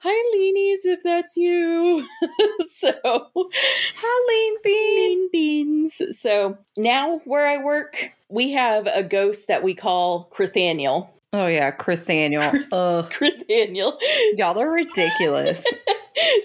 Hi, 0.02 0.34
Leanies, 0.34 0.90
if 0.90 1.02
that's 1.02 1.36
you. 1.36 2.06
so, 2.70 2.92
Helene 3.04 4.56
Bean. 4.64 4.96
bean 4.96 5.28
beans. 5.30 6.18
So 6.18 6.56
now 6.76 7.20
where 7.26 7.46
I 7.46 7.62
work, 7.62 8.10
we 8.30 8.52
have 8.52 8.86
a 8.86 9.02
ghost 9.02 9.48
that 9.48 9.62
we 9.62 9.74
call 9.74 10.30
Crithaniel. 10.32 11.10
Oh 11.34 11.46
yeah, 11.46 11.70
Crithaniel. 11.70 12.66
Ugh. 12.72 13.10
Crithaniel. 13.12 13.98
Y'all 14.36 14.58
are 14.58 14.70
ridiculous. 14.70 15.66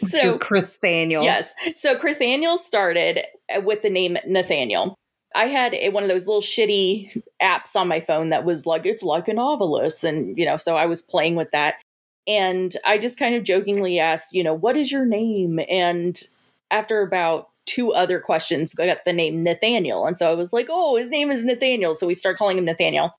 So 0.09 0.37
Crithaniel. 0.37 1.23
Yes. 1.23 1.49
So 1.75 1.95
Nathaniel 2.01 2.57
started 2.57 3.23
uh, 3.53 3.59
with 3.59 3.81
the 3.81 3.89
name 3.89 4.17
Nathaniel. 4.25 4.95
I 5.35 5.45
had 5.45 5.73
a, 5.73 5.89
one 5.89 6.03
of 6.03 6.09
those 6.09 6.27
little 6.27 6.41
shitty 6.41 7.21
apps 7.41 7.75
on 7.75 7.89
my 7.89 7.99
phone 7.99 8.29
that 8.29 8.45
was 8.45 8.65
like, 8.65 8.85
it's 8.85 9.03
like 9.03 9.27
an 9.27 9.35
ovilus. 9.35 10.03
And, 10.07 10.37
you 10.37 10.45
know, 10.45 10.55
so 10.55 10.77
I 10.77 10.85
was 10.85 11.01
playing 11.01 11.35
with 11.35 11.51
that. 11.51 11.75
And 12.27 12.75
I 12.85 12.97
just 12.97 13.19
kind 13.19 13.35
of 13.35 13.43
jokingly 13.43 13.99
asked, 13.99 14.33
you 14.33 14.43
know, 14.43 14.53
what 14.53 14.77
is 14.77 14.91
your 14.91 15.05
name? 15.05 15.59
And 15.69 16.19
after 16.71 17.01
about 17.01 17.49
two 17.65 17.93
other 17.93 18.19
questions, 18.19 18.73
I 18.79 18.87
got 18.87 19.05
the 19.05 19.13
name 19.13 19.43
Nathaniel. 19.43 20.05
And 20.05 20.17
so 20.17 20.31
I 20.31 20.35
was 20.35 20.53
like, 20.53 20.67
oh, 20.69 20.95
his 20.95 21.09
name 21.09 21.31
is 21.31 21.45
Nathaniel. 21.45 21.95
So 21.95 22.07
we 22.07 22.15
start 22.15 22.37
calling 22.37 22.57
him 22.57 22.65
Nathaniel. 22.65 23.15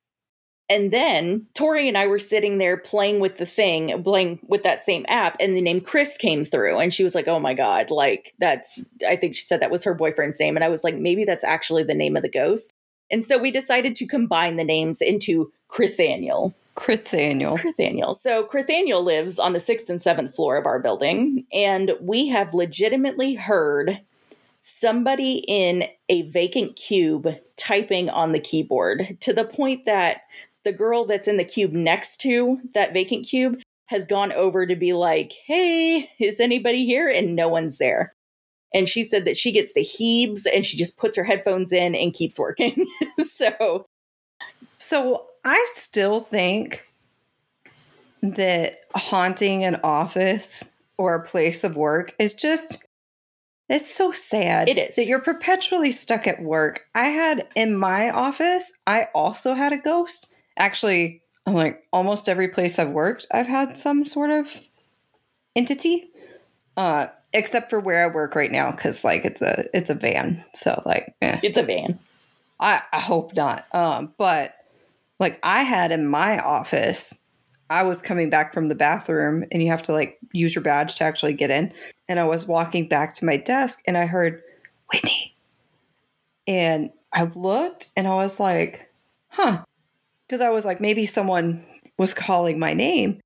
And 0.69 0.93
then 0.93 1.47
Tori 1.55 1.87
and 1.87 1.97
I 1.97 2.09
were 2.09 2.19
sitting 2.19 2.59
there 2.59 2.77
playing 2.77 3.21
with 3.21 3.37
the 3.37 3.47
thing, 3.47 4.03
playing 4.03 4.41
with 4.49 4.65
that 4.65 4.83
same 4.83 5.07
app, 5.09 5.37
and 5.39 5.57
the 5.57 5.61
name 5.61 5.81
Chris 5.81 6.17
came 6.17 6.45
through. 6.45 6.79
And 6.79 6.93
she 6.93 7.05
was 7.05 7.15
like, 7.15 7.29
Oh 7.29 7.39
my 7.39 7.55
God, 7.55 7.91
like 7.91 8.35
that's, 8.41 8.85
I 9.07 9.15
think 9.15 9.37
she 9.37 9.45
said 9.45 9.61
that 9.61 9.71
was 9.71 9.85
her 9.85 9.95
boyfriend's 9.95 10.41
name. 10.41 10.57
And 10.57 10.65
I 10.65 10.69
was 10.69 10.83
like, 10.83 10.97
Maybe 10.97 11.25
that's 11.25 11.45
actually 11.45 11.85
the 11.85 11.95
name 11.95 12.17
of 12.17 12.23
the 12.23 12.29
ghost. 12.29 12.73
And 13.11 13.25
so 13.25 13.39
we 13.39 13.53
decided 13.53 13.95
to 13.97 14.07
combine 14.07 14.57
the 14.57 14.65
names 14.65 15.01
into 15.01 15.53
Crithaniel. 15.71 16.53
Crithaniel. 16.77 17.59
Crithaniel. 17.59 18.15
So 18.15 18.45
Crithaniel 18.45 19.03
lives 19.03 19.39
on 19.39 19.53
the 19.53 19.61
sixth 19.61 19.89
and 19.89 20.01
seventh 20.01 20.35
floor 20.35 20.57
of 20.57 20.67
our 20.67 20.79
building, 20.79 21.47
and 21.53 21.93
we 22.01 22.29
have 22.29 22.55
legitimately 22.55 23.35
heard 23.35 24.01
somebody 24.61 25.45
in 25.47 25.85
a 26.09 26.23
vacant 26.23 26.77
cube 26.77 27.29
typing 27.57 28.11
on 28.11 28.33
the 28.33 28.41
keyboard 28.41 29.17
to 29.21 29.33
the 29.33 29.45
point 29.45 29.85
that 29.85 30.23
the 30.65 30.73
girl 30.73 31.05
that's 31.05 31.29
in 31.29 31.37
the 31.37 31.45
cube 31.45 31.73
next 31.73 32.21
to 32.23 32.61
that 32.75 32.93
vacant 32.93 33.25
cube 33.25 33.61
has 33.87 34.07
gone 34.07 34.33
over 34.33 34.67
to 34.67 34.75
be 34.75 34.93
like, 34.93 35.33
Hey, 35.47 36.11
is 36.19 36.41
anybody 36.41 36.85
here? 36.85 37.09
And 37.09 37.37
no 37.37 37.49
one's 37.49 37.79
there. 37.79 38.15
And 38.75 38.89
she 38.89 39.05
said 39.05 39.25
that 39.25 39.37
she 39.37 39.53
gets 39.53 39.73
the 39.73 39.83
heaves 39.83 40.45
and 40.45 40.67
she 40.67 40.77
just 40.77 40.99
puts 40.99 41.17
her 41.17 41.23
headphones 41.25 41.71
in 41.71 41.95
and 41.95 42.13
keeps 42.13 42.39
working. 42.39 42.87
so 43.19 43.87
So 44.79 45.27
I 45.47 45.65
still 45.77 46.19
think 46.19 46.89
that 48.21 48.81
haunting 48.97 49.63
an 49.65 49.77
office 49.85 50.73
or 50.99 51.15
a 51.15 51.25
place 51.25 51.63
of 51.63 51.77
work 51.77 52.17
is 52.19 52.35
just 52.35 52.89
it's 53.69 53.95
so 53.95 54.11
sad. 54.11 54.69
It 54.69 54.77
is. 54.77 54.97
that 54.97 55.07
you're 55.07 55.21
perpetually 55.21 55.93
stuck 55.93 56.27
at 56.27 56.43
work. 56.43 56.83
I 56.97 57.07
had 57.07 57.47
in 57.55 57.77
my 57.77 58.11
office, 58.11 58.73
I 58.89 59.07
also 59.15 59.55
had 59.55 59.73
a 59.73 59.77
ghost. 59.77 60.37
Actually, 60.57 61.23
I'm 61.47 61.55
like 61.55 61.85
almost 61.93 62.29
every 62.29 62.49
place 62.49 62.81
I've 62.81 62.91
worked, 62.91 63.27
I've 63.31 63.47
had 63.47 63.79
some 63.79 64.05
sort 64.05 64.31
of 64.31 64.69
entity. 65.55 66.11
Uh 66.77 67.07
except 67.33 67.71
for 67.71 67.79
where 67.79 68.03
I 68.03 68.13
work 68.13 68.35
right 68.35 68.51
now 68.51 68.73
cuz 68.73 69.05
like 69.05 69.25
it's 69.25 69.43
a 69.43 69.67
it's 69.73 69.91
a 69.91 69.95
van. 69.95 70.45
So 70.55 70.83
like 70.85 71.15
eh. 71.23 71.39
it's 71.45 71.59
a 71.59 71.63
van. 71.63 72.01
I, 72.59 72.83
I 72.93 73.01
hope 73.01 73.35
not. 73.35 73.67
Um, 73.73 74.15
but 74.17 74.56
like 75.19 75.39
I 75.43 75.63
had 75.63 75.93
in 75.93 76.07
my 76.07 76.39
office, 76.39 77.21
I 77.69 77.83
was 77.83 78.03
coming 78.03 78.31
back 78.31 78.55
from 78.55 78.67
the 78.67 78.75
bathroom 78.75 79.45
and 79.51 79.63
you 79.63 79.71
have 79.71 79.83
to 79.85 79.93
like 79.93 80.19
use 80.33 80.55
your 80.55 80.63
badge 80.63 80.97
to 80.97 81.05
actually 81.05 81.35
get 81.35 81.51
in. 81.51 81.73
And 82.09 82.21
I 82.21 82.25
was 82.25 82.47
walking 82.47 82.89
back 82.89 83.15
to 83.15 83.25
my 83.25 83.37
desk 83.37 83.83
and 83.87 83.99
I 83.99 84.07
heard 84.07 84.43
Whitney. 84.93 85.35
And 86.47 86.91
I 87.13 87.25
looked 87.25 87.89
and 87.97 88.07
I 88.07 88.15
was 88.15 88.39
like, 88.39 88.91
huh. 89.29 89.65
Because 90.27 90.41
I 90.41 90.51
was 90.51 90.65
like, 90.65 90.81
maybe 90.81 91.07
someone 91.07 91.65
was 91.99 92.15
calling 92.15 92.59
my 92.59 92.75
name. 92.75 93.21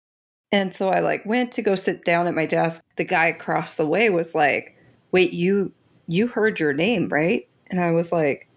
And 0.52 0.74
so 0.74 0.88
I 0.90 1.00
like 1.00 1.24
went 1.26 1.52
to 1.52 1.62
go 1.62 1.74
sit 1.74 2.04
down 2.04 2.26
at 2.26 2.34
my 2.34 2.46
desk. 2.46 2.82
The 2.96 3.04
guy 3.04 3.26
across 3.26 3.76
the 3.76 3.86
way 3.86 4.10
was 4.10 4.34
like, 4.34 4.76
wait, 5.12 5.32
you 5.32 5.72
you 6.06 6.26
heard 6.26 6.58
your 6.58 6.72
name, 6.72 7.08
right? 7.08 7.48
And 7.70 7.80
I 7.80 7.92
was 7.92 8.10
like, 8.10 8.48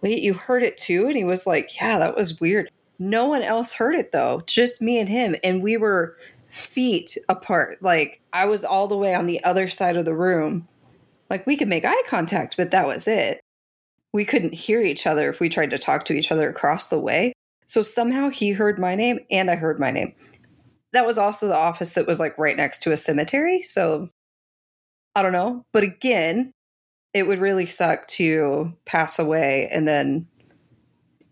wait, 0.00 0.22
you 0.22 0.34
heard 0.34 0.62
it 0.62 0.78
too? 0.78 1.06
And 1.06 1.16
he 1.16 1.24
was 1.24 1.46
like, 1.46 1.78
yeah, 1.80 1.98
that 1.98 2.16
was 2.16 2.40
weird. 2.40 2.70
No 3.02 3.26
one 3.26 3.42
else 3.42 3.72
heard 3.72 3.96
it 3.96 4.12
though, 4.12 4.42
just 4.46 4.80
me 4.80 5.00
and 5.00 5.08
him. 5.08 5.34
And 5.42 5.60
we 5.60 5.76
were 5.76 6.16
feet 6.50 7.18
apart. 7.28 7.82
Like 7.82 8.20
I 8.32 8.46
was 8.46 8.64
all 8.64 8.86
the 8.86 8.96
way 8.96 9.12
on 9.12 9.26
the 9.26 9.42
other 9.42 9.66
side 9.66 9.96
of 9.96 10.04
the 10.04 10.14
room. 10.14 10.68
Like 11.28 11.44
we 11.44 11.56
could 11.56 11.66
make 11.66 11.84
eye 11.84 12.02
contact, 12.06 12.56
but 12.56 12.70
that 12.70 12.86
was 12.86 13.08
it. 13.08 13.40
We 14.12 14.24
couldn't 14.24 14.54
hear 14.54 14.80
each 14.80 15.04
other 15.04 15.28
if 15.28 15.40
we 15.40 15.48
tried 15.48 15.70
to 15.70 15.78
talk 15.78 16.04
to 16.04 16.12
each 16.12 16.30
other 16.30 16.48
across 16.48 16.88
the 16.88 17.00
way. 17.00 17.32
So 17.66 17.82
somehow 17.82 18.28
he 18.28 18.52
heard 18.52 18.78
my 18.78 18.94
name 18.94 19.18
and 19.32 19.50
I 19.50 19.56
heard 19.56 19.80
my 19.80 19.90
name. 19.90 20.14
that 20.92 21.06
was 21.06 21.18
also 21.18 21.48
the 21.48 21.56
office 21.56 21.94
that 21.94 22.06
was 22.06 22.20
like 22.20 22.38
right 22.38 22.56
next 22.56 22.82
to 22.82 22.92
a 22.92 22.96
cemetery. 22.96 23.62
So 23.62 24.10
I 25.16 25.22
don't 25.22 25.32
know. 25.32 25.64
But 25.72 25.82
again, 25.82 26.52
it 27.14 27.26
would 27.26 27.40
really 27.40 27.66
suck 27.66 28.06
to 28.08 28.74
pass 28.84 29.18
away 29.18 29.68
and 29.72 29.88
then 29.88 30.28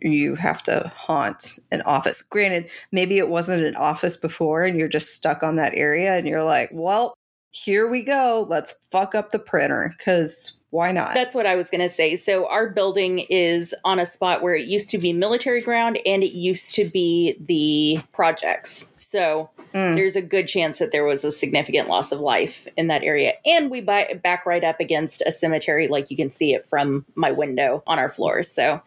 you 0.01 0.35
have 0.35 0.63
to 0.65 0.91
haunt 0.95 1.59
an 1.71 1.83
office. 1.83 2.23
Granted, 2.23 2.71
maybe 2.93 3.19
it 3.19 3.29
wasn't 3.29 3.65
an 3.65 3.77
office 3.77 4.17
before 4.17 4.65
and 4.65 4.79
you're 4.79 4.89
just 4.89 5.15
stuck 5.15 5.43
on 5.43 5.57
that 5.57 5.75
area 5.75 6.15
and 6.17 6.27
you're 6.27 6.45
like, 6.45 6.71
well, 6.73 7.15
here 7.51 7.89
we 7.89 8.03
go. 8.03 8.47
Let's 8.49 8.77
fuck 8.91 9.15
up 9.15 9.31
the 9.31 9.39
printer 9.39 9.93
because 9.97 10.53
why 10.71 10.93
not? 10.93 11.15
That's 11.15 11.35
what 11.35 11.47
I 11.47 11.57
was 11.57 11.69
going 11.69 11.81
to 11.81 11.89
say. 11.89 12.15
So, 12.15 12.47
our 12.47 12.69
building 12.69 13.21
is 13.29 13.75
on 13.85 13.99
a 13.99 14.07
spot 14.07 14.41
where 14.41 14.55
it 14.55 14.69
used 14.69 14.89
to 14.91 14.99
be 14.99 15.13
military 15.13 15.61
ground 15.61 15.99
and 16.07 16.23
it 16.23 16.33
used 16.33 16.77
to 16.77 16.85
be 16.85 17.37
the 17.41 18.03
projects. 18.13 18.93
So, 18.97 19.51
Mm. 19.75 19.95
there's 19.95 20.17
a 20.17 20.23
good 20.23 20.49
chance 20.49 20.81
that 20.81 20.91
there 20.91 21.05
was 21.05 21.25
a 21.25 21.31
significant 21.31 21.89
loss 21.89 22.11
of 22.11 22.19
life 22.19 22.67
in 22.77 22.89
that 22.89 23.05
area. 23.05 23.35
And 23.47 23.71
we 23.71 23.81
buy, 23.81 24.19
back 24.21 24.45
right 24.45 24.65
up 24.65 24.81
against 24.81 25.23
a 25.27 25.31
cemetery, 25.31 25.87
like 25.87 26.11
you 26.11 26.17
can 26.17 26.29
see 26.29 26.55
it 26.55 26.67
from 26.69 27.07
my 27.15 27.31
window 27.31 27.83
on 27.87 27.99
our 27.99 28.09
floors. 28.09 28.51
So, 28.51 28.83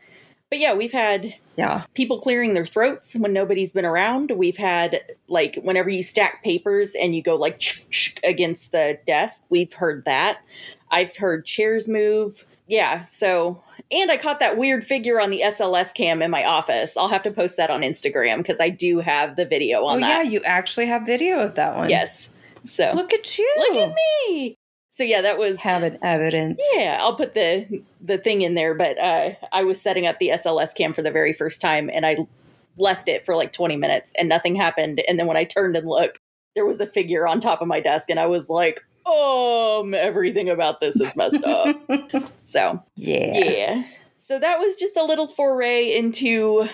but 0.53 0.59
yeah, 0.59 0.75
we've 0.75 0.91
had 0.91 1.33
yeah. 1.57 1.85
people 1.95 2.21
clearing 2.21 2.53
their 2.53 2.67
throats 2.67 3.15
when 3.15 3.33
nobody's 3.33 3.71
been 3.71 3.85
around. 3.85 4.29
We've 4.29 4.55
had 4.55 5.01
like 5.27 5.55
whenever 5.55 5.89
you 5.89 6.03
stack 6.03 6.43
papers 6.43 6.93
and 6.93 7.15
you 7.15 7.23
go 7.23 7.33
like 7.35 7.59
against 8.23 8.71
the 8.71 8.99
desk, 9.07 9.45
we've 9.49 9.73
heard 9.73 10.05
that. 10.05 10.41
I've 10.91 11.17
heard 11.17 11.43
chairs 11.47 11.87
move. 11.87 12.45
Yeah, 12.67 13.01
so 13.01 13.63
and 13.91 14.11
I 14.11 14.17
caught 14.17 14.41
that 14.41 14.55
weird 14.55 14.85
figure 14.85 15.19
on 15.19 15.31
the 15.31 15.41
SLS 15.43 15.91
cam 15.95 16.21
in 16.21 16.29
my 16.29 16.45
office. 16.45 16.95
I'll 16.95 17.07
have 17.07 17.23
to 17.23 17.31
post 17.31 17.57
that 17.57 17.71
on 17.71 17.81
Instagram 17.81 18.37
because 18.37 18.59
I 18.59 18.69
do 18.69 18.99
have 18.99 19.35
the 19.35 19.45
video 19.47 19.85
on 19.85 19.97
Oh, 19.97 19.99
that. 20.01 20.25
yeah. 20.25 20.31
You 20.31 20.41
actually 20.45 20.85
have 20.85 21.03
video 21.03 21.39
of 21.39 21.55
that 21.55 21.75
one. 21.75 21.89
Yes. 21.89 22.29
So 22.63 22.91
Look 22.93 23.11
at 23.11 23.39
you. 23.39 23.55
look 23.57 23.89
at 23.89 23.95
me. 24.29 24.55
So 24.95 25.03
yeah, 25.03 25.21
that 25.21 25.39
was 25.39 25.59
Having 25.59 25.97
evidence. 26.03 26.61
yeah, 26.75 26.99
I'll 27.01 27.15
put 27.15 27.33
the 27.33 27.81
the 27.99 28.19
thing 28.19 28.43
in 28.43 28.53
there. 28.53 28.75
But 28.75 28.99
uh, 28.99 29.31
I 29.51 29.63
was 29.63 29.81
setting 29.81 30.05
up 30.05 30.19
the 30.19 30.29
SLS 30.29 30.75
cam 30.75 30.93
for 30.93 31.01
the 31.01 31.09
very 31.09 31.33
first 31.33 31.61
time, 31.61 31.89
and 31.91 32.05
I 32.05 32.17
left 32.77 33.07
it 33.07 33.25
for 33.25 33.35
like 33.35 33.53
20 33.53 33.75
minutes, 33.75 34.13
and 34.19 34.29
nothing 34.29 34.55
happened. 34.55 35.01
And 35.07 35.17
then 35.17 35.25
when 35.25 35.35
I 35.35 35.45
turned 35.45 35.75
and 35.75 35.87
looked, 35.87 36.19
there 36.55 36.65
was 36.67 36.79
a 36.79 36.85
figure 36.85 37.27
on 37.27 37.39
top 37.39 37.59
of 37.59 37.67
my 37.67 37.79
desk, 37.79 38.11
and 38.11 38.19
I 38.19 38.27
was 38.27 38.51
like, 38.51 38.85
"Um, 39.07 39.95
everything 39.95 40.47
about 40.47 40.79
this 40.79 40.99
is 40.99 41.15
messed 41.15 41.43
up." 41.43 41.75
so 42.41 42.79
yeah. 42.95 43.31
yeah, 43.33 43.83
so 44.17 44.37
that 44.37 44.59
was 44.59 44.75
just 44.75 44.95
a 44.95 45.03
little 45.03 45.27
foray 45.27 45.91
into 45.91 46.69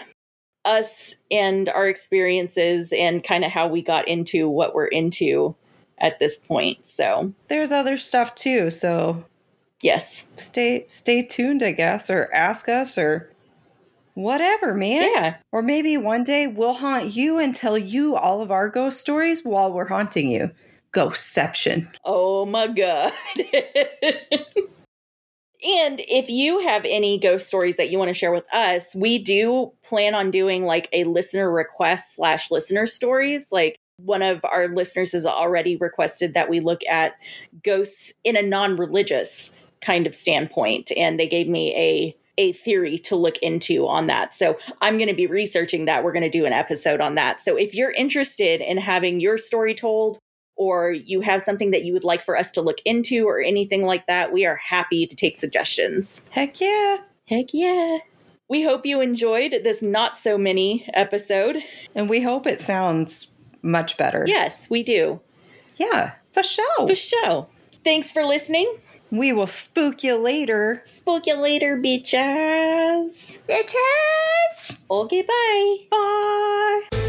us 0.66 1.16
and 1.32 1.70
our 1.70 1.88
experiences, 1.88 2.92
and 2.92 3.24
kind 3.24 3.46
of 3.46 3.52
how 3.52 3.70
we 3.70 3.82
got 3.82 4.10
into 4.10 4.50
what 4.50 4.76
we're 4.76 4.88
into 4.88 5.56
at 6.00 6.20
this 6.20 6.38
point. 6.38 6.88
So 6.88 7.34
There's 7.48 7.72
other 7.72 7.98
stuff 7.98 8.36
too. 8.36 8.70
So 8.70 9.26
yes, 9.82 10.28
stay 10.38 10.86
stay 10.88 11.22
tuned, 11.22 11.64
I 11.64 11.72
guess, 11.72 12.10
or 12.10 12.30
ask 12.34 12.70
us 12.70 12.98
or 12.98 13.32
whatever, 14.14 14.74
man. 14.74 15.10
yeah. 15.14 15.38
Or 15.52 15.62
maybe 15.62 15.98
one 15.98 16.24
day 16.24 16.48
we'll 16.48 16.74
haunt 16.74 17.16
you 17.16 17.40
and 17.40 17.56
tell 17.56 17.78
you 17.78 18.16
all 18.16 18.42
of 18.42 18.52
our 18.52 18.70
ghost 18.70 19.00
stories 19.00 19.44
while 19.44 19.72
we're 19.72 19.88
haunting 19.88 20.30
you. 20.30 20.52
Ghostception. 20.94 21.88
Oh 22.04 22.46
my 22.46 22.68
god. 22.68 23.14
and 23.38 23.46
if 26.00 26.30
you 26.30 26.60
have 26.60 26.86
any 26.86 27.20
ghost 27.20 27.48
stories 27.48 27.78
that 27.78 27.90
you 27.90 27.98
want 27.98 28.10
to 28.10 28.14
share 28.14 28.32
with 28.32 28.52
us, 28.54 28.96
we 28.96 29.20
do 29.20 29.72
plan 29.84 30.16
on 30.16 30.32
doing 30.32 30.66
like 30.66 30.90
a 30.92 31.04
listener 31.04 31.52
request 31.52 32.16
slash 32.16 32.50
listener 32.50 32.88
stories. 32.88 33.52
Like 33.52 33.76
one 34.04 34.22
of 34.22 34.44
our 34.44 34.68
listeners 34.68 35.12
has 35.12 35.26
already 35.26 35.76
requested 35.76 36.34
that 36.34 36.50
we 36.50 36.60
look 36.60 36.82
at 36.90 37.14
ghosts 37.64 38.14
in 38.24 38.36
a 38.36 38.42
non-religious 38.42 39.52
kind 39.82 40.08
of 40.08 40.16
standpoint, 40.16 40.92
and 40.98 41.20
they 41.20 41.28
gave 41.28 41.48
me 41.48 41.76
a 41.76 42.16
a 42.40 42.54
theory 42.54 42.98
to 42.98 43.18
look 43.18 43.38
into 43.40 43.86
on 43.86 44.08
that. 44.08 44.34
So 44.34 44.58
I'm 44.80 44.98
going 44.98 45.10
to 45.10 45.16
be 45.16 45.28
researching 45.28 45.86
that. 45.86 46.06
We're 46.06 46.14
going 46.14 46.24
to 46.24 46.30
do 46.30 46.46
an 46.46 46.54
episode 46.54 47.02
on 47.02 47.16
that. 47.16 47.42
So 47.42 47.58
if 47.58 47.76
you're 47.76 47.92
interested 47.92 48.62
in 48.62 48.78
having 48.78 49.20
your 49.20 49.38
story 49.38 49.76
told 49.76 50.20
or 50.56 50.92
you 50.92 51.20
have 51.20 51.42
something 51.42 51.72
that 51.72 51.84
you 51.84 51.92
would 51.92 52.06
like 52.06 52.24
for 52.24 52.38
us 52.38 52.52
to 52.54 52.62
look 52.62 52.78
into 52.86 53.28
or 53.28 53.42
anything 53.42 53.84
like 53.84 54.08
that, 54.08 54.32
we 54.32 54.46
are 54.46 54.56
happy 54.56 55.06
to 55.06 55.18
take 55.18 55.38
suggestions. 55.38 56.24
Heck 56.32 56.62
yeah. 56.62 57.00
Heck 57.28 57.48
yeah. 57.54 57.98
We 58.48 58.64
hope 58.64 58.86
you 58.86 59.02
enjoyed 59.02 59.52
this 59.64 59.82
not 59.82 60.18
so 60.18 60.38
mini 60.38 60.90
episode. 60.94 61.58
And 61.94 62.10
we 62.10 62.22
hope 62.22 62.48
it 62.48 62.62
sounds 62.62 63.36
much 63.62 63.98
better. 63.98 64.24
Yes, 64.28 64.70
we 64.70 64.84
do. 64.84 65.20
Yeah, 65.78 66.14
for 66.32 66.44
sure. 66.44 66.88
For 66.88 66.96
sure. 66.96 67.48
Thanks 67.84 68.12
for 68.12 68.24
listening. 68.24 68.78
We 69.12 69.34
will 69.34 69.48
spook 69.48 70.04
you 70.04 70.18
later. 70.18 70.84
Spook 70.86 71.26
you 71.26 71.36
later, 71.36 71.78
bitches. 71.78 73.40
Bitches! 73.48 74.82
Okay, 74.92 75.24
bye. 75.24 75.78
Bye. 75.90 77.09